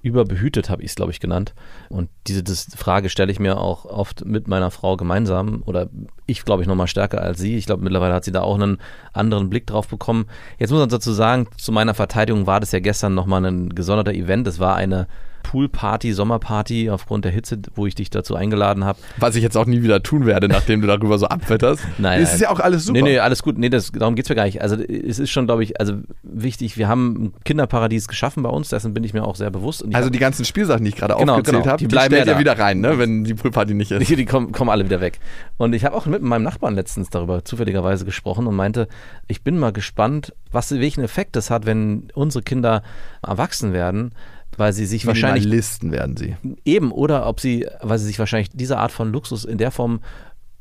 überbehütet 0.07 0.71
habe 0.71 0.83
ich 0.83 0.90
es, 0.90 0.95
glaube 0.95 1.11
ich, 1.11 1.21
genannt. 1.21 1.55
Und 1.88 2.09
diese 2.27 2.42
Frage 2.77 3.09
stelle 3.09 3.33
ich 3.33 3.40
mir 3.40 3.59
auch 3.59 3.85
oft 3.85 4.25
mit 4.25 4.49
meiner 4.49 4.71
Frau 4.71 4.97
gemeinsam 4.97 5.62
oder 5.66 5.88
ich, 6.27 6.45
glaube 6.45 6.62
ich, 6.62 6.69
nochmal 6.69 6.87
stärker 6.87 7.21
als 7.21 7.38
sie. 7.38 7.57
Ich 7.57 7.66
glaube, 7.66 7.83
mittlerweile 7.83 8.14
hat 8.14 8.25
sie 8.25 8.33
da 8.33 8.42
auch 8.42 8.55
einen 8.55 8.79
anderen 9.12 9.51
Blick 9.51 9.66
drauf 9.66 9.88
bekommen. 9.88 10.27
Jetzt 10.59 10.71
muss 10.71 10.81
man 10.81 10.88
dazu 10.88 11.12
sagen, 11.12 11.49
zu 11.59 11.73
meiner 11.73 11.95
Verteidigung 11.95 12.47
war 12.47 12.61
das 12.61 12.73
ja 12.73 12.81
gestern 12.81 13.14
nochmal 13.14 13.45
ein 13.45 13.75
gesonderter 13.75 14.14
Event. 14.14 14.47
Es 14.47 14.61
war 14.61 14.77
eine 14.77 15.09
Poolparty, 15.47 16.13
Sommerparty 16.13 16.91
aufgrund 16.91 17.25
der 17.25 17.31
Hitze, 17.31 17.59
wo 17.77 17.87
ich 17.87 17.95
dich 17.95 18.11
dazu 18.11 18.35
eingeladen 18.35 18.85
habe. 18.85 18.99
Was 19.19 19.37
ich 19.37 19.45
jetzt 19.45 19.57
auch 19.57 19.65
nie 19.67 19.83
wieder 19.85 20.03
tun 20.03 20.27
werde, 20.27 20.49
nachdem 20.49 20.81
du 20.81 20.89
darüber 20.89 21.19
so 21.19 21.27
abwetterst. 21.27 21.85
Nein, 21.99 22.21
Es 22.21 22.35
ist 22.35 22.41
ja 22.41 22.51
auch 22.51 22.59
alles 22.59 22.87
super. 22.87 22.99
Nee, 23.01 23.03
nee, 23.13 23.19
alles 23.21 23.45
gut. 23.45 23.57
Nee, 23.57 23.69
das, 23.69 23.93
darum 23.93 24.17
geht's 24.17 24.29
mir 24.29 24.35
gar 24.35 24.45
nicht. 24.45 24.61
Also 24.61 24.75
es 24.77 25.21
ist 25.21 25.31
schon, 25.31 25.47
glaube 25.47 25.63
ich, 25.63 25.79
also 25.79 25.95
wichtig, 26.25 26.77
wir 26.77 26.89
haben 26.89 27.27
ein 27.27 27.35
Kinderparadies 27.45 28.09
geschaffen 28.09 28.43
bei 28.43 28.49
uns, 28.51 28.71
dessen 28.71 28.93
bin 28.93 29.05
ich 29.05 29.15
mir 29.15 29.25
auch 29.25 29.37
sehr 29.37 29.51
bewusst. 29.51 29.85
Also 29.93 30.11
die 30.11 30.19
ganzen 30.19 30.45
Spielsachen, 30.45 30.83
die 30.83 30.89
ich 30.91 30.97
gerade 30.97 31.15
Genau, 31.17 31.35
aufgezählt 31.35 31.63
genau. 31.63 31.67
habe, 31.73 31.79
Die 31.79 31.85
die, 31.85 31.93
bleiben 31.95 32.15
ja 32.27 32.39
wieder 32.41 32.59
rein, 32.59 32.81
ne, 32.81 32.99
wenn 32.99 33.23
die 33.23 33.35
Poolparty 33.35 33.75
nicht 33.75 33.93
ist. 33.93 34.09
die, 34.11 34.17
die 34.17 34.25
kommen, 34.25 34.51
kommen 34.51 34.71
alle 34.71 34.85
wieder 34.85 35.01
weg. 35.01 35.21
Und 35.59 35.75
ich 35.75 35.85
habe 35.85 35.95
auch 35.95 36.07
mit 36.07 36.23
meinem 36.23 36.43
Nachbarn 36.43 36.75
letztens 36.75 37.09
darüber 37.11 37.45
zufälligerweise 37.45 38.05
gesprochen 38.05 38.49
und 38.49 38.57
meinte, 38.57 38.89
ich 39.29 39.45
bin 39.45 39.59
mal 39.59 39.73
gespannt, 39.73 40.35
was 40.51 40.73
welchen 40.73 41.05
Effekt 41.05 41.37
das 41.37 41.51
hat, 41.51 41.67
wenn 41.67 42.09
unsere 42.15 42.43
Kinder 42.43 42.83
erwachsen 43.23 43.73
werden, 43.73 44.13
weil 44.57 44.73
sie 44.73 44.87
sich 44.87 45.07
wahrscheinlich 45.07 45.45
Minimalisten 45.45 45.92
werden 45.92 46.16
sie. 46.16 46.37
Eben, 46.64 46.92
oder 46.92 47.27
ob 47.27 47.40
sie, 47.40 47.66
weil 47.81 47.99
sie 47.99 48.07
sich 48.07 48.19
wahrscheinlich 48.19 48.51
diese 48.53 48.79
Art 48.79 48.92
von 48.92 49.12
Luxus 49.12 49.45
in 49.45 49.59
der 49.59 49.71
Form, 49.71 50.01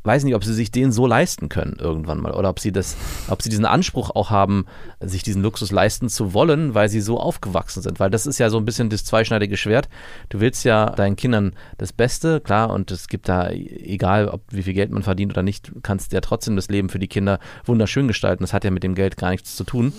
weiß 0.05 0.23
nicht, 0.23 0.35
ob 0.35 0.43
sie 0.43 0.53
sich 0.53 0.71
den 0.71 0.91
so 0.91 1.07
leisten 1.07 1.49
können 1.49 1.77
irgendwann 1.79 2.21
mal. 2.21 2.33
Oder 2.33 2.49
ob 2.49 2.59
sie 2.59 2.71
das, 2.71 2.95
ob 3.27 3.41
sie 3.41 3.49
diesen 3.49 3.65
Anspruch 3.65 4.11
auch 4.11 4.29
haben, 4.29 4.65
sich 4.99 5.23
diesen 5.23 5.41
Luxus 5.41 5.71
leisten 5.71 6.09
zu 6.09 6.33
wollen, 6.33 6.73
weil 6.73 6.89
sie 6.89 7.01
so 7.01 7.19
aufgewachsen 7.19 7.81
sind. 7.81 7.99
Weil 7.99 8.11
das 8.11 8.27
ist 8.27 8.37
ja 8.37 8.49
so 8.49 8.57
ein 8.57 8.65
bisschen 8.65 8.89
das 8.89 9.03
zweischneidige 9.03 9.57
Schwert. 9.57 9.89
Du 10.29 10.39
willst 10.39 10.63
ja 10.63 10.91
deinen 10.91 11.15
Kindern 11.15 11.53
das 11.77 11.91
Beste, 11.91 12.39
klar, 12.39 12.69
und 12.69 12.91
es 12.91 13.07
gibt 13.07 13.27
da, 13.27 13.49
egal 13.49 14.29
ob 14.29 14.41
wie 14.49 14.63
viel 14.63 14.73
Geld 14.73 14.91
man 14.91 15.03
verdient 15.03 15.31
oder 15.31 15.43
nicht, 15.43 15.71
kannst 15.81 16.13
ja 16.13 16.21
trotzdem 16.21 16.55
das 16.55 16.69
Leben 16.69 16.89
für 16.89 16.99
die 16.99 17.07
Kinder 17.07 17.39
wunderschön 17.65 18.07
gestalten. 18.07 18.43
Das 18.43 18.53
hat 18.53 18.63
ja 18.63 18.71
mit 18.71 18.83
dem 18.83 18.95
Geld 18.95 19.17
gar 19.17 19.31
nichts 19.31 19.55
zu 19.55 19.63
tun. 19.63 19.91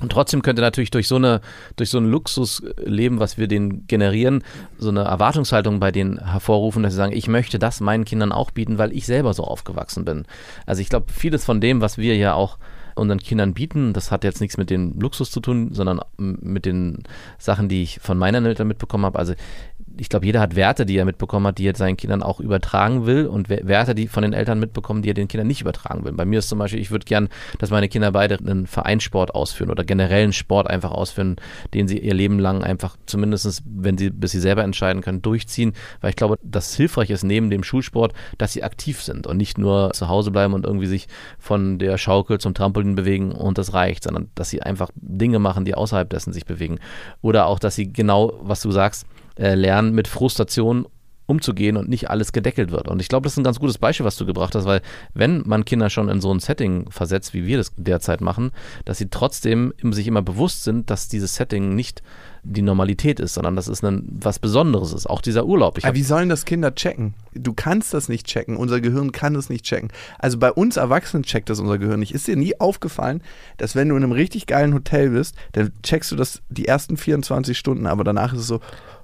Und 0.00 0.12
trotzdem 0.12 0.42
könnte 0.42 0.62
natürlich 0.62 0.90
durch 0.90 1.08
so 1.08 1.16
eine, 1.16 1.40
durch 1.76 1.90
so 1.90 1.98
ein 1.98 2.10
Luxusleben, 2.10 3.20
was 3.20 3.38
wir 3.38 3.48
denen 3.48 3.86
generieren, 3.86 4.42
so 4.78 4.88
eine 4.88 5.02
Erwartungshaltung 5.02 5.80
bei 5.80 5.92
denen 5.92 6.18
hervorrufen, 6.18 6.82
dass 6.82 6.92
sie 6.92 6.98
sagen, 6.98 7.12
ich 7.12 7.28
möchte 7.28 7.58
das 7.58 7.80
meinen 7.80 8.04
Kindern 8.04 8.32
auch 8.32 8.50
bieten, 8.50 8.78
weil 8.78 8.92
ich 8.92 9.06
selber 9.06 9.34
so 9.34 9.44
aufgewachsen 9.44 10.04
bin. 10.04 10.24
Also 10.66 10.82
ich 10.82 10.88
glaube, 10.88 11.12
vieles 11.12 11.44
von 11.44 11.60
dem, 11.60 11.80
was 11.80 11.98
wir 11.98 12.16
ja 12.16 12.34
auch 12.34 12.58
unseren 12.94 13.18
Kindern 13.18 13.54
bieten, 13.54 13.92
das 13.92 14.10
hat 14.10 14.24
jetzt 14.24 14.40
nichts 14.40 14.56
mit 14.56 14.70
dem 14.70 14.98
Luxus 15.00 15.30
zu 15.30 15.40
tun, 15.40 15.72
sondern 15.72 16.00
mit 16.16 16.66
den 16.66 17.02
Sachen, 17.38 17.68
die 17.68 17.82
ich 17.82 18.00
von 18.00 18.18
meinen 18.18 18.44
Eltern 18.44 18.68
mitbekommen 18.68 19.04
habe. 19.04 19.18
Also 19.18 19.34
ich 19.96 20.08
glaube, 20.08 20.26
jeder 20.26 20.40
hat 20.40 20.56
Werte, 20.56 20.86
die 20.86 20.96
er 20.96 21.04
mitbekommen 21.04 21.46
hat, 21.46 21.58
die 21.58 21.66
er 21.66 21.74
seinen 21.76 21.96
Kindern 21.96 22.22
auch 22.22 22.40
übertragen 22.40 23.06
will 23.06 23.26
und 23.26 23.48
We- 23.48 23.60
Werte, 23.64 23.94
die 23.94 24.08
von 24.08 24.22
den 24.22 24.32
Eltern 24.32 24.58
mitbekommen, 24.58 25.02
die 25.02 25.10
er 25.10 25.14
den 25.14 25.28
Kindern 25.28 25.46
nicht 25.46 25.60
übertragen 25.60 26.04
will. 26.04 26.12
Bei 26.12 26.24
mir 26.24 26.38
ist 26.38 26.48
zum 26.48 26.58
Beispiel, 26.58 26.80
ich 26.80 26.90
würde 26.90 27.04
gern, 27.04 27.28
dass 27.58 27.70
meine 27.70 27.88
Kinder 27.88 28.12
beide 28.12 28.38
einen 28.38 28.66
Vereinssport 28.66 29.34
ausführen 29.34 29.70
oder 29.70 29.84
generell 29.84 30.24
einen 30.24 30.32
Sport 30.32 30.68
einfach 30.68 30.90
ausführen, 30.90 31.36
den 31.74 31.88
sie 31.88 31.98
ihr 31.98 32.14
Leben 32.14 32.38
lang 32.38 32.62
einfach 32.62 32.96
zumindestens, 33.06 33.62
wenn 33.66 33.98
sie, 33.98 34.10
bis 34.10 34.32
sie 34.32 34.40
selber 34.40 34.64
entscheiden 34.64 35.02
können, 35.02 35.22
durchziehen, 35.22 35.74
weil 36.00 36.10
ich 36.10 36.16
glaube, 36.16 36.38
dass 36.42 36.74
hilfreich 36.74 37.10
ist 37.10 37.24
neben 37.24 37.50
dem 37.50 37.62
Schulsport, 37.62 38.12
dass 38.38 38.52
sie 38.52 38.62
aktiv 38.62 39.02
sind 39.02 39.26
und 39.26 39.36
nicht 39.36 39.58
nur 39.58 39.90
zu 39.92 40.08
Hause 40.08 40.30
bleiben 40.30 40.54
und 40.54 40.64
irgendwie 40.64 40.86
sich 40.86 41.08
von 41.38 41.78
der 41.78 41.98
Schaukel 41.98 42.38
zum 42.38 42.54
Trampolin 42.54 42.94
bewegen 42.94 43.32
und 43.32 43.58
das 43.58 43.74
reicht, 43.74 44.04
sondern 44.04 44.30
dass 44.34 44.50
sie 44.50 44.62
einfach 44.62 44.90
Dinge 44.94 45.38
machen, 45.38 45.64
die 45.64 45.74
außerhalb 45.74 46.08
dessen 46.08 46.32
sich 46.32 46.46
bewegen. 46.46 46.78
Oder 47.20 47.46
auch, 47.46 47.58
dass 47.58 47.74
sie 47.74 47.92
genau, 47.92 48.32
was 48.42 48.60
du 48.60 48.70
sagst, 48.70 49.06
äh, 49.36 49.54
lernen, 49.54 49.94
mit 49.94 50.08
Frustration 50.08 50.86
umzugehen 51.30 51.76
und 51.76 51.88
nicht 51.88 52.10
alles 52.10 52.32
gedeckelt 52.32 52.72
wird. 52.72 52.88
Und 52.88 53.00
ich 53.00 53.08
glaube, 53.08 53.24
das 53.24 53.34
ist 53.34 53.38
ein 53.38 53.44
ganz 53.44 53.60
gutes 53.60 53.78
Beispiel, 53.78 54.04
was 54.04 54.16
du 54.16 54.26
gebracht 54.26 54.54
hast, 54.56 54.64
weil 54.64 54.82
wenn 55.14 55.44
man 55.46 55.64
Kinder 55.64 55.88
schon 55.88 56.08
in 56.08 56.20
so 56.20 56.34
ein 56.34 56.40
Setting 56.40 56.90
versetzt, 56.90 57.32
wie 57.32 57.46
wir 57.46 57.56
das 57.56 57.72
derzeit 57.76 58.20
machen, 58.20 58.50
dass 58.84 58.98
sie 58.98 59.08
trotzdem 59.08 59.72
sich 59.92 60.08
immer 60.08 60.22
bewusst 60.22 60.64
sind, 60.64 60.90
dass 60.90 61.08
dieses 61.08 61.36
Setting 61.36 61.76
nicht 61.76 62.02
die 62.42 62.62
Normalität 62.62 63.20
ist, 63.20 63.34
sondern 63.34 63.54
dass 63.54 63.68
es 63.68 63.84
ein, 63.84 64.08
was 64.10 64.38
Besonderes 64.38 64.92
ist. 64.92 65.08
Auch 65.08 65.20
dieser 65.20 65.46
Urlaub. 65.46 65.78
Ich 65.78 65.84
Aber 65.84 65.94
wie 65.94 66.02
sollen 66.02 66.28
das 66.28 66.44
Kinder 66.44 66.74
checken? 66.74 67.14
Du 67.34 67.52
kannst 67.52 67.94
das 67.94 68.08
nicht 68.08 68.26
checken. 68.26 68.56
Unser 68.56 68.80
Gehirn 68.80 69.12
kann 69.12 69.34
das 69.34 69.50
nicht 69.50 69.64
checken. 69.64 69.92
Also 70.18 70.38
bei 70.38 70.50
uns 70.50 70.76
Erwachsenen 70.76 71.22
checkt 71.22 71.48
das 71.48 71.60
unser 71.60 71.78
Gehirn 71.78 72.00
nicht. 72.00 72.12
Ist 72.12 72.26
dir 72.26 72.36
nie 72.36 72.58
aufgefallen, 72.58 73.22
dass 73.58 73.76
wenn 73.76 73.88
du 73.88 73.96
in 73.96 74.02
einem 74.02 74.12
richtig 74.12 74.46
geilen 74.46 74.74
Hotel 74.74 75.10
bist, 75.10 75.36
dann 75.52 75.70
checkst 75.82 76.10
du 76.10 76.16
das 76.16 76.42
die 76.48 76.66
ersten 76.66 76.96
24 76.96 77.56
Stunden, 77.56 77.86
aber 77.86 78.02
danach 78.02 78.32
ist 78.32 78.40
es 78.40 78.46
so, 78.46 78.60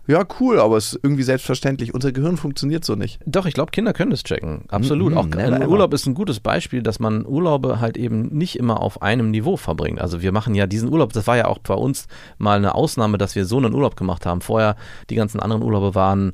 ja, 0.06 0.24
cool, 0.40 0.60
aber 0.60 0.76
es 0.76 0.92
ist 0.92 1.00
irgendwie 1.02 1.22
selbstverständlich. 1.22 1.92
Unser 1.94 2.12
Gehirn 2.12 2.36
funktioniert 2.36 2.84
so 2.84 2.94
nicht. 2.94 3.18
Doch, 3.26 3.46
ich 3.46 3.54
glaube, 3.54 3.72
Kinder 3.72 3.92
können 3.92 4.10
das 4.10 4.22
checken. 4.22 4.62
Absolut. 4.68 5.12
Mhm, 5.12 5.18
auch 5.18 5.26
never. 5.26 5.68
Urlaub 5.68 5.92
ist 5.94 6.06
ein 6.06 6.14
gutes 6.14 6.40
Beispiel, 6.40 6.82
dass 6.82 7.00
man 7.00 7.26
Urlaube 7.26 7.80
halt 7.80 7.96
eben 7.96 8.28
nicht 8.28 8.56
immer 8.56 8.80
auf 8.80 9.02
einem 9.02 9.30
Niveau 9.30 9.56
verbringt. 9.56 10.00
Also 10.00 10.22
wir 10.22 10.32
machen 10.32 10.54
ja 10.54 10.66
diesen 10.66 10.90
Urlaub, 10.92 11.12
das 11.12 11.26
war 11.26 11.36
ja 11.36 11.46
auch 11.46 11.58
bei 11.58 11.74
uns 11.74 12.06
mal 12.38 12.56
eine 12.56 12.74
Ausnahme, 12.74 13.18
dass 13.18 13.34
wir 13.34 13.44
so 13.44 13.56
einen 13.58 13.74
Urlaub 13.74 13.96
gemacht 13.96 14.26
haben. 14.26 14.40
Vorher, 14.40 14.76
die 15.10 15.16
ganzen 15.16 15.40
anderen 15.40 15.62
Urlaube 15.62 15.94
waren 15.94 16.32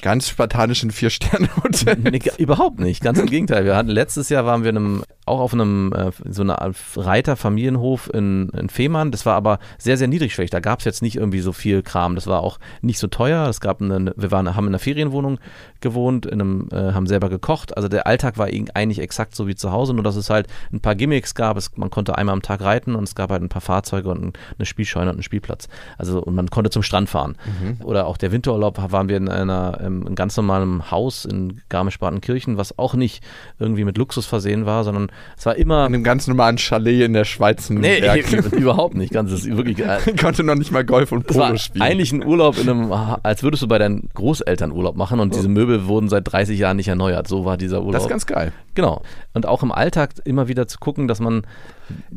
Ganz 0.00 0.28
spartanisch 0.28 0.82
in 0.82 0.90
Vier-Sterne-Hotel. 0.90 1.96
Nee, 1.98 2.20
überhaupt 2.38 2.80
nicht, 2.80 3.02
ganz 3.02 3.18
im 3.18 3.26
Gegenteil. 3.26 3.64
Wir 3.64 3.76
hatten 3.76 3.90
letztes 3.90 4.30
Jahr 4.30 4.46
waren 4.46 4.62
wir 4.62 4.70
in 4.70 4.76
einem, 4.76 5.04
auch 5.26 5.40
auf 5.40 5.52
einem 5.52 5.92
äh, 5.92 6.12
so 6.30 6.42
einer 6.42 6.72
Reiterfamilienhof 6.96 8.10
in, 8.12 8.48
in 8.50 8.70
Fehmarn. 8.70 9.10
Das 9.10 9.26
war 9.26 9.34
aber 9.34 9.58
sehr, 9.76 9.98
sehr 9.98 10.08
niedrigschwellig. 10.08 10.50
Da 10.50 10.60
gab 10.60 10.78
es 10.78 10.86
jetzt 10.86 11.02
nicht 11.02 11.16
irgendwie 11.16 11.40
so 11.40 11.52
viel 11.52 11.82
Kram. 11.82 12.14
Das 12.14 12.26
war 12.26 12.40
auch 12.42 12.58
nicht 12.80 12.98
so 12.98 13.06
teuer. 13.06 13.48
Es 13.48 13.60
gab 13.60 13.82
eine, 13.82 14.14
wir 14.16 14.30
waren, 14.30 14.56
haben 14.56 14.64
in 14.64 14.70
einer 14.70 14.78
Ferienwohnung 14.78 15.38
gewohnt, 15.80 16.26
in 16.26 16.40
einem, 16.40 16.68
äh, 16.72 16.92
haben 16.92 17.06
selber 17.06 17.28
gekocht. 17.28 17.76
Also 17.76 17.88
der 17.88 18.06
Alltag 18.06 18.38
war 18.38 18.46
eigentlich 18.46 18.98
exakt 19.00 19.34
so 19.34 19.46
wie 19.46 19.54
zu 19.54 19.72
Hause, 19.72 19.94
nur 19.94 20.02
dass 20.02 20.16
es 20.16 20.30
halt 20.30 20.46
ein 20.72 20.80
paar 20.80 20.94
Gimmicks 20.94 21.34
gab. 21.34 21.56
Es, 21.56 21.76
man 21.76 21.90
konnte 21.90 22.16
einmal 22.16 22.32
am 22.32 22.42
Tag 22.42 22.60
reiten 22.60 22.94
und 22.94 23.04
es 23.04 23.14
gab 23.14 23.30
halt 23.30 23.42
ein 23.42 23.48
paar 23.48 23.62
Fahrzeuge 23.62 24.08
und 24.08 24.22
ein, 24.22 24.32
eine 24.58 24.66
Spielscheune 24.66 25.10
und 25.10 25.16
einen 25.16 25.22
Spielplatz. 25.22 25.68
Also 25.98 26.22
und 26.22 26.34
man 26.34 26.48
konnte 26.48 26.70
zum 26.70 26.82
Strand 26.82 27.08
fahren. 27.08 27.36
Oder 27.84 28.06
auch 28.06 28.16
der 28.16 28.32
Winterurlaub 28.32 28.78
waren 28.92 29.08
wir 29.08 29.16
in 29.16 29.28
einer 29.28 29.78
ähm, 29.82 30.06
in 30.06 30.14
ganz 30.14 30.36
normalem 30.36 30.90
Haus 30.90 31.24
in 31.24 31.60
Garmisch-Partenkirchen, 31.68 32.56
was 32.56 32.78
auch 32.78 32.94
nicht 32.94 33.22
irgendwie 33.58 33.84
mit 33.84 33.98
Luxus 33.98 34.26
versehen 34.26 34.66
war, 34.66 34.84
sondern 34.84 35.08
es 35.36 35.46
war 35.46 35.56
immer 35.56 35.86
In 35.86 35.94
einem 35.94 36.04
ganz 36.04 36.26
normalen 36.26 36.58
Chalet 36.58 37.02
in 37.02 37.12
der 37.12 37.24
Schweiz. 37.24 37.70
Nee, 37.70 38.00
überhaupt 38.52 38.94
nicht. 38.94 39.12
Ganz 39.12 39.32
ist 39.32 39.46
wirklich 39.46 39.78
äh, 39.80 39.98
Konnte 40.20 40.42
noch 40.42 40.54
nicht 40.54 40.72
mal 40.72 40.84
Golf 40.84 41.12
und 41.12 41.26
Polo 41.26 41.56
spielen. 41.56 41.82
eigentlich 41.82 42.12
ein 42.12 42.24
Urlaub 42.24 42.58
in 42.58 42.68
einem, 42.68 42.92
als 42.92 43.42
würdest 43.42 43.62
du 43.62 43.68
bei 43.68 43.78
deinen 43.78 44.08
Großeltern 44.14 44.72
Urlaub 44.72 44.96
machen 44.96 45.20
und 45.20 45.34
diese 45.34 45.48
Möbel 45.48 45.75
wurden 45.84 46.08
seit 46.08 46.32
30 46.32 46.58
Jahren 46.58 46.76
nicht 46.78 46.88
erneuert. 46.88 47.28
So 47.28 47.44
war 47.44 47.56
dieser 47.56 47.80
Urlaub. 47.80 47.92
das 47.94 48.04
ist 48.04 48.08
ganz 48.08 48.26
geil. 48.26 48.52
genau. 48.74 49.02
Und 49.34 49.46
auch 49.46 49.62
im 49.62 49.70
Alltag 49.72 50.14
immer 50.24 50.48
wieder 50.48 50.66
zu 50.66 50.78
gucken, 50.78 51.06
dass 51.08 51.20
man 51.20 51.46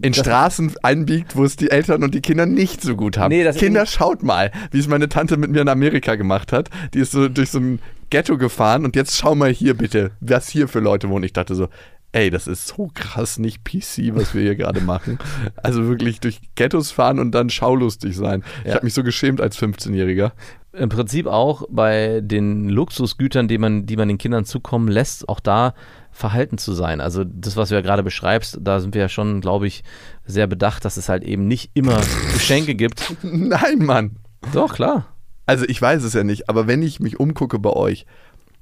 in 0.02 0.14
Straßen 0.14 0.74
einbiegt, 0.82 1.36
wo 1.36 1.44
es 1.44 1.56
die 1.56 1.70
Eltern 1.70 2.04
und 2.04 2.14
die 2.16 2.22
Kinder 2.22 2.46
nicht 2.46 2.82
so 2.82 2.96
gut 2.96 3.18
haben. 3.18 3.30
Nee, 3.30 3.44
das- 3.44 3.58
Kinder, 3.58 3.86
schaut 3.86 4.24
mal, 4.24 4.52
wie 4.72 4.80
es 4.80 4.88
meine 4.88 5.10
Tante 5.10 5.38
mit 5.38 5.52
mir 5.52 5.62
in 5.62 5.70
Amerika 5.70 6.16
gemacht 6.16 6.52
hat. 6.52 6.70
Die 6.94 7.00
ist 7.00 7.12
so 7.12 7.28
durch 7.30 7.52
so 7.52 7.60
ein 7.60 7.80
Ghetto 8.10 8.38
gefahren 8.38 8.86
und 8.86 8.96
jetzt 8.96 9.18
schau 9.18 9.36
mal 9.36 9.52
hier 9.52 9.76
bitte, 9.76 10.12
was 10.22 10.48
hier 10.50 10.68
für 10.68 10.80
Leute 10.80 11.10
wohnen. 11.10 11.24
Ich 11.26 11.34
dachte 11.34 11.54
so, 11.54 11.68
ey, 12.12 12.32
das 12.32 12.48
ist 12.48 12.66
so 12.70 12.90
krass 12.96 13.38
nicht 13.38 13.64
PC, 13.64 14.16
was 14.16 14.34
wir 14.34 14.42
hier 14.42 14.56
gerade 14.56 14.82
machen. 14.82 15.20
Also 15.58 15.88
wirklich 15.88 16.20
durch 16.20 16.42
Ghettos 16.56 16.90
fahren 16.90 17.20
und 17.20 17.32
dann 17.34 17.52
schaulustig 17.52 18.16
sein. 18.18 18.44
Ich 18.64 18.70
Ja. 18.70 18.76
habe 18.78 18.86
mich 18.86 18.96
so 18.96 19.04
geschämt 19.04 19.40
als 19.40 19.60
15-Jähriger. 19.62 20.32
Im 20.72 20.90
Prinzip 20.90 21.26
auch 21.26 21.64
bei 21.70 22.22
den 22.22 22.70
Luxusgütern, 22.70 23.48
die 23.48 23.58
man, 23.58 23.86
die 23.88 23.98
man 23.98 24.08
den 24.08 24.20
Kindern 24.20 24.46
zukommen 24.46 24.88
lässt, 24.88 25.28
auch 25.28 25.40
da 25.40 25.74
verhalten 26.12 26.58
zu 26.60 26.74
sein. 26.74 27.02
Also 27.02 27.24
das, 27.24 27.58
was 27.58 27.70
du 27.70 27.76
ja 27.76 27.82
gerade 27.82 28.04
beschreibst, 28.04 28.60
da 28.62 28.80
sind 28.80 28.94
wir 28.94 29.02
ja 29.02 29.10
schon, 29.10 29.42
glaube 29.42 29.66
ich, 29.68 29.84
sehr 30.26 30.46
bedacht, 30.48 30.86
dass 30.86 30.98
es 30.98 31.10
halt 31.10 31.24
eben 31.24 31.48
nicht 31.48 31.72
immer 31.74 32.00
Geschenke 32.34 32.76
gibt. 32.76 33.16
Nein, 33.24 33.80
Mann. 33.80 34.18
Doch, 34.54 34.74
klar. 34.74 35.08
Also 35.48 35.66
ich 35.68 35.82
weiß 35.82 36.04
es 36.04 36.14
ja 36.14 36.24
nicht, 36.24 36.50
aber 36.50 36.68
wenn 36.68 36.84
ich 36.84 37.00
mich 37.00 37.20
umgucke 37.20 37.58
bei 37.58 37.72
euch, 37.72 38.06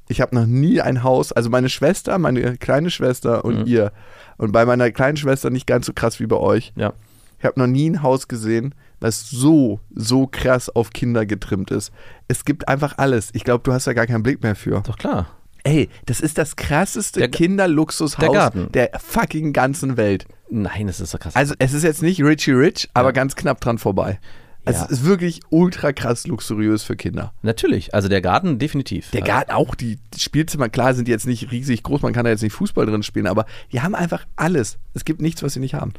ich 0.08 0.22
habe 0.22 0.34
noch 0.36 0.46
nie 0.46 0.80
ein 0.80 1.04
Haus, 1.04 1.34
also 1.34 1.50
meine 1.50 1.68
Schwester, 1.68 2.18
meine 2.18 2.56
kleine 2.58 2.90
Schwester 2.90 3.44
und 3.44 3.60
Mhm. 3.62 3.66
ihr. 3.68 3.92
Und 4.38 4.54
bei 4.54 4.66
meiner 4.66 4.90
kleinen 4.92 5.18
Schwester 5.18 5.50
nicht 5.50 5.68
ganz 5.68 5.86
so 5.88 5.92
krass 5.94 6.22
wie 6.22 6.28
bei 6.28 6.38
euch. 6.38 6.72
Ja. 6.78 6.94
Ich 7.40 7.46
habe 7.46 7.60
noch 7.60 7.68
nie 7.68 7.90
ein 7.90 8.02
Haus 8.02 8.30
gesehen, 8.30 8.74
was 9.00 9.30
so, 9.30 9.80
so 9.94 10.28
krass 10.28 10.70
auf 10.70 10.92
Kinder 10.92 11.26
getrimmt 11.26 11.72
ist. 11.72 11.92
Es 12.28 12.46
gibt 12.46 12.68
einfach 12.68 12.98
alles. 12.98 13.30
Ich 13.34 13.44
glaube, 13.44 13.64
du 13.64 13.74
hast 13.74 13.88
da 13.88 13.94
gar 13.94 14.08
keinen 14.08 14.24
Blick 14.24 14.42
mehr 14.44 14.56
für. 14.56 14.82
Doch, 14.82 14.98
klar. 14.98 15.28
Ey, 15.64 15.90
das 16.06 16.22
ist 16.22 16.38
das 16.38 16.56
krasseste 16.56 17.20
Der- 17.20 17.30
Kinderluxushaus 17.30 18.52
der 18.52 18.68
der 18.68 18.92
fucking 19.00 19.52
ganzen 19.54 19.98
Welt. 19.98 20.26
Nein, 20.50 20.88
das 20.88 21.00
ist 21.02 21.12
so 21.12 21.18
krass. 21.18 21.36
Also 21.36 21.56
es 21.60 21.74
ist 21.74 21.84
jetzt 21.84 22.02
nicht 22.02 22.24
Richie 22.24 22.52
Rich, 22.54 22.90
aber 22.94 23.10
Ja. 23.10 23.12
ganz 23.14 23.36
knapp 23.36 23.60
dran 23.60 23.78
vorbei. 23.78 24.20
Ja. 24.66 24.72
Es 24.72 24.90
ist 24.92 25.06
wirklich 25.06 25.42
ultra 25.50 25.94
krass 25.94 26.26
luxuriös 26.28 26.84
für 26.84 26.96
Kinder. 26.96 27.34
Natürlich, 27.42 27.94
also 27.94 28.08
der 28.10 28.22
Garten 28.22 28.60
definitiv. 28.60 29.12
Der 29.12 29.22
Garten, 29.22 29.52
auch 29.52 29.76
die 29.76 29.98
Spielzimmer, 30.18 30.68
klar, 30.70 30.94
sind 30.94 31.08
jetzt 31.08 31.26
nicht 31.28 31.52
riesig 31.52 31.84
groß, 31.84 32.02
man 32.02 32.12
kann 32.14 32.26
da 32.26 32.32
jetzt 32.32 32.44
nicht 32.44 32.54
Fußball 32.54 32.86
drin 32.86 33.04
spielen, 33.04 33.28
aber 33.28 33.46
die 33.72 33.82
haben 33.82 33.96
einfach 33.96 34.26
alles. 34.36 34.78
Es 34.94 35.06
gibt 35.06 35.22
nichts, 35.22 35.42
was 35.44 35.54
sie 35.54 35.60
nicht 35.62 35.74
haben. 35.74 35.94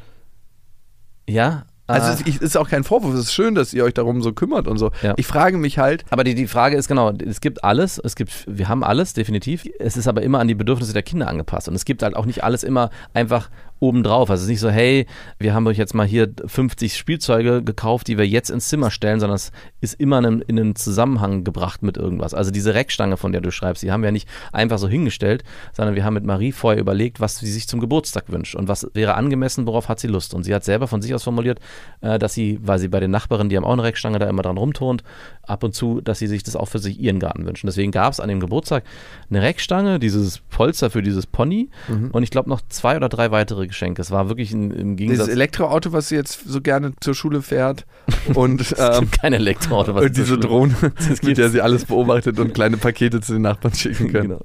Ja. 1.29 1.65
Also 1.89 2.11
äh, 2.11 2.15
es 2.15 2.21
ist- 2.37 2.43
ist 2.43 2.57
auch 2.57 2.69
kein 2.69 2.85
Vorwurf, 2.85 3.15
es 3.15 3.21
ist 3.21 3.33
schön, 3.33 3.55
dass 3.55 3.73
ihr 3.73 3.83
euch 3.85 3.95
darum 3.95 4.23
so 4.23 4.33
kümmert 4.33 4.69
und 4.69 4.79
so. 4.79 4.91
Ja. 5.03 5.15
Ich 5.17 5.27
frage 5.27 5.57
mich 5.57 5.79
halt, 5.79 6.05
Aber 6.11 6.23
die, 6.23 6.35
die 6.35 6.47
Frage 6.47 6.77
ist 6.77 6.87
genau, 6.89 7.11
es 7.11 7.41
gibt 7.41 7.65
alles, 7.65 7.99
es 7.99 8.15
gibt, 8.15 8.45
wir 8.47 8.69
haben 8.69 8.85
alles, 8.85 9.15
definitiv. 9.15 9.67
Es 9.79 9.97
ist 9.97 10.07
aber 10.07 10.23
immer 10.23 10.39
an 10.39 10.49
die 10.49 10.55
Bedürfnisse 10.55 10.93
der 10.93 11.03
Kinder 11.03 11.29
angepasst. 11.29 11.69
Und 11.69 11.75
es 11.75 11.85
gibt 11.85 12.03
halt 12.03 12.15
auch 12.15 12.27
nicht 12.27 12.45
alles 12.45 12.63
immer 12.63 12.91
einfach 13.15 13.49
obendrauf. 13.81 14.31
Also 14.31 14.41
es 14.41 14.45
ist 14.45 14.51
nicht 14.51 14.61
so, 14.61 14.71
hey, 14.71 15.07
wir 15.39 15.55
haben 15.55 15.67
euch 15.67 15.79
jetzt 15.79 15.95
mal 15.95 16.07
hier 16.07 16.29
50 16.47 16.97
Spielzeuge 16.97 17.63
gekauft, 17.63 18.09
die 18.09 18.19
wir 18.19 18.27
jetzt 18.27 18.51
ins 18.51 18.69
Zimmer 18.69 18.91
stellen, 18.91 19.21
sondern 19.21 19.37
es 19.37 19.53
ist 19.81 20.01
immer 20.01 20.19
in 20.19 20.27
einen, 20.27 20.41
in 20.43 20.59
einen 20.59 20.77
Zusammenhang 20.77 21.45
gebracht 21.45 21.83
mit 21.83 21.97
irgendwas. 21.97 22.35
Also 22.35 22.51
diese 22.51 22.75
Reckstange, 22.75 23.17
von 23.17 23.33
der 23.33 23.41
du 23.41 23.51
schreibst, 23.51 23.83
die 23.83 23.93
haben 23.93 24.03
wir 24.03 24.13
nicht 24.13 24.29
einfach 24.53 24.79
so 24.79 24.89
hingestellt, 24.89 25.45
sondern 25.73 25.95
wir 25.95 26.05
haben 26.05 26.15
mit 26.15 26.25
Marie 26.25 26.53
vorher 26.53 26.81
überlegt, 26.81 27.21
was 27.21 27.39
sie 27.39 27.51
sich 27.51 27.69
zum 27.69 27.81
Geburtstag 27.81 28.25
wünscht 28.31 28.55
und 28.55 28.69
was 28.69 28.89
wäre 28.95 29.15
angemessen, 29.15 29.67
worauf 29.67 29.89
hat 29.89 30.01
sie 30.01 30.09
Lust. 30.09 30.35
Und 30.35 30.45
sie 30.45 30.55
hat 30.55 30.65
selber 30.65 30.89
von 30.89 31.03
sich 31.03 31.15
aus 31.15 31.23
formuliert, 31.23 31.61
äh, 32.01 32.19
dass 32.19 32.35
sie, 32.35 32.59
weil 32.63 32.79
sie 32.79 32.89
bei 32.89 33.01
den 33.01 33.11
Nachbarinnen, 33.11 33.49
die 33.49 33.57
haben 33.57 33.65
auch 33.65 33.73
eine 33.73 33.85
Reckstange, 33.85 34.19
da 34.19 34.29
immer 34.29 34.43
dran 34.43 34.59
rumturnt, 34.59 35.05
ab 35.43 35.63
und 35.65 35.75
zu, 35.75 36.01
dass 36.01 36.19
sie 36.19 36.27
sich 36.27 36.43
das 36.43 36.57
auch 36.57 36.69
für 36.69 36.79
sich 36.79 36.99
ihren 36.99 37.21
Garten 37.21 37.47
wünschen. 37.47 37.67
Deswegen 37.67 37.93
gab 37.93 38.13
es 38.13 38.21
an 38.21 38.29
dem 38.29 38.41
Geburtstag 38.41 38.85
eine 39.31 39.43
Reckstange, 39.43 39.99
dieses 39.99 40.39
Polster 40.51 40.91
für 40.91 41.03
dieses 41.03 41.27
Pony 41.27 41.71
und 42.13 42.23
ich 42.23 42.31
glaube 42.31 42.49
noch 42.49 42.61
zwei 42.69 42.97
oder 42.97 43.09
drei 43.09 43.31
weitere 43.31 43.68
Geschenke. 43.69 44.03
Es 44.03 44.11
war 44.11 44.29
wirklich 44.29 44.53
ein, 44.53 44.71
im 44.71 44.97
Gegensatz. 44.97 45.27
dieses 45.27 45.35
Elektroauto, 45.35 45.93
was 45.93 46.09
sie 46.09 46.17
jetzt 46.17 46.41
so 46.47 46.61
gerne 46.61 46.93
zur 47.01 47.15
Schule 47.15 47.43
fährt 47.43 47.87
und 48.35 48.75
ähm, 48.79 49.11
kein 49.11 49.33
Elektroauto, 49.33 49.95
was 49.95 50.05
und 50.05 50.17
diese 50.17 50.27
schlimm- 50.35 50.41
Drohne, 50.41 50.75
mit 51.23 51.39
der 51.39 51.51
sie 51.51 51.61
alles 51.61 51.85
beobachtet 51.85 52.39
und 52.39 52.55
kleine 52.55 52.77
Pakete 52.77 53.21
zu 53.21 53.35
den 53.35 53.43
Nachbarn 53.43 53.75
schicken 53.75 54.09
können. 54.13 54.29
Genau. 54.31 54.45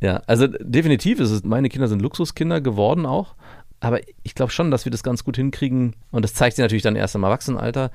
Ja, 0.00 0.22
also 0.26 0.46
definitiv 0.46 1.18
ist 1.20 1.30
es, 1.30 1.42
meine 1.44 1.68
Kinder 1.68 1.88
sind 1.88 2.00
Luxuskinder 2.02 2.60
geworden 2.60 3.04
auch. 3.04 3.34
Aber 3.80 4.00
ich 4.24 4.34
glaube 4.34 4.50
schon, 4.50 4.70
dass 4.72 4.84
wir 4.84 4.90
das 4.90 5.04
ganz 5.04 5.22
gut 5.22 5.36
hinkriegen. 5.36 5.94
Und 6.10 6.22
das 6.22 6.34
zeigt 6.34 6.56
sich 6.56 6.62
natürlich 6.62 6.82
dann 6.82 6.96
erst 6.96 7.14
im 7.14 7.22
Erwachsenenalter, 7.22 7.92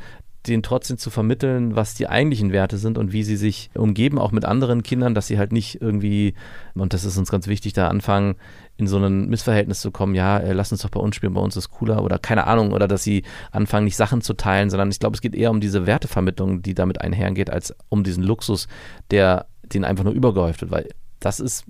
denen 0.48 0.64
trotzdem 0.64 0.98
zu 0.98 1.10
vermitteln, 1.10 1.76
was 1.76 1.94
die 1.94 2.08
eigentlichen 2.08 2.52
Werte 2.52 2.78
sind 2.78 2.98
und 2.98 3.14
wie 3.14 3.24
sie 3.24 3.38
sich 3.38 3.70
umgeben, 3.76 4.20
auch 4.20 4.32
mit 4.32 4.46
anderen 4.46 4.84
Kindern, 4.84 5.16
dass 5.16 5.28
sie 5.28 5.38
halt 5.38 5.52
nicht 5.52 5.82
irgendwie, 5.82 6.34
und 6.76 6.94
das 6.94 7.06
ist 7.06 7.18
uns 7.18 7.32
ganz 7.32 7.48
wichtig, 7.48 7.74
da 7.74 7.88
anfangen, 7.88 8.36
in 8.76 8.88
so 8.88 8.98
ein 8.98 9.30
Missverhältnis 9.30 9.82
zu 9.82 9.92
kommen, 9.92 10.16
ja, 10.16 10.40
äh, 10.40 10.54
lass 10.54 10.72
uns 10.72 10.82
doch 10.82 10.90
bei 10.90 11.00
uns 11.00 11.16
spielen, 11.16 11.34
bei 11.34 11.42
uns 11.42 11.56
ist 11.56 11.70
cooler 11.70 12.04
oder 12.04 12.20
keine 12.20 12.48
Ahnung, 12.48 12.74
oder 12.74 12.88
dass 12.88 13.04
sie 13.04 13.24
anfangen, 13.52 13.86
nicht 13.86 13.96
Sachen 13.96 14.22
zu 14.22 14.34
teilen, 14.34 14.70
sondern 14.70 14.90
ich 14.90 15.00
glaube, 15.00 15.16
es 15.16 15.22
geht 15.22 15.36
eher 15.36 15.52
um 15.52 15.62
diese 15.62 15.86
Wertevermittlung, 15.86 16.62
die 16.62 16.74
damit 16.74 17.00
einhergeht, 17.00 17.50
als 17.50 17.76
um 17.90 18.04
diesen 18.04 18.24
Luxus, 18.24 18.68
der 19.12 19.48
den 19.64 19.86
einfach 19.86 20.04
nur 20.04 20.14
übergehäuft 20.14 20.62
wird, 20.62 20.72
weil 20.72 20.90
das 21.20 21.40
ist 21.40 21.66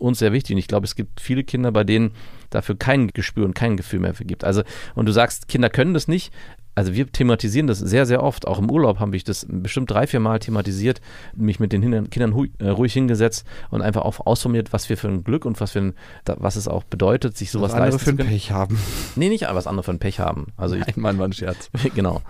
uns 0.00 0.18
sehr 0.18 0.32
wichtig 0.32 0.54
und 0.54 0.58
ich 0.58 0.68
glaube, 0.68 0.84
es 0.86 0.94
gibt 0.94 1.20
viele 1.20 1.44
Kinder, 1.44 1.70
bei 1.72 1.84
denen 1.84 2.12
dafür 2.50 2.76
kein 2.76 3.08
Gespür 3.08 3.44
und 3.44 3.54
kein 3.54 3.76
Gefühl 3.76 4.00
mehr 4.00 4.14
für 4.14 4.24
gibt. 4.24 4.44
Also, 4.44 4.62
und 4.94 5.06
du 5.06 5.12
sagst, 5.12 5.48
Kinder 5.48 5.68
können 5.70 5.94
das 5.94 6.08
nicht. 6.08 6.32
Also 6.74 6.94
wir 6.94 7.10
thematisieren 7.10 7.66
das 7.66 7.80
sehr, 7.80 8.06
sehr 8.06 8.22
oft. 8.22 8.46
Auch 8.46 8.60
im 8.60 8.70
Urlaub 8.70 9.00
habe 9.00 9.16
ich 9.16 9.24
das 9.24 9.44
bestimmt 9.50 9.90
drei, 9.90 10.06
vier 10.06 10.20
Mal 10.20 10.38
thematisiert, 10.38 11.00
mich 11.34 11.58
mit 11.58 11.72
den 11.72 11.82
Hin- 11.82 12.08
Kindern 12.08 12.32
äh, 12.60 12.68
ruhig 12.68 12.92
hingesetzt 12.92 13.44
und 13.70 13.82
einfach 13.82 14.02
auch 14.02 14.24
ausformuliert, 14.24 14.72
was 14.72 14.88
wir 14.88 14.96
für 14.96 15.08
ein 15.08 15.24
Glück 15.24 15.44
und 15.44 15.60
was, 15.60 15.72
für 15.72 15.80
ein, 15.80 15.94
da- 16.24 16.36
was 16.38 16.54
es 16.54 16.68
auch 16.68 16.84
bedeutet, 16.84 17.36
sich 17.36 17.50
sowas 17.50 17.70
Was 17.70 17.74
andere 17.74 17.90
leisten 17.90 17.98
für 17.98 18.04
zu 18.04 18.10
ein 18.12 18.16
können. 18.18 18.28
Pech 18.30 18.52
haben. 18.52 18.78
Nee, 19.16 19.28
nicht 19.28 19.42
was 19.50 19.66
andere 19.66 19.82
für 19.82 19.90
ein 19.90 19.98
Pech 19.98 20.20
haben. 20.20 20.52
Also 20.56 20.76
ich, 20.76 20.86
Nein, 20.86 20.94
Mann, 20.96 21.18
war 21.18 21.26
ein 21.26 21.32
Scherz. 21.32 21.68
genau. 21.96 22.22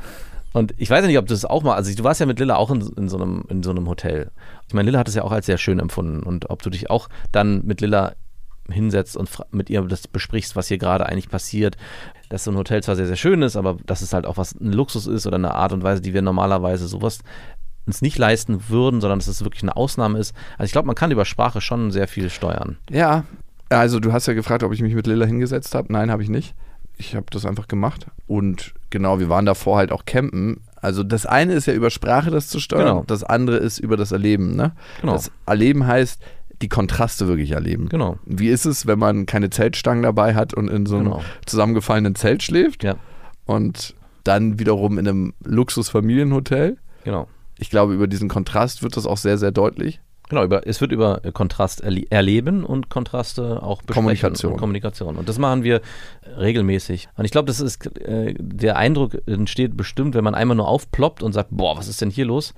Und 0.52 0.74
ich 0.78 0.90
weiß 0.90 1.02
ja 1.02 1.08
nicht, 1.08 1.18
ob 1.18 1.26
du 1.26 1.34
das 1.34 1.44
auch 1.44 1.62
mal, 1.62 1.74
also 1.74 1.94
du 1.94 2.04
warst 2.04 2.20
ja 2.20 2.26
mit 2.26 2.38
Lilla 2.38 2.56
auch 2.56 2.70
in, 2.70 2.80
in, 2.96 3.08
so, 3.08 3.16
einem, 3.16 3.44
in 3.48 3.62
so 3.62 3.70
einem 3.70 3.88
Hotel. 3.88 4.30
Ich 4.66 4.74
meine, 4.74 4.86
Lilla 4.86 4.98
hat 4.98 5.08
es 5.08 5.14
ja 5.14 5.22
auch 5.22 5.32
als 5.32 5.46
sehr 5.46 5.58
schön 5.58 5.78
empfunden. 5.78 6.22
Und 6.22 6.50
ob 6.50 6.62
du 6.62 6.70
dich 6.70 6.90
auch 6.90 7.08
dann 7.32 7.64
mit 7.64 7.80
Lilla 7.80 8.14
hinsetzt 8.70 9.16
und 9.16 9.30
mit 9.50 9.70
ihr 9.70 9.82
das 9.82 10.08
besprichst, 10.08 10.56
was 10.56 10.68
hier 10.68 10.78
gerade 10.78 11.06
eigentlich 11.06 11.28
passiert, 11.28 11.76
dass 12.28 12.44
so 12.44 12.50
ein 12.50 12.56
Hotel 12.56 12.82
zwar 12.82 12.96
sehr, 12.96 13.06
sehr 13.06 13.16
schön 13.16 13.42
ist, 13.42 13.56
aber 13.56 13.76
dass 13.86 14.02
es 14.02 14.12
halt 14.12 14.26
auch 14.26 14.36
was 14.36 14.52
ein 14.52 14.72
Luxus 14.72 15.06
ist 15.06 15.26
oder 15.26 15.36
eine 15.36 15.54
Art 15.54 15.72
und 15.72 15.82
Weise, 15.82 16.02
die 16.02 16.14
wir 16.14 16.22
normalerweise 16.22 16.86
sowas 16.86 17.20
uns 17.86 18.02
nicht 18.02 18.18
leisten 18.18 18.68
würden, 18.68 19.00
sondern 19.00 19.18
dass 19.18 19.28
es 19.28 19.42
wirklich 19.42 19.62
eine 19.62 19.76
Ausnahme 19.76 20.18
ist. 20.18 20.34
Also 20.58 20.66
ich 20.66 20.72
glaube, 20.72 20.86
man 20.86 20.94
kann 20.94 21.10
über 21.10 21.24
Sprache 21.24 21.62
schon 21.62 21.90
sehr 21.90 22.06
viel 22.06 22.28
steuern. 22.28 22.76
Ja, 22.90 23.24
also 23.70 23.98
du 23.98 24.12
hast 24.12 24.26
ja 24.26 24.34
gefragt, 24.34 24.62
ob 24.62 24.72
ich 24.72 24.82
mich 24.82 24.94
mit 24.94 25.06
Lilla 25.06 25.24
hingesetzt 25.24 25.74
habe. 25.74 25.92
Nein, 25.92 26.10
habe 26.10 26.22
ich 26.22 26.28
nicht. 26.28 26.54
Ich 26.98 27.14
habe 27.14 27.26
das 27.30 27.46
einfach 27.46 27.68
gemacht. 27.68 28.06
Und 28.26 28.74
genau, 28.90 29.18
wir 29.20 29.28
waren 29.28 29.46
davor 29.46 29.76
halt 29.78 29.92
auch 29.92 30.04
campen. 30.04 30.60
Also 30.80 31.02
das 31.02 31.26
eine 31.26 31.54
ist 31.54 31.66
ja 31.66 31.72
über 31.74 31.90
Sprache 31.90 32.30
das 32.30 32.48
zu 32.48 32.60
steuern, 32.60 32.86
Genau. 32.86 33.04
das 33.06 33.24
andere 33.24 33.56
ist 33.56 33.78
über 33.78 33.96
das 33.96 34.12
Erleben. 34.12 34.54
Ne? 34.56 34.72
Genau. 35.00 35.12
Das 35.14 35.30
Erleben 35.46 35.86
heißt, 35.86 36.20
die 36.62 36.68
Kontraste 36.68 37.28
wirklich 37.28 37.52
erleben. 37.52 37.88
Genau. 37.88 38.18
Wie 38.24 38.48
ist 38.48 38.64
es, 38.64 38.86
wenn 38.86 38.98
man 38.98 39.26
keine 39.26 39.50
Zeltstangen 39.50 40.02
dabei 40.02 40.34
hat 40.34 40.54
und 40.54 40.68
in 40.68 40.86
so 40.86 40.96
einem 40.96 41.04
Genau. 41.06 41.22
zusammengefallenen 41.46 42.14
Zelt 42.16 42.42
schläft 42.42 42.82
Ja, 42.84 42.96
und 43.46 43.94
dann 44.24 44.58
wiederum 44.58 44.98
in 44.98 45.08
einem 45.08 45.34
Luxusfamilienhotel? 45.44 46.76
genau. 47.04 47.28
Ich 47.60 47.70
glaube, 47.70 47.92
über 47.92 48.06
diesen 48.06 48.28
Kontrast 48.28 48.84
wird 48.84 48.96
das 48.96 49.04
auch 49.04 49.16
sehr, 49.16 49.36
sehr 49.36 49.50
deutlich. 49.50 50.00
Genau, 50.28 50.44
über, 50.44 50.66
es 50.66 50.80
wird 50.80 50.92
über 50.92 51.20
Kontrast 51.32 51.80
erle 51.80 52.04
erleben 52.10 52.64
und 52.64 52.90
Kontraste 52.90 53.62
auch 53.62 53.78
besprechen 53.78 53.94
Kommunikation. 53.94 54.52
Und 54.52 54.58
Kommunikation. 54.58 55.16
Und 55.16 55.28
das 55.28 55.38
machen 55.38 55.64
wir 55.64 55.76
äh, 55.76 56.30
regelmäßig. 56.36 57.08
Und 57.16 57.24
ich 57.24 57.30
glaube, 57.30 57.46
das 57.46 57.60
ist 57.60 57.86
äh, 58.00 58.34
der 58.38 58.76
Eindruck 58.76 59.16
entsteht 59.26 59.76
bestimmt, 59.76 60.14
wenn 60.14 60.24
man 60.24 60.34
einmal 60.34 60.56
nur 60.56 60.68
aufploppt 60.68 61.22
und 61.22 61.32
sagt, 61.32 61.48
boah, 61.50 61.76
was 61.78 61.88
ist 61.88 62.00
denn 62.00 62.10
hier 62.10 62.26
los? 62.26 62.54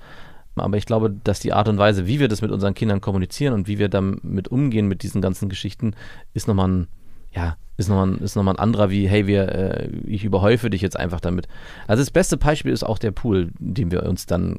Aber 0.55 0.77
ich 0.77 0.85
glaube, 0.85 1.15
dass 1.23 1.39
die 1.39 1.53
Art 1.53 1.69
und 1.69 1.77
Weise, 1.77 2.07
wie 2.07 2.19
wir 2.19 2.27
das 2.27 2.41
mit 2.41 2.51
unseren 2.51 2.73
Kindern 2.73 2.99
kommunizieren 2.99 3.53
und 3.53 3.67
wie 3.67 3.79
wir 3.79 3.87
damit 3.87 4.49
umgehen 4.49 4.87
mit 4.87 5.01
diesen 5.01 5.21
ganzen 5.21 5.47
Geschichten, 5.47 5.95
ist 6.33 6.47
nochmal 6.47 6.67
ein, 6.67 6.87
ja, 7.31 7.55
ist 7.81 7.89
nochmal 7.89 8.07
ein, 8.07 8.17
ist 8.19 8.35
noch 8.35 8.47
ein 8.47 8.59
anderer 8.59 8.89
wie, 8.89 9.07
hey, 9.07 9.27
wir, 9.27 9.49
äh, 9.49 9.89
ich 10.05 10.23
überhäufe 10.23 10.69
dich 10.69 10.81
jetzt 10.81 10.97
einfach 10.97 11.19
damit. 11.19 11.47
Also 11.87 12.01
das 12.01 12.11
beste 12.11 12.37
Beispiel 12.37 12.71
ist 12.71 12.83
auch 12.83 12.97
der 12.97 13.11
Pool, 13.11 13.49
den 13.59 13.91
wir 13.91 14.03
uns 14.03 14.25
dann 14.25 14.57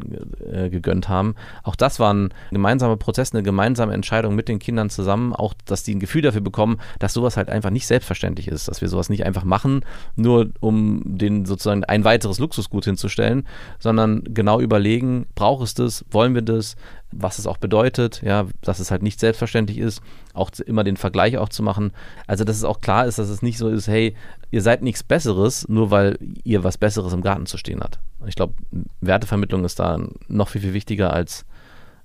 äh, 0.50 0.68
gegönnt 0.68 1.08
haben. 1.08 1.34
Auch 1.62 1.76
das 1.76 1.98
war 1.98 2.12
ein 2.12 2.34
gemeinsamer 2.50 2.96
Prozess, 2.96 3.32
eine 3.32 3.42
gemeinsame 3.42 3.94
Entscheidung 3.94 4.34
mit 4.34 4.48
den 4.48 4.58
Kindern 4.58 4.90
zusammen, 4.90 5.32
auch, 5.32 5.54
dass 5.64 5.82
die 5.82 5.94
ein 5.94 6.00
Gefühl 6.00 6.22
dafür 6.22 6.40
bekommen, 6.40 6.78
dass 6.98 7.14
sowas 7.14 7.36
halt 7.36 7.48
einfach 7.48 7.70
nicht 7.70 7.86
selbstverständlich 7.86 8.48
ist, 8.48 8.68
dass 8.68 8.80
wir 8.80 8.88
sowas 8.88 9.08
nicht 9.08 9.24
einfach 9.24 9.44
machen, 9.44 9.84
nur 10.16 10.50
um 10.60 11.02
den 11.04 11.46
sozusagen 11.46 11.84
ein 11.84 12.04
weiteres 12.04 12.38
Luxusgut 12.38 12.84
hinzustellen, 12.84 13.46
sondern 13.78 14.22
genau 14.24 14.60
überlegen, 14.60 15.26
braucht 15.34 15.64
es 15.64 15.74
das, 15.74 16.04
wollen 16.10 16.34
wir 16.34 16.42
das, 16.42 16.76
was 17.12 17.38
es 17.38 17.46
auch 17.46 17.58
bedeutet, 17.58 18.22
ja, 18.22 18.46
dass 18.62 18.80
es 18.80 18.90
halt 18.90 19.02
nicht 19.02 19.20
selbstverständlich 19.20 19.78
ist, 19.78 20.02
auch 20.34 20.50
immer 20.66 20.82
den 20.82 20.96
Vergleich 20.96 21.38
auch 21.38 21.50
zu 21.50 21.62
machen. 21.62 21.92
Also, 22.26 22.44
dass 22.44 22.56
es 22.56 22.64
auch 22.64 22.80
klar 22.80 23.06
ist, 23.06 23.11
dass 23.18 23.28
es 23.28 23.42
nicht 23.42 23.58
so 23.58 23.68
ist, 23.68 23.88
hey, 23.88 24.14
ihr 24.50 24.62
seid 24.62 24.82
nichts 24.82 25.02
Besseres, 25.02 25.68
nur 25.68 25.90
weil 25.90 26.18
ihr 26.44 26.64
was 26.64 26.78
Besseres 26.78 27.12
im 27.12 27.22
Garten 27.22 27.46
zu 27.46 27.56
stehen 27.58 27.80
habt. 27.80 27.98
Ich 28.26 28.34
glaube, 28.34 28.54
Wertevermittlung 29.00 29.64
ist 29.64 29.78
da 29.78 29.98
noch 30.28 30.48
viel, 30.48 30.60
viel 30.60 30.74
wichtiger 30.74 31.12
als, 31.12 31.44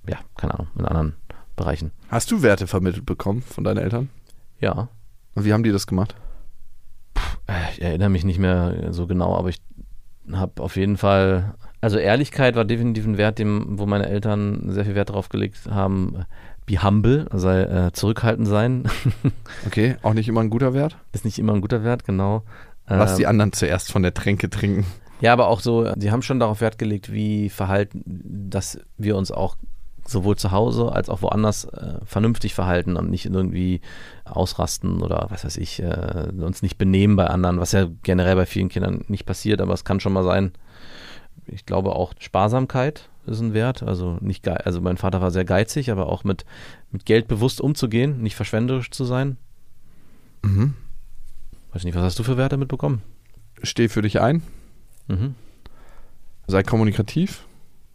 ja, 0.08 0.18
keine 0.36 0.54
Ahnung, 0.54 0.68
in 0.78 0.84
anderen 0.84 1.14
Bereichen. 1.56 1.90
Hast 2.08 2.30
du 2.30 2.42
Werte 2.42 2.66
vermittelt 2.66 3.06
bekommen 3.06 3.42
von 3.42 3.64
deinen 3.64 3.78
Eltern? 3.78 4.10
Ja, 4.60 4.88
Und 5.34 5.44
wie 5.44 5.52
haben 5.52 5.62
die 5.62 5.72
das 5.72 5.86
gemacht? 5.86 6.16
Äh, 7.46 7.72
ich 7.72 7.82
erinnere 7.82 8.08
mich 8.08 8.24
nicht 8.24 8.38
mehr 8.38 8.92
so 8.92 9.06
genau, 9.06 9.36
aber 9.36 9.48
ich 9.50 9.58
habe 10.32 10.62
auf 10.62 10.76
jeden 10.76 10.96
Fall, 10.96 11.54
Also 11.80 11.98
Ehrlichkeit 11.98 12.54
war 12.56 12.64
definitiv 12.64 13.06
ein 13.06 13.18
Wert, 13.18 13.38
dem, 13.38 13.78
wo 13.78 13.86
meine 13.86 14.08
Eltern 14.08 14.70
sehr 14.70 14.84
viel 14.84 14.94
Wert 14.94 15.10
darauf 15.10 15.28
gelegt 15.28 15.58
haben. 15.70 16.24
Be 16.68 16.82
humble, 16.82 17.26
also 17.30 17.48
äh, 17.48 17.90
zurückhaltend 17.92 18.46
sein, 18.46 18.84
Okay, 19.66 19.96
auch 20.02 20.12
nicht 20.12 20.28
immer 20.28 20.42
ein 20.42 20.50
guter 20.50 20.74
Wert. 20.74 20.96
ist 21.12 21.24
nicht 21.24 21.38
immer 21.38 21.54
ein 21.54 21.62
guter 21.62 21.82
Wert, 21.82 22.04
genau. 22.04 22.42
Lass 22.86 23.12
Ähm, 23.12 23.16
die 23.18 23.26
anderen 23.26 23.52
zuerst 23.52 23.90
von 23.90 24.02
der 24.02 24.12
Tränke 24.12 24.50
trinken. 24.50 24.86
Ja, 25.20 25.32
aber 25.32 25.48
auch 25.48 25.60
so, 25.60 25.90
sie 25.96 26.12
haben 26.12 26.22
schon 26.22 26.38
darauf 26.38 26.60
Wert 26.60 26.78
gelegt, 26.78 27.10
wie 27.10 27.48
verhalten, 27.48 28.04
dass 28.04 28.78
wir 28.98 29.16
uns 29.16 29.32
auch 29.32 29.56
sowohl 30.06 30.36
zu 30.36 30.52
Hause 30.52 30.92
als 30.92 31.08
auch 31.08 31.22
woanders 31.22 31.64
äh, 31.64 31.98
vernünftig 32.04 32.54
verhalten 32.54 32.96
und 32.96 33.10
nicht 33.10 33.26
irgendwie 33.26 33.80
ausrasten 34.24 35.02
oder 35.02 35.26
was 35.30 35.44
weiß 35.44 35.56
ich, 35.56 35.82
äh, 35.82 36.28
uns 36.38 36.62
nicht 36.62 36.78
benehmen 36.78 37.16
bei 37.16 37.26
anderen, 37.26 37.60
was 37.60 37.72
ja 37.72 37.86
generell 38.02 38.36
bei 38.36 38.46
vielen 38.46 38.68
Kindern 38.68 39.04
nicht 39.08 39.26
passiert, 39.26 39.60
aber 39.60 39.74
es 39.74 39.84
kann 39.84 40.00
schon 40.00 40.12
mal 40.12 40.24
sein. 40.24 40.52
Ich 41.46 41.66
glaube 41.66 41.94
auch 41.94 42.12
Sparsamkeit 42.18 43.08
ist 43.28 43.40
ein 43.40 43.54
Wert, 43.54 43.82
also 43.82 44.18
nicht 44.20 44.42
gei 44.42 44.56
also 44.56 44.80
mein 44.80 44.96
Vater 44.96 45.20
war 45.20 45.30
sehr 45.30 45.44
geizig, 45.44 45.90
aber 45.90 46.06
auch 46.08 46.24
mit, 46.24 46.44
mit 46.90 47.04
Geld 47.04 47.28
bewusst 47.28 47.60
umzugehen, 47.60 48.22
nicht 48.22 48.36
verschwenderisch 48.36 48.90
zu 48.90 49.04
sein. 49.04 49.36
Mhm. 50.42 50.74
Weiß 51.72 51.84
nicht, 51.84 51.94
was 51.94 52.02
hast 52.02 52.18
du 52.18 52.22
für 52.22 52.36
Werte 52.36 52.56
mitbekommen? 52.56 53.02
Steh 53.62 53.88
für 53.88 54.02
dich 54.02 54.20
ein. 54.20 54.42
Mhm. 55.08 55.34
Sei 56.46 56.62
kommunikativ. 56.62 57.44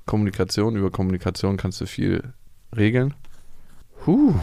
Kommunikation, 0.05 0.75
über 0.75 0.91
Kommunikation 0.91 1.57
kannst 1.57 1.79
du 1.81 1.85
viel 1.85 2.33
regeln. 2.75 3.13
Huh. 4.05 4.35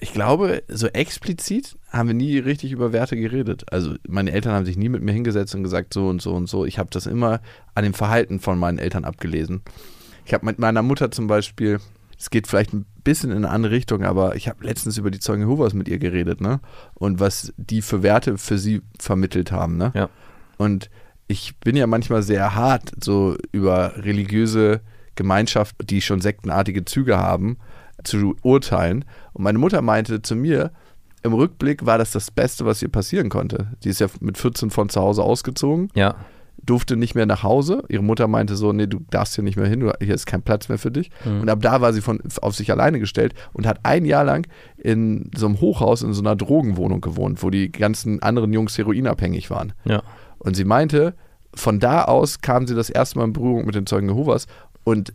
Ich 0.00 0.12
glaube, 0.12 0.62
so 0.68 0.86
explizit 0.86 1.76
haben 1.90 2.08
wir 2.08 2.14
nie 2.14 2.38
richtig 2.38 2.72
über 2.72 2.92
Werte 2.92 3.16
geredet. 3.16 3.72
Also 3.72 3.96
meine 4.06 4.30
Eltern 4.30 4.52
haben 4.52 4.66
sich 4.66 4.76
nie 4.76 4.88
mit 4.88 5.02
mir 5.02 5.12
hingesetzt 5.12 5.54
und 5.54 5.64
gesagt, 5.64 5.92
so 5.92 6.08
und 6.08 6.22
so 6.22 6.34
und 6.34 6.48
so. 6.48 6.64
Ich 6.64 6.78
habe 6.78 6.90
das 6.90 7.06
immer 7.06 7.40
an 7.74 7.84
dem 7.84 7.94
Verhalten 7.94 8.38
von 8.38 8.58
meinen 8.58 8.78
Eltern 8.78 9.04
abgelesen. 9.04 9.62
Ich 10.24 10.34
habe 10.34 10.46
mit 10.46 10.58
meiner 10.58 10.82
Mutter 10.82 11.10
zum 11.10 11.26
Beispiel, 11.26 11.80
es 12.18 12.30
geht 12.30 12.46
vielleicht 12.46 12.74
ein 12.74 12.84
bisschen 13.02 13.30
in 13.30 13.38
eine 13.38 13.50
andere 13.50 13.72
Richtung, 13.72 14.04
aber 14.04 14.36
ich 14.36 14.48
habe 14.48 14.64
letztens 14.64 14.98
über 14.98 15.10
die 15.10 15.20
Zeugen 15.20 15.42
Jehovas 15.42 15.72
mit 15.72 15.88
ihr 15.88 15.98
geredet, 15.98 16.40
ne? 16.40 16.60
Und 16.94 17.18
was 17.20 17.52
die 17.56 17.80
für 17.80 18.02
Werte 18.02 18.38
für 18.38 18.58
sie 18.58 18.82
vermittelt 18.98 19.50
haben, 19.52 19.76
ne? 19.76 19.92
Ja. 19.94 20.10
Und 20.58 20.90
ich 21.28 21.56
bin 21.58 21.76
ja 21.76 21.86
manchmal 21.86 22.22
sehr 22.22 22.54
hart 22.54 22.92
so 23.02 23.36
über 23.52 24.04
religiöse 24.04 24.80
Gemeinschaften, 25.14 25.86
die 25.86 26.00
schon 26.00 26.20
sektenartige 26.20 26.84
Züge 26.84 27.18
haben, 27.18 27.58
zu 28.04 28.36
urteilen. 28.42 29.04
Und 29.32 29.44
meine 29.44 29.58
Mutter 29.58 29.82
meinte 29.82 30.22
zu 30.22 30.34
mir, 30.36 30.70
im 31.22 31.32
Rückblick 31.32 31.84
war 31.84 31.98
das 31.98 32.12
das 32.12 32.30
Beste, 32.30 32.64
was 32.64 32.80
ihr 32.82 32.88
passieren 32.90 33.28
konnte. 33.28 33.68
Die 33.84 33.88
ist 33.88 34.00
ja 34.00 34.06
mit 34.20 34.38
14 34.38 34.70
von 34.70 34.88
zu 34.88 35.00
Hause 35.00 35.22
ausgezogen, 35.24 35.90
Ja. 35.94 36.14
durfte 36.64 36.96
nicht 36.96 37.14
mehr 37.16 37.26
nach 37.26 37.42
Hause. 37.42 37.82
Ihre 37.88 38.04
Mutter 38.04 38.28
meinte 38.28 38.54
so, 38.56 38.72
nee, 38.72 38.86
du 38.86 39.00
darfst 39.10 39.34
hier 39.34 39.42
nicht 39.42 39.56
mehr 39.56 39.66
hin, 39.66 39.90
hier 40.00 40.14
ist 40.14 40.26
kein 40.26 40.42
Platz 40.42 40.68
mehr 40.68 40.78
für 40.78 40.90
dich. 40.92 41.10
Und 41.24 41.48
ab 41.48 41.60
da 41.60 41.80
war 41.80 41.92
sie 41.92 42.00
von, 42.00 42.20
auf 42.40 42.54
sich 42.54 42.70
alleine 42.70 43.00
gestellt 43.00 43.34
und 43.52 43.66
hat 43.66 43.80
ein 43.84 44.04
Jahr 44.04 44.24
lang 44.24 44.46
in 44.76 45.30
so 45.36 45.46
einem 45.46 45.60
Hochhaus 45.60 46.02
in 46.02 46.12
so 46.12 46.22
einer 46.22 46.36
Drogenwohnung 46.36 47.00
gewohnt, 47.00 47.42
wo 47.42 47.50
die 47.50 47.70
ganzen 47.72 48.22
anderen 48.22 48.52
Jungs 48.52 48.78
heroinabhängig 48.78 49.50
waren. 49.50 49.72
Ja. 49.84 50.02
Und 50.38 50.54
sie 50.54 50.64
meinte, 50.64 51.14
von 51.54 51.80
da 51.80 52.04
aus 52.04 52.40
kam 52.42 52.66
sie 52.68 52.74
das 52.76 52.90
erste 52.90 53.18
Mal 53.18 53.24
in 53.24 53.32
Berührung 53.32 53.64
mit 53.66 53.74
den 53.74 53.86
Zeugen 53.86 54.08
Jehovas 54.08 54.46
und 54.84 55.12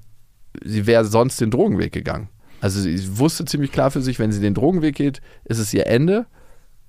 sie 0.63 0.85
wäre 0.85 1.05
sonst 1.05 1.39
den 1.39 1.51
Drogenweg 1.51 1.93
gegangen. 1.93 2.27
Also 2.63 2.79
sie 2.79 3.19
wusste 3.19 3.43
ziemlich 3.43 3.73
klar 3.73 3.91
für 3.91 4.01
sich, 4.01 4.19
wenn 4.19 4.31
sie 4.31 4.39
den 4.39 4.53
Drogenweg 4.53 4.95
geht, 4.95 5.19
ist 5.43 5.59
es 5.59 5.73
ihr 5.73 5.85
Ende. 5.85 6.27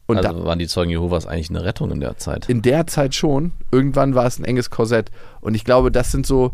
Und 0.07 0.19
also 0.19 0.39
da, 0.39 0.45
waren 0.45 0.61
die 0.61 0.69
Zeugen 0.69 0.91
Jehovas 0.91 1.27
eigentlich 1.27 1.51
eine 1.51 1.65
Rettung 1.65 1.91
in 1.91 1.99
der 1.99 2.17
Zeit. 2.17 2.49
in 2.49 2.63
der 2.63 2.87
Zeit 2.87 3.17
schon, 3.17 3.51
irgendwann 3.73 4.15
war 4.15 4.25
es 4.25 4.39
ein 4.39 4.45
enges 4.45 4.71
Korsett. 4.71 5.11
Und 5.41 5.57
ich 5.57 5.65
glaube, 5.65 5.91
das 5.91 6.13
sind 6.13 6.27
so 6.27 6.53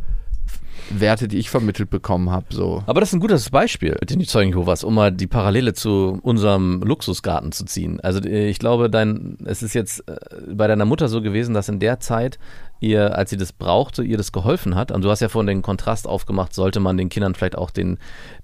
Werte, 0.89 1.29
die 1.29 1.37
ich 1.37 1.51
vermittelt 1.51 1.91
bekommen 1.91 2.31
habe. 2.31 2.47
So. 2.49 2.83
Aber 2.87 3.01
das 3.01 3.11
ist 3.11 3.12
ein 3.12 3.21
gutes 3.21 3.51
Beispiel, 3.51 3.99
die 4.03 4.27
Zeugen 4.27 4.53
Jehovas, 4.53 4.85
um 4.85 4.95
mal 4.95 5.12
die 5.12 5.27
Parallele 5.27 5.75
zu 5.75 6.18
unserem 6.23 6.81
Luxusgarten 6.81 7.53
zu 7.53 7.66
ziehen. 7.66 8.01
Also 8.01 8.21
äh, 8.21 8.49
ich 8.49 8.59
glaube, 8.59 8.89
dein, 8.89 9.37
es 9.45 9.62
ist 9.62 9.75
jetzt 9.75 10.09
äh, 10.09 10.16
bei 10.51 10.66
deiner 10.66 10.87
Mutter 10.87 11.09
so 11.09 11.21
gewesen, 11.21 11.53
dass 11.53 11.68
in 11.68 11.79
der 11.79 12.01
Zeit 12.01 12.39
ihr, 12.81 13.16
als 13.16 13.31
sie 13.31 13.37
das 13.37 13.53
brauchte, 13.53 14.03
ihr 14.03 14.16
das 14.16 14.33
geholfen 14.33 14.74
hat. 14.74 14.91
Und 14.91 15.03
du 15.03 15.11
hast 15.11 15.20
ja 15.20 15.28
vorhin 15.28 15.47
den 15.47 15.62
Kontrast 15.62 16.09
aufgemacht, 16.09 16.55
sollte 16.55 16.81
man 16.81 16.97
den 16.97 17.09
Kindern 17.09 17.35
vielleicht 17.35 17.57
auch 17.57 17.70
den, 17.70 17.99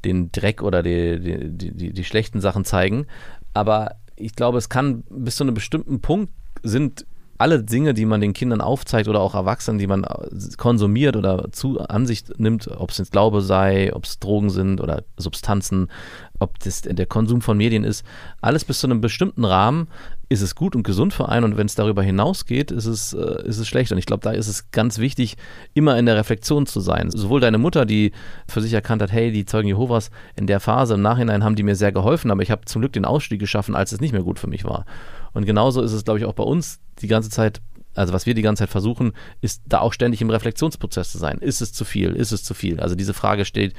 den 0.04 0.30
Dreck 0.30 0.62
oder 0.62 0.82
die, 0.82 1.20
die, 1.20 1.72
die, 1.72 1.92
die, 1.92 2.04
schlechten 2.04 2.40
Sachen 2.40 2.64
zeigen. 2.64 3.06
Aber 3.54 3.96
ich 4.14 4.34
glaube, 4.34 4.58
es 4.58 4.68
kann 4.68 5.04
bis 5.10 5.36
zu 5.36 5.44
einem 5.44 5.54
bestimmten 5.54 6.00
Punkt 6.00 6.32
sind 6.62 7.06
alle 7.38 7.62
Dinge, 7.62 7.94
die 7.94 8.06
man 8.06 8.20
den 8.20 8.32
Kindern 8.32 8.60
aufzeigt 8.60 9.08
oder 9.08 9.20
auch 9.20 9.34
Erwachsenen, 9.34 9.78
die 9.78 9.86
man 9.86 10.04
äh, 10.04 10.28
konsumiert 10.56 11.16
oder 11.16 11.52
zu 11.52 11.80
Ansicht 11.80 12.38
nimmt, 12.38 12.68
ob 12.68 12.90
es 12.90 12.98
jetzt 12.98 13.12
Glaube 13.12 13.42
sei, 13.42 13.92
ob 13.94 14.04
es 14.04 14.18
Drogen 14.18 14.50
sind 14.50 14.80
oder 14.80 15.04
Substanzen, 15.16 15.90
ob 16.38 16.58
das 16.60 16.82
der 16.82 17.06
Konsum 17.06 17.42
von 17.42 17.56
Medien 17.56 17.84
ist, 17.84 18.04
alles 18.40 18.64
bis 18.64 18.80
zu 18.80 18.86
einem 18.86 19.00
bestimmten 19.00 19.44
Rahmen 19.44 19.88
ist 20.28 20.42
es 20.42 20.54
gut 20.54 20.74
und 20.74 20.82
gesund 20.82 21.14
für 21.14 21.28
einen 21.28 21.44
und 21.44 21.56
wenn 21.56 21.66
es 21.66 21.76
darüber 21.76 22.02
hinausgeht, 22.02 22.72
ist 22.72 22.86
es, 22.86 23.12
äh, 23.12 23.46
ist 23.46 23.58
es 23.58 23.68
schlecht. 23.68 23.92
Und 23.92 23.98
ich 23.98 24.06
glaube, 24.06 24.22
da 24.22 24.32
ist 24.32 24.48
es 24.48 24.70
ganz 24.72 24.98
wichtig, 24.98 25.36
immer 25.72 25.96
in 25.98 26.06
der 26.06 26.16
Reflexion 26.16 26.66
zu 26.66 26.80
sein. 26.80 27.10
Sowohl 27.10 27.40
deine 27.40 27.58
Mutter, 27.58 27.86
die 27.86 28.12
für 28.48 28.60
sich 28.60 28.72
erkannt 28.72 29.02
hat, 29.02 29.12
hey, 29.12 29.30
die 29.30 29.44
Zeugen 29.44 29.68
Jehovas 29.68 30.10
in 30.34 30.48
der 30.48 30.58
Phase 30.58 30.94
im 30.94 31.02
Nachhinein 31.02 31.44
haben 31.44 31.54
die 31.54 31.62
mir 31.62 31.76
sehr 31.76 31.92
geholfen, 31.92 32.30
aber 32.30 32.42
ich 32.42 32.50
habe 32.50 32.64
zum 32.64 32.82
Glück 32.82 32.92
den 32.92 33.04
Ausstieg 33.04 33.38
geschaffen, 33.38 33.76
als 33.76 33.92
es 33.92 34.00
nicht 34.00 34.12
mehr 34.12 34.22
gut 34.22 34.40
für 34.40 34.48
mich 34.48 34.64
war. 34.64 34.84
Und 35.32 35.46
genauso 35.46 35.80
ist 35.82 35.92
es, 35.92 36.04
glaube 36.04 36.18
ich, 36.18 36.24
auch 36.24 36.34
bei 36.34 36.44
uns 36.44 36.80
die 37.00 37.08
ganze 37.08 37.30
Zeit, 37.30 37.60
also 37.94 38.12
was 38.12 38.26
wir 38.26 38.34
die 38.34 38.42
ganze 38.42 38.64
Zeit 38.64 38.70
versuchen, 38.70 39.12
ist 39.42 39.62
da 39.66 39.78
auch 39.78 39.92
ständig 39.92 40.20
im 40.22 40.30
Reflexionsprozess 40.30 41.12
zu 41.12 41.18
sein. 41.18 41.38
Ist 41.38 41.60
es 41.60 41.72
zu 41.72 41.84
viel? 41.84 42.12
Ist 42.12 42.32
es 42.32 42.42
zu 42.42 42.54
viel? 42.54 42.80
Also 42.80 42.96
diese 42.96 43.14
Frage 43.14 43.44
steht 43.44 43.74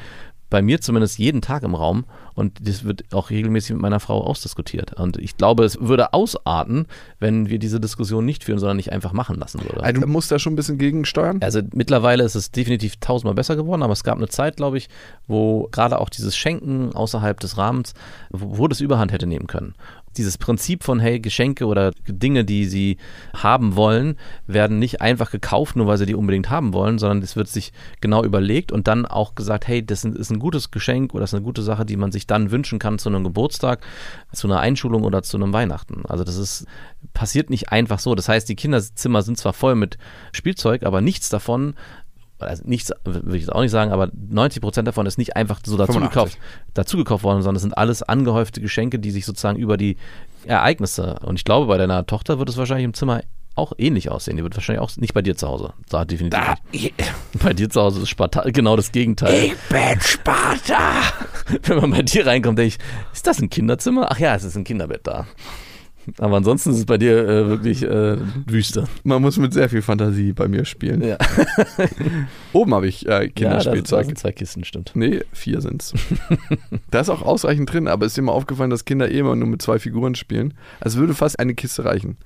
bei 0.49 0.61
mir 0.61 0.79
zumindest 0.81 1.19
jeden 1.19 1.41
Tag 1.41 1.63
im 1.63 1.75
Raum 1.75 2.05
und 2.33 2.67
das 2.67 2.83
wird 2.83 3.03
auch 3.13 3.29
regelmäßig 3.29 3.71
mit 3.71 3.81
meiner 3.81 3.99
Frau 3.99 4.23
ausdiskutiert. 4.23 4.93
Und 4.93 5.17
ich 5.17 5.37
glaube, 5.37 5.65
es 5.65 5.79
würde 5.81 6.13
ausarten, 6.13 6.85
wenn 7.19 7.49
wir 7.49 7.59
diese 7.59 7.79
Diskussion 7.79 8.25
nicht 8.25 8.43
führen, 8.43 8.59
sondern 8.59 8.77
nicht 8.77 8.91
einfach 8.91 9.11
machen 9.11 9.37
lassen 9.37 9.61
würde. 9.61 9.83
Also, 9.83 10.01
du 10.01 10.07
musst 10.07 10.31
da 10.31 10.39
schon 10.39 10.53
ein 10.53 10.55
bisschen 10.55 10.77
gegensteuern. 10.77 11.39
Also 11.41 11.61
mittlerweile 11.73 12.23
ist 12.23 12.35
es 12.35 12.51
definitiv 12.51 12.97
tausendmal 12.97 13.35
besser 13.35 13.55
geworden, 13.55 13.83
aber 13.83 13.93
es 13.93 14.03
gab 14.03 14.17
eine 14.17 14.27
Zeit, 14.27 14.57
glaube 14.57 14.77
ich, 14.77 14.89
wo 15.27 15.67
gerade 15.71 15.99
auch 15.99 16.09
dieses 16.09 16.37
Schenken 16.37 16.93
außerhalb 16.93 17.39
des 17.39 17.57
Rahmens, 17.57 17.93
wo, 18.29 18.59
wo 18.59 18.67
das 18.67 18.81
Überhand 18.81 19.11
hätte 19.11 19.27
nehmen 19.27 19.47
können. 19.47 19.73
Dieses 20.17 20.37
Prinzip 20.37 20.83
von, 20.83 20.99
hey, 20.99 21.19
Geschenke 21.19 21.65
oder 21.65 21.91
Dinge, 22.07 22.43
die 22.43 22.65
sie 22.65 22.97
haben 23.35 23.75
wollen, 23.75 24.17
werden 24.45 24.79
nicht 24.79 25.01
einfach 25.01 25.31
gekauft, 25.31 25.75
nur 25.75 25.87
weil 25.87 25.97
sie 25.97 26.05
die 26.05 26.15
unbedingt 26.15 26.49
haben 26.49 26.73
wollen, 26.73 26.99
sondern 26.99 27.21
es 27.21 27.35
wird 27.35 27.47
sich 27.47 27.71
genau 28.01 28.23
überlegt 28.23 28.71
und 28.71 28.87
dann 28.87 29.05
auch 29.05 29.35
gesagt, 29.35 29.67
hey, 29.67 29.85
das 29.85 30.03
ist 30.03 30.31
ein 30.31 30.39
gutes 30.39 30.71
Geschenk 30.71 31.13
oder 31.13 31.21
das 31.21 31.31
ist 31.31 31.35
eine 31.35 31.45
gute 31.45 31.61
Sache, 31.61 31.85
die 31.85 31.97
man 31.97 32.11
sich 32.11 32.27
dann 32.27 32.51
wünschen 32.51 32.79
kann 32.79 32.99
zu 32.99 33.09
einem 33.09 33.23
Geburtstag, 33.23 33.81
zu 34.33 34.47
einer 34.47 34.59
Einschulung 34.59 35.03
oder 35.03 35.23
zu 35.23 35.37
einem 35.37 35.53
Weihnachten. 35.53 36.03
Also 36.07 36.23
das 36.23 36.37
ist, 36.37 36.65
passiert 37.13 37.49
nicht 37.49 37.71
einfach 37.71 37.99
so. 37.99 38.15
Das 38.15 38.29
heißt, 38.29 38.49
die 38.49 38.55
Kinderzimmer 38.55 39.21
sind 39.21 39.37
zwar 39.37 39.53
voll 39.53 39.75
mit 39.75 39.97
Spielzeug, 40.31 40.83
aber 40.83 41.01
nichts 41.01 41.29
davon 41.29 41.75
also 42.39 42.63
nichts, 42.65 42.91
will 43.03 43.35
ich 43.35 43.41
jetzt 43.41 43.51
auch 43.51 43.61
nicht 43.61 43.71
sagen, 43.71 43.91
aber 43.91 44.09
90 44.13 44.61
Prozent 44.61 44.87
davon 44.87 45.05
ist 45.05 45.17
nicht 45.17 45.35
einfach 45.35 45.59
so 45.65 45.77
dazugekauft, 45.77 46.37
dazugekauft 46.73 47.23
worden, 47.23 47.41
sondern 47.41 47.55
es 47.57 47.61
sind 47.63 47.77
alles 47.77 48.03
angehäufte 48.03 48.61
Geschenke, 48.61 48.99
die 48.99 49.11
sich 49.11 49.25
sozusagen 49.25 49.57
über 49.57 49.77
die 49.77 49.97
Ereignisse, 50.45 51.19
und 51.23 51.35
ich 51.35 51.45
glaube, 51.45 51.67
bei 51.67 51.77
deiner 51.77 52.05
Tochter 52.05 52.39
wird 52.39 52.49
es 52.49 52.57
wahrscheinlich 52.57 52.85
im 52.85 52.93
Zimmer 52.93 53.21
auch 53.57 53.73
ähnlich 53.77 54.09
aussehen. 54.11 54.37
Die 54.37 54.43
wird 54.43 54.55
wahrscheinlich 54.55 54.81
auch 54.81 54.95
nicht 54.97 55.13
bei 55.13 55.21
dir 55.21 55.35
zu 55.35 55.47
Hause. 55.47 55.73
Da 55.89 56.05
definitiv 56.05 56.39
nicht. 56.71 56.93
Bei 57.43 57.53
dir 57.53 57.69
zu 57.69 57.81
Hause 57.81 58.01
ist 58.01 58.09
Sparta 58.09 58.43
genau 58.51 58.75
das 58.75 58.91
Gegenteil. 58.91 59.45
Ich 59.45 59.55
bin 59.69 59.99
Sparta! 59.99 60.91
Wenn 61.63 61.77
man 61.77 61.91
bei 61.91 62.01
dir 62.03 62.25
reinkommt, 62.27 62.59
denke 62.59 62.75
ich, 62.75 62.77
ist 63.13 63.25
das 63.25 63.39
ein 63.39 63.49
Kinderzimmer? 63.49 64.07
Ach 64.11 64.19
ja, 64.19 64.35
es 64.35 64.43
ist 64.43 64.55
ein 64.55 64.63
Kinderbett 64.63 65.07
da. 65.07 65.27
Aber 66.19 66.37
ansonsten 66.37 66.71
ist 66.71 66.77
es 66.77 66.85
bei 66.85 66.97
dir 66.97 67.27
äh, 67.27 67.47
wirklich 67.49 67.83
äh, 67.83 68.17
Wüste. 68.45 68.85
Man 69.03 69.21
muss 69.21 69.37
mit 69.37 69.53
sehr 69.53 69.69
viel 69.69 69.81
Fantasie 69.81 70.33
bei 70.33 70.47
mir 70.47 70.65
spielen. 70.65 71.01
Ja, 71.01 71.17
Oben 72.53 72.73
habe 72.73 72.87
ich 72.87 73.05
äh, 73.05 73.09
ja 73.09 73.17
da, 73.17 73.25
da 73.25 73.27
Kinderspielzeug. 73.27 74.05
sind 74.05 74.17
zwei 74.17 74.31
Kisten, 74.31 74.63
stimmt. 74.63 74.91
Nee, 74.95 75.21
vier 75.33 75.61
sind's. 75.61 75.93
da 76.91 77.01
ist 77.01 77.09
auch 77.09 77.21
ausreichend 77.21 77.71
drin, 77.71 77.87
aber 77.87 78.05
ist 78.05 78.17
dir 78.17 78.21
mal 78.21 78.31
aufgefallen, 78.31 78.69
dass 78.69 78.85
Kinder 78.85 79.11
eh 79.11 79.19
immer 79.19 79.35
nur 79.35 79.47
mit 79.47 79.61
zwei 79.61 79.79
Figuren 79.79 80.15
spielen. 80.15 80.53
Also 80.79 80.99
würde 80.99 81.13
fast 81.13 81.39
eine 81.39 81.55
Kiste 81.55 81.85
reichen. 81.85 82.17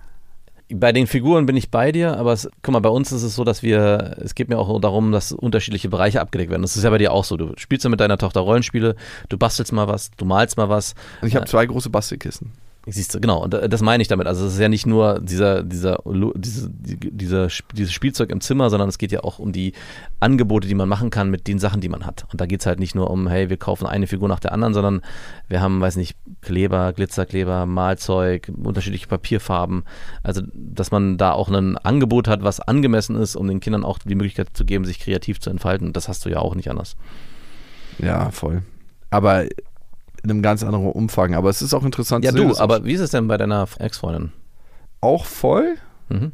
Bei 0.73 0.93
den 0.93 1.05
Figuren 1.05 1.45
bin 1.45 1.57
ich 1.57 1.69
bei 1.69 1.91
dir, 1.91 2.15
aber 2.17 2.31
es, 2.31 2.49
guck 2.61 2.71
mal, 2.71 2.79
bei 2.79 2.89
uns 2.89 3.11
ist 3.11 3.23
es 3.23 3.35
so, 3.35 3.43
dass 3.43 3.61
wir, 3.61 4.15
es 4.21 4.35
geht 4.35 4.47
mir 4.47 4.57
auch 4.57 4.79
darum, 4.79 5.11
dass 5.11 5.33
unterschiedliche 5.33 5.89
Bereiche 5.89 6.21
abgedeckt 6.21 6.49
werden. 6.49 6.61
Das 6.61 6.77
ist 6.77 6.83
ja 6.83 6.89
bei 6.89 6.97
dir 6.97 7.11
auch 7.11 7.25
so. 7.25 7.35
Du 7.35 7.51
spielst 7.57 7.83
ja 7.83 7.89
mit 7.89 7.99
deiner 7.99 8.17
Tochter 8.17 8.39
Rollenspiele, 8.39 8.95
du 9.27 9.37
bastelst 9.37 9.73
mal 9.73 9.89
was, 9.89 10.11
du 10.15 10.23
malst 10.23 10.55
mal 10.55 10.69
was. 10.69 10.95
Und 11.21 11.27
ich 11.27 11.35
habe 11.35 11.45
zwei 11.45 11.65
große 11.65 11.89
Bastelkisten. 11.89 12.53
Siehst 12.87 13.13
du, 13.13 13.19
genau, 13.21 13.43
und 13.43 13.53
äh, 13.53 13.69
das 13.69 13.83
meine 13.83 14.01
ich 14.01 14.07
damit. 14.07 14.25
Also 14.25 14.43
es 14.47 14.53
ist 14.53 14.59
ja 14.59 14.67
nicht 14.67 14.87
nur 14.87 15.19
dieser, 15.19 15.61
dieser, 15.61 15.99
diese, 16.35 16.67
die- 16.71 17.11
dieser, 17.11 17.47
dieses 17.75 17.93
Spielzeug 17.93 18.31
im 18.31 18.41
Zimmer, 18.41 18.71
sondern 18.71 18.89
es 18.89 18.97
geht 18.97 19.11
ja 19.11 19.23
auch 19.23 19.37
um 19.37 19.51
die 19.51 19.73
Angebote, 20.19 20.67
die 20.67 20.73
man 20.73 20.89
machen 20.89 21.11
kann 21.11 21.29
mit 21.29 21.47
den 21.47 21.59
Sachen, 21.59 21.79
die 21.79 21.89
man 21.89 22.07
hat. 22.07 22.25
Und 22.31 22.41
da 22.41 22.47
geht 22.47 22.61
es 22.61 22.65
halt 22.65 22.79
nicht 22.79 22.95
nur 22.95 23.11
um, 23.11 23.27
hey, 23.27 23.51
wir 23.51 23.57
kaufen 23.57 23.85
eine 23.85 24.07
Figur 24.07 24.27
nach 24.27 24.39
der 24.39 24.51
anderen, 24.51 24.73
sondern 24.73 25.01
wir 25.47 25.61
haben, 25.61 25.79
weiß 25.79 25.95
nicht, 25.95 26.17
Kleber, 26.41 26.91
Glitzerkleber, 26.93 27.67
Malzeug, 27.67 28.51
unterschiedliche 28.63 29.07
Papierfarben. 29.07 29.83
Also, 30.23 30.41
dass 30.55 30.89
man 30.89 31.19
da 31.19 31.33
auch 31.33 31.49
ein 31.49 31.77
Angebot 31.77 32.27
hat, 32.27 32.41
was 32.43 32.61
angemessen 32.61 33.15
ist, 33.15 33.35
um 33.35 33.47
den 33.47 33.59
Kindern 33.59 33.83
auch 33.85 33.99
die 33.99 34.15
Möglichkeit 34.15 34.47
zu 34.53 34.65
geben, 34.65 34.85
sich 34.85 34.99
kreativ 34.99 35.39
zu 35.39 35.51
entfalten. 35.51 35.93
Das 35.93 36.07
hast 36.07 36.25
du 36.25 36.29
ja 36.29 36.39
auch 36.39 36.55
nicht 36.55 36.71
anders. 36.71 36.95
Ja, 37.99 38.31
voll. 38.31 38.63
Aber 39.11 39.45
in 40.23 40.29
einem 40.29 40.41
ganz 40.41 40.63
anderen 40.63 40.87
Umfang. 40.87 41.35
Aber 41.35 41.49
es 41.49 41.61
ist 41.61 41.73
auch 41.73 41.83
interessant 41.83 42.23
Ja, 42.23 42.31
zu 42.31 42.37
sehen, 42.37 42.43
du, 42.47 42.49
dass 42.49 42.59
aber 42.61 42.85
wie 42.85 42.93
ist 42.93 43.01
es 43.01 43.11
denn 43.11 43.27
bei 43.27 43.37
deiner 43.37 43.67
Ex-Freundin? 43.79 44.31
auch 45.01 45.25
voll. 45.25 45.77
Mhm. 46.09 46.31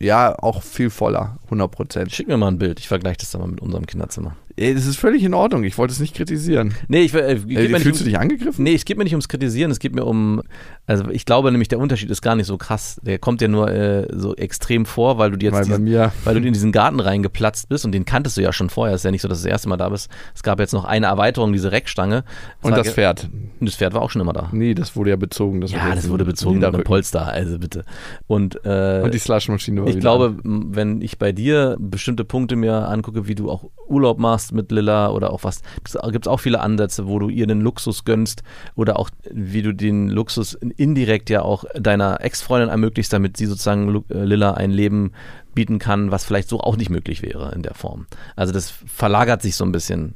Ja, 0.00 0.38
auch 0.38 0.62
viel 0.62 0.90
voller, 0.90 1.38
100 1.46 1.70
Prozent. 1.70 2.12
Schick 2.12 2.28
mir 2.28 2.36
mal 2.36 2.48
ein 2.48 2.58
Bild. 2.58 2.78
Ich 2.78 2.86
vergleiche 2.88 3.16
das 3.18 3.30
dann 3.32 3.40
mal 3.40 3.48
mit 3.48 3.60
unserem 3.60 3.86
Kinderzimmer. 3.86 4.36
Das 4.58 4.86
ist 4.86 4.96
völlig 4.96 5.22
in 5.22 5.34
Ordnung. 5.34 5.64
Ich 5.64 5.76
wollte 5.76 5.92
es 5.92 6.00
nicht 6.00 6.14
kritisieren. 6.14 6.74
Nee, 6.88 7.02
ich, 7.02 7.12
äh, 7.12 7.32
Äh, 7.32 7.38
fühlst 7.38 7.86
um, 7.86 7.92
du 7.98 8.04
dich 8.04 8.18
angegriffen? 8.18 8.64
Nee, 8.64 8.74
es 8.74 8.86
geht 8.86 8.96
mir 8.96 9.04
nicht 9.04 9.12
ums 9.12 9.28
Kritisieren, 9.28 9.70
es 9.70 9.78
geht 9.78 9.94
mir 9.94 10.04
um, 10.04 10.42
also 10.86 11.10
ich 11.10 11.26
glaube 11.26 11.50
nämlich, 11.52 11.68
der 11.68 11.78
Unterschied 11.78 12.10
ist 12.10 12.22
gar 12.22 12.36
nicht 12.36 12.46
so 12.46 12.56
krass. 12.56 12.98
Der 13.02 13.18
kommt 13.18 13.42
dir 13.42 13.48
nur 13.48 13.70
äh, 13.70 14.06
so 14.16 14.34
extrem 14.34 14.86
vor, 14.86 15.18
weil 15.18 15.30
du 15.30 15.36
dir 15.36 15.46
jetzt 15.50 15.56
Weil 15.56 15.64
diesen, 15.64 15.84
mir, 15.84 16.12
weil 16.24 16.40
du 16.40 16.46
in 16.46 16.54
diesen 16.54 16.72
Garten 16.72 17.00
reingeplatzt 17.00 17.68
bist 17.68 17.84
und 17.84 17.92
den 17.92 18.06
kanntest 18.06 18.38
du 18.38 18.40
ja 18.40 18.52
schon 18.52 18.70
vorher. 18.70 18.94
Es 18.94 19.02
ist 19.02 19.04
ja 19.04 19.10
nicht 19.10 19.20
so, 19.22 19.28
dass 19.28 19.40
du 19.40 19.44
das 19.44 19.52
erste 19.52 19.68
Mal 19.68 19.76
da 19.76 19.90
bist. 19.90 20.08
Es 20.34 20.42
gab 20.42 20.58
jetzt 20.58 20.72
noch 20.72 20.86
eine 20.86 21.06
Erweiterung, 21.06 21.52
diese 21.52 21.70
Reckstange. 21.72 22.24
und 22.62 22.70
war 22.70 22.78
das 22.78 22.92
Pferd. 22.92 23.28
Und 23.60 23.68
das 23.68 23.76
Pferd 23.76 23.92
war 23.92 24.00
auch 24.00 24.10
schon 24.10 24.22
immer 24.22 24.32
da. 24.32 24.48
Nee, 24.52 24.72
das 24.72 24.96
wurde 24.96 25.10
ja 25.10 25.16
bezogen. 25.16 25.60
Das 25.60 25.70
Ja, 25.70 25.94
das 25.94 26.08
wurde 26.08 26.24
bezogen 26.24 26.60
mit 26.60 26.64
einem. 26.64 26.82
Polster, 26.82 27.26
also 27.26 27.58
bitte. 27.58 27.84
Und, 28.26 28.58
äh, 28.64 29.02
Und 29.04 29.12
die 29.12 29.18
Slushmaschine 29.18 29.82
war 29.82 29.88
ich 29.88 29.98
glaube, 29.98 30.36
an. 30.44 30.68
wenn 30.70 31.02
ich 31.02 31.18
bei 31.18 31.32
dir 31.32 31.76
bestimmte 31.78 32.24
Punkte 32.24 32.56
mir 32.56 32.88
angucke, 32.88 33.28
wie 33.28 33.34
du 33.34 33.50
auch 33.50 33.64
Urlaub 33.88 34.18
machst 34.18 34.45
mit 34.52 34.70
Lilla 34.72 35.10
oder 35.10 35.32
auch 35.32 35.44
was, 35.44 35.62
gibt 35.84 36.26
es 36.26 36.28
auch 36.28 36.40
viele 36.40 36.60
Ansätze, 36.60 37.06
wo 37.06 37.18
du 37.18 37.28
ihr 37.28 37.46
den 37.46 37.60
Luxus 37.60 38.04
gönnst 38.04 38.42
oder 38.74 38.98
auch 38.98 39.10
wie 39.30 39.62
du 39.62 39.72
den 39.72 40.08
Luxus 40.08 40.54
indirekt 40.54 41.30
ja 41.30 41.42
auch 41.42 41.64
deiner 41.74 42.20
Ex-Freundin 42.20 42.68
ermöglicht, 42.68 43.12
damit 43.12 43.36
sie 43.36 43.46
sozusagen 43.46 44.04
äh, 44.08 44.24
Lilla 44.24 44.54
ein 44.54 44.70
Leben 44.70 45.12
bieten 45.54 45.78
kann, 45.78 46.10
was 46.10 46.24
vielleicht 46.24 46.48
so 46.48 46.60
auch 46.60 46.76
nicht 46.76 46.90
möglich 46.90 47.22
wäre 47.22 47.52
in 47.54 47.62
der 47.62 47.74
Form. 47.74 48.06
Also 48.36 48.52
das 48.52 48.70
verlagert 48.70 49.42
sich 49.42 49.56
so 49.56 49.64
ein 49.64 49.72
bisschen, 49.72 50.14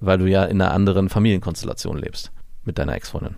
weil 0.00 0.18
du 0.18 0.26
ja 0.26 0.44
in 0.44 0.60
einer 0.60 0.72
anderen 0.72 1.08
Familienkonstellation 1.08 1.98
lebst 1.98 2.32
mit 2.64 2.78
deiner 2.78 2.94
Ex-Freundin. 2.94 3.36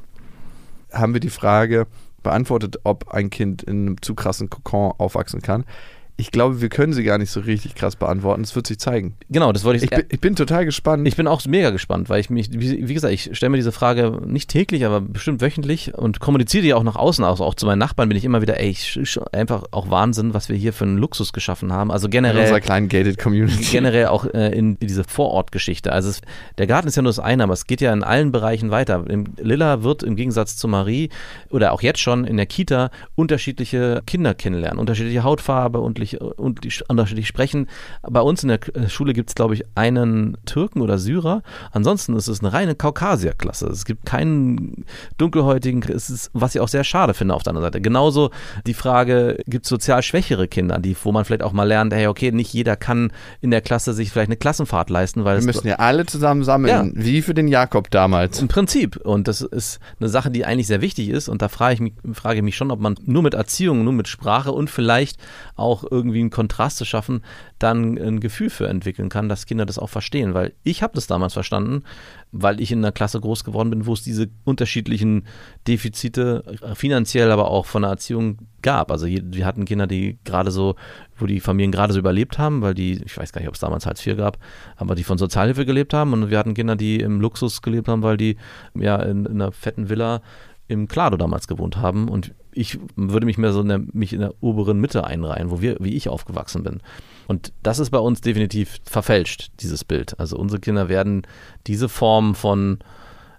haben 0.92 1.12
wir 1.12 1.20
die 1.20 1.30
Frage 1.30 1.86
beantwortet, 2.22 2.78
ob 2.84 3.08
ein 3.08 3.30
Kind 3.30 3.62
in 3.62 3.86
einem 3.86 4.02
zu 4.02 4.14
krassen 4.14 4.48
Kokon 4.50 4.94
aufwachsen 4.98 5.42
kann. 5.42 5.64
Ich 6.16 6.30
glaube, 6.30 6.60
wir 6.60 6.68
können 6.68 6.92
sie 6.92 7.02
gar 7.02 7.18
nicht 7.18 7.30
so 7.30 7.40
richtig 7.40 7.74
krass 7.74 7.96
beantworten. 7.96 8.42
Es 8.42 8.54
wird 8.54 8.66
sich 8.66 8.78
zeigen. 8.78 9.14
Genau, 9.28 9.52
das 9.52 9.64
wollte 9.64 9.78
ich, 9.78 9.84
Ich 9.84 9.90
bin, 9.90 10.06
ich 10.08 10.20
bin 10.20 10.36
total 10.36 10.64
gespannt. 10.64 11.08
Ich 11.08 11.16
bin 11.16 11.26
auch 11.26 11.44
mega 11.46 11.70
gespannt, 11.70 12.08
weil 12.08 12.20
ich 12.20 12.30
mich, 12.30 12.50
wie, 12.52 12.88
wie 12.88 12.94
gesagt, 12.94 13.12
ich 13.12 13.30
stelle 13.36 13.50
mir 13.50 13.56
diese 13.56 13.72
Frage 13.72 14.20
nicht 14.26 14.50
täglich, 14.50 14.84
aber 14.84 15.00
bestimmt 15.00 15.40
wöchentlich 15.40 15.94
und 15.94 16.20
kommuniziere 16.20 16.62
die 16.62 16.74
auch 16.74 16.82
nach 16.82 16.96
außen, 16.96 17.24
also 17.24 17.44
auch 17.44 17.54
zu 17.54 17.66
meinen 17.66 17.78
Nachbarn 17.78 18.08
bin 18.08 18.18
ich 18.18 18.24
immer 18.24 18.42
wieder, 18.42 18.60
ey, 18.60 18.70
ich, 18.70 19.18
einfach 19.32 19.64
auch 19.70 19.90
Wahnsinn, 19.90 20.34
was 20.34 20.48
wir 20.48 20.56
hier 20.56 20.72
für 20.72 20.84
einen 20.84 20.98
Luxus 20.98 21.32
geschaffen 21.32 21.72
haben. 21.72 21.90
Also 21.90 22.06
in 22.06 22.12
generell 22.12 22.42
unserer 22.42 22.60
kleinen 22.60 22.88
gated 22.88 23.18
Community. 23.18 23.64
generell 23.70 24.06
auch 24.06 24.26
äh, 24.26 24.56
in 24.56 24.78
diese 24.78 25.04
Vorortgeschichte. 25.04 25.92
Also 25.92 26.10
es, 26.10 26.20
der 26.58 26.66
Garten 26.66 26.88
ist 26.88 26.96
ja 26.96 27.02
nur 27.02 27.10
das 27.10 27.18
eine, 27.18 27.44
aber 27.44 27.54
es 27.54 27.66
geht 27.66 27.80
ja 27.80 27.92
in 27.92 28.04
allen 28.04 28.32
Bereichen 28.32 28.70
weiter. 28.70 29.04
Lilla 29.38 29.82
wird 29.82 30.02
im 30.02 30.16
Gegensatz 30.16 30.56
zu 30.56 30.68
Marie 30.68 31.08
oder 31.50 31.72
auch 31.72 31.82
jetzt 31.82 32.00
schon 32.00 32.24
in 32.24 32.36
der 32.36 32.46
Kita 32.46 32.90
unterschiedliche 33.14 34.02
Kinder 34.06 34.34
kennenlernen, 34.34 34.78
unterschiedliche 34.78 35.22
Hautfarbe, 35.22 35.80
unterschiedlich, 35.80 36.01
unterschiedlich 36.20 36.88
unterschiedlich 36.88 37.26
sprechen. 37.28 37.68
Bei 38.02 38.20
uns 38.20 38.42
in 38.42 38.48
der 38.48 38.58
K- 38.58 38.88
Schule 38.88 39.12
gibt 39.12 39.30
es, 39.30 39.34
glaube 39.34 39.54
ich, 39.54 39.64
einen 39.74 40.36
Türken 40.44 40.80
oder 40.80 40.98
Syrer. 40.98 41.42
Ansonsten 41.72 42.14
ist 42.16 42.28
es 42.28 42.40
eine 42.40 42.52
reine 42.52 42.74
Kaukasierklasse. 42.74 43.66
Es 43.68 43.84
gibt 43.84 44.04
keinen 44.06 44.84
dunkelhäutigen, 45.18 45.82
es 45.82 46.10
ist, 46.10 46.30
was 46.32 46.54
ich 46.54 46.60
auch 46.60 46.68
sehr 46.68 46.84
schade 46.84 47.14
finde 47.14 47.34
auf 47.34 47.42
der 47.42 47.50
anderen 47.50 47.66
Seite. 47.66 47.80
Genauso 47.80 48.30
die 48.66 48.74
Frage, 48.74 49.38
gibt 49.46 49.64
es 49.66 49.68
sozial 49.68 50.02
schwächere 50.02 50.48
Kinder, 50.48 50.78
die, 50.78 50.96
wo 51.02 51.12
man 51.12 51.24
vielleicht 51.24 51.42
auch 51.42 51.52
mal 51.52 51.64
lernt, 51.64 51.92
hey, 51.92 52.06
okay, 52.06 52.30
nicht 52.32 52.52
jeder 52.52 52.76
kann 52.76 53.12
in 53.40 53.50
der 53.50 53.60
Klasse 53.60 53.92
sich 53.92 54.10
vielleicht 54.10 54.28
eine 54.28 54.36
Klassenfahrt 54.36 54.90
leisten, 54.90 55.24
weil 55.24 55.38
Wir 55.38 55.46
müssen 55.46 55.66
ja 55.68 55.76
alle 55.76 56.06
zusammen 56.06 56.44
sammeln, 56.44 56.92
wie 56.94 57.22
für 57.22 57.34
den 57.34 57.48
Jakob 57.48 57.90
damals. 57.90 58.40
im 58.40 58.48
Prinzip. 58.48 58.96
Und 58.96 59.28
das 59.28 59.40
ist 59.40 59.78
eine 60.00 60.08
Sache, 60.08 60.30
die 60.30 60.44
eigentlich 60.44 60.66
sehr 60.66 60.80
wichtig 60.80 61.08
ist. 61.08 61.28
Und 61.28 61.42
da 61.42 61.48
frage 61.48 61.74
ich 61.74 61.80
mich, 61.80 61.92
frage 62.12 62.36
ich 62.38 62.42
mich 62.42 62.56
schon, 62.56 62.70
ob 62.70 62.80
man 62.80 62.94
nur 63.04 63.22
mit 63.22 63.34
Erziehung, 63.34 63.84
nur 63.84 63.92
mit 63.92 64.08
Sprache 64.08 64.52
und 64.52 64.70
vielleicht 64.70 65.18
auch 65.56 65.84
irgendwie 65.92 66.20
einen 66.20 66.30
Kontrast 66.30 66.78
zu 66.78 66.84
schaffen, 66.84 67.22
dann 67.58 67.98
ein 67.98 68.18
Gefühl 68.18 68.50
für 68.50 68.66
entwickeln 68.66 69.10
kann, 69.10 69.28
dass 69.28 69.46
Kinder 69.46 69.66
das 69.66 69.78
auch 69.78 69.90
verstehen. 69.90 70.34
Weil 70.34 70.54
ich 70.64 70.82
habe 70.82 70.94
das 70.94 71.06
damals 71.06 71.34
verstanden, 71.34 71.84
weil 72.32 72.60
ich 72.60 72.72
in 72.72 72.78
einer 72.78 72.92
Klasse 72.92 73.20
groß 73.20 73.44
geworden 73.44 73.70
bin, 73.70 73.86
wo 73.86 73.92
es 73.92 74.02
diese 74.02 74.28
unterschiedlichen 74.44 75.26
Defizite 75.68 76.44
äh, 76.62 76.74
finanziell, 76.74 77.30
aber 77.30 77.50
auch 77.50 77.66
von 77.66 77.82
der 77.82 77.90
Erziehung 77.92 78.38
gab. 78.62 78.90
Also 78.90 79.06
wir 79.06 79.44
hatten 79.44 79.66
Kinder, 79.66 79.86
die 79.86 80.18
gerade 80.24 80.50
so, 80.50 80.76
wo 81.18 81.26
die 81.26 81.40
Familien 81.40 81.72
gerade 81.72 81.92
so 81.92 81.98
überlebt 81.98 82.38
haben, 82.38 82.62
weil 82.62 82.74
die, 82.74 83.02
ich 83.04 83.16
weiß 83.16 83.32
gar 83.32 83.40
nicht, 83.40 83.48
ob 83.48 83.54
es 83.54 83.60
damals 83.60 83.86
Hartz 83.86 84.06
IV 84.06 84.16
gab, 84.16 84.38
aber 84.76 84.94
die 84.94 85.04
von 85.04 85.18
Sozialhilfe 85.18 85.66
gelebt 85.66 85.92
haben 85.92 86.12
und 86.12 86.30
wir 86.30 86.38
hatten 86.38 86.54
Kinder, 86.54 86.76
die 86.76 87.00
im 87.00 87.20
Luxus 87.20 87.60
gelebt 87.60 87.88
haben, 87.88 88.02
weil 88.02 88.16
die 88.16 88.36
ja 88.74 88.96
in, 88.96 89.26
in 89.26 89.42
einer 89.42 89.52
fetten 89.52 89.88
Villa 89.88 90.22
im 90.68 90.88
Klado 90.88 91.16
damals 91.16 91.48
gewohnt 91.48 91.76
haben 91.76 92.08
und 92.08 92.32
ich 92.52 92.78
würde 92.96 93.26
mich 93.26 93.38
mehr 93.38 93.52
so 93.52 93.60
in 93.60 93.68
der, 93.68 93.80
mich 93.92 94.12
in 94.12 94.20
der 94.20 94.34
oberen 94.40 94.80
Mitte 94.80 95.04
einreihen, 95.04 95.50
wo 95.50 95.60
wir, 95.60 95.76
wie 95.80 95.94
ich 95.94 96.08
aufgewachsen 96.08 96.62
bin. 96.62 96.80
Und 97.26 97.52
das 97.62 97.78
ist 97.78 97.90
bei 97.90 97.98
uns 97.98 98.20
definitiv 98.20 98.78
verfälscht, 98.84 99.50
dieses 99.60 99.84
Bild. 99.84 100.18
Also 100.18 100.36
unsere 100.36 100.60
Kinder 100.60 100.88
werden 100.88 101.22
diese 101.66 101.88
Form 101.88 102.34
von 102.34 102.78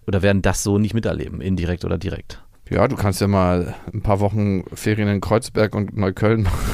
oder 0.07 0.21
werden 0.21 0.41
das 0.41 0.63
so 0.63 0.77
nicht 0.77 0.93
miterleben, 0.93 1.41
indirekt 1.41 1.85
oder 1.85 1.97
direkt. 1.97 2.41
Ja, 2.69 2.87
du 2.87 2.95
kannst 2.95 3.21
ja 3.21 3.27
mal 3.27 3.75
ein 3.93 4.01
paar 4.01 4.19
Wochen 4.19 4.63
Ferien 4.73 5.07
in 5.07 5.21
Kreuzberg 5.21 5.75
und 5.75 5.95
Neukölln 5.95 6.43
machen. 6.43 6.71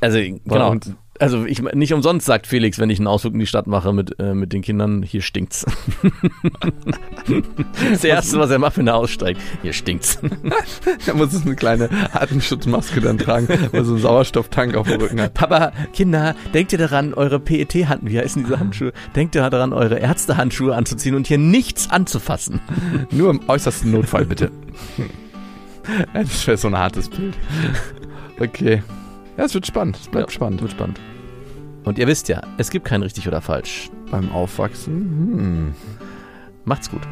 Also 0.00 0.18
genau. 0.18 0.70
uns. 0.70 0.94
Also 1.18 1.44
ich 1.44 1.60
nicht 1.60 1.92
umsonst 1.92 2.26
sagt 2.26 2.46
Felix, 2.46 2.78
wenn 2.78 2.90
ich 2.90 2.98
einen 2.98 3.08
Ausflug 3.08 3.34
in 3.34 3.40
die 3.40 3.46
Stadt 3.46 3.66
mache 3.66 3.92
mit, 3.92 4.18
äh, 4.20 4.34
mit 4.34 4.52
den 4.52 4.62
Kindern, 4.62 5.02
hier 5.02 5.22
stinkt's. 5.22 5.66
das 7.90 8.04
erste, 8.04 8.38
was 8.38 8.50
er 8.50 8.58
macht, 8.58 8.78
wenn 8.78 8.86
er 8.86 8.94
aussteigt, 8.94 9.40
hier 9.62 9.72
stinkt's. 9.72 10.18
Da 11.06 11.14
muss 11.14 11.32
es 11.32 11.44
eine 11.44 11.56
kleine 11.56 11.88
Atemschutzmaske 12.12 13.00
dann 13.00 13.18
tragen, 13.18 13.48
weil 13.72 13.84
so 13.84 13.94
einen 13.94 14.02
Sauerstofftank 14.02 14.76
auf 14.76 14.86
dem 14.86 15.00
Rücken 15.00 15.20
hat. 15.20 15.34
Papa, 15.34 15.72
Kinder, 15.92 16.36
denkt 16.54 16.72
ihr 16.72 16.78
daran, 16.78 17.14
eure 17.14 17.40
PET-Handschuhe, 17.40 18.10
wie 18.10 18.18
heißen 18.18 18.44
diese 18.44 18.60
Handschuhe? 18.60 18.92
Denkt 19.16 19.34
ihr 19.34 19.48
daran, 19.48 19.72
eure 19.72 19.98
Ärztehandschuhe 19.98 20.74
anzuziehen 20.74 21.14
und 21.14 21.26
hier 21.26 21.38
nichts 21.38 21.90
anzufassen. 21.90 22.60
Nur 23.10 23.30
im 23.30 23.40
äußersten 23.48 23.90
Notfall, 23.90 24.24
bitte. 24.24 24.50
Das 26.12 26.46
wäre 26.46 26.58
so 26.58 26.68
ein 26.68 26.76
hartes 26.76 27.08
Bild. 27.08 27.34
Okay. 28.38 28.82
Ja, 29.38 29.44
es 29.44 29.54
wird 29.54 29.66
spannend. 29.68 29.96
Es 30.00 30.08
bleibt 30.08 30.30
Ja, 30.30 30.34
spannend. 30.34 30.60
Wird 30.62 30.72
spannend. 30.72 30.98
Und 31.84 31.96
ihr 31.96 32.08
wisst 32.08 32.26
ja, 32.28 32.42
es 32.58 32.70
gibt 32.70 32.84
kein 32.84 33.02
richtig 33.02 33.28
oder 33.28 33.40
falsch. 33.40 33.88
Beim 34.10 34.32
Aufwachsen. 34.32 34.94
Hm. 34.94 35.74
Macht's 36.64 36.90
gut. 36.90 37.02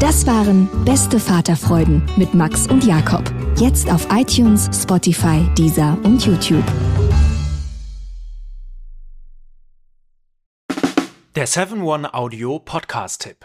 Das 0.00 0.26
waren 0.26 0.70
Beste 0.86 1.20
Vaterfreuden 1.20 2.02
mit 2.16 2.32
Max 2.34 2.66
und 2.68 2.84
Jakob. 2.84 3.22
Jetzt 3.58 3.92
auf 3.92 4.08
iTunes, 4.10 4.70
Spotify, 4.72 5.46
Deezer 5.58 5.98
und 6.04 6.24
YouTube. 6.24 6.64
Der 11.36 11.46
7-One-Audio-Podcast-Tipp. 11.46 13.44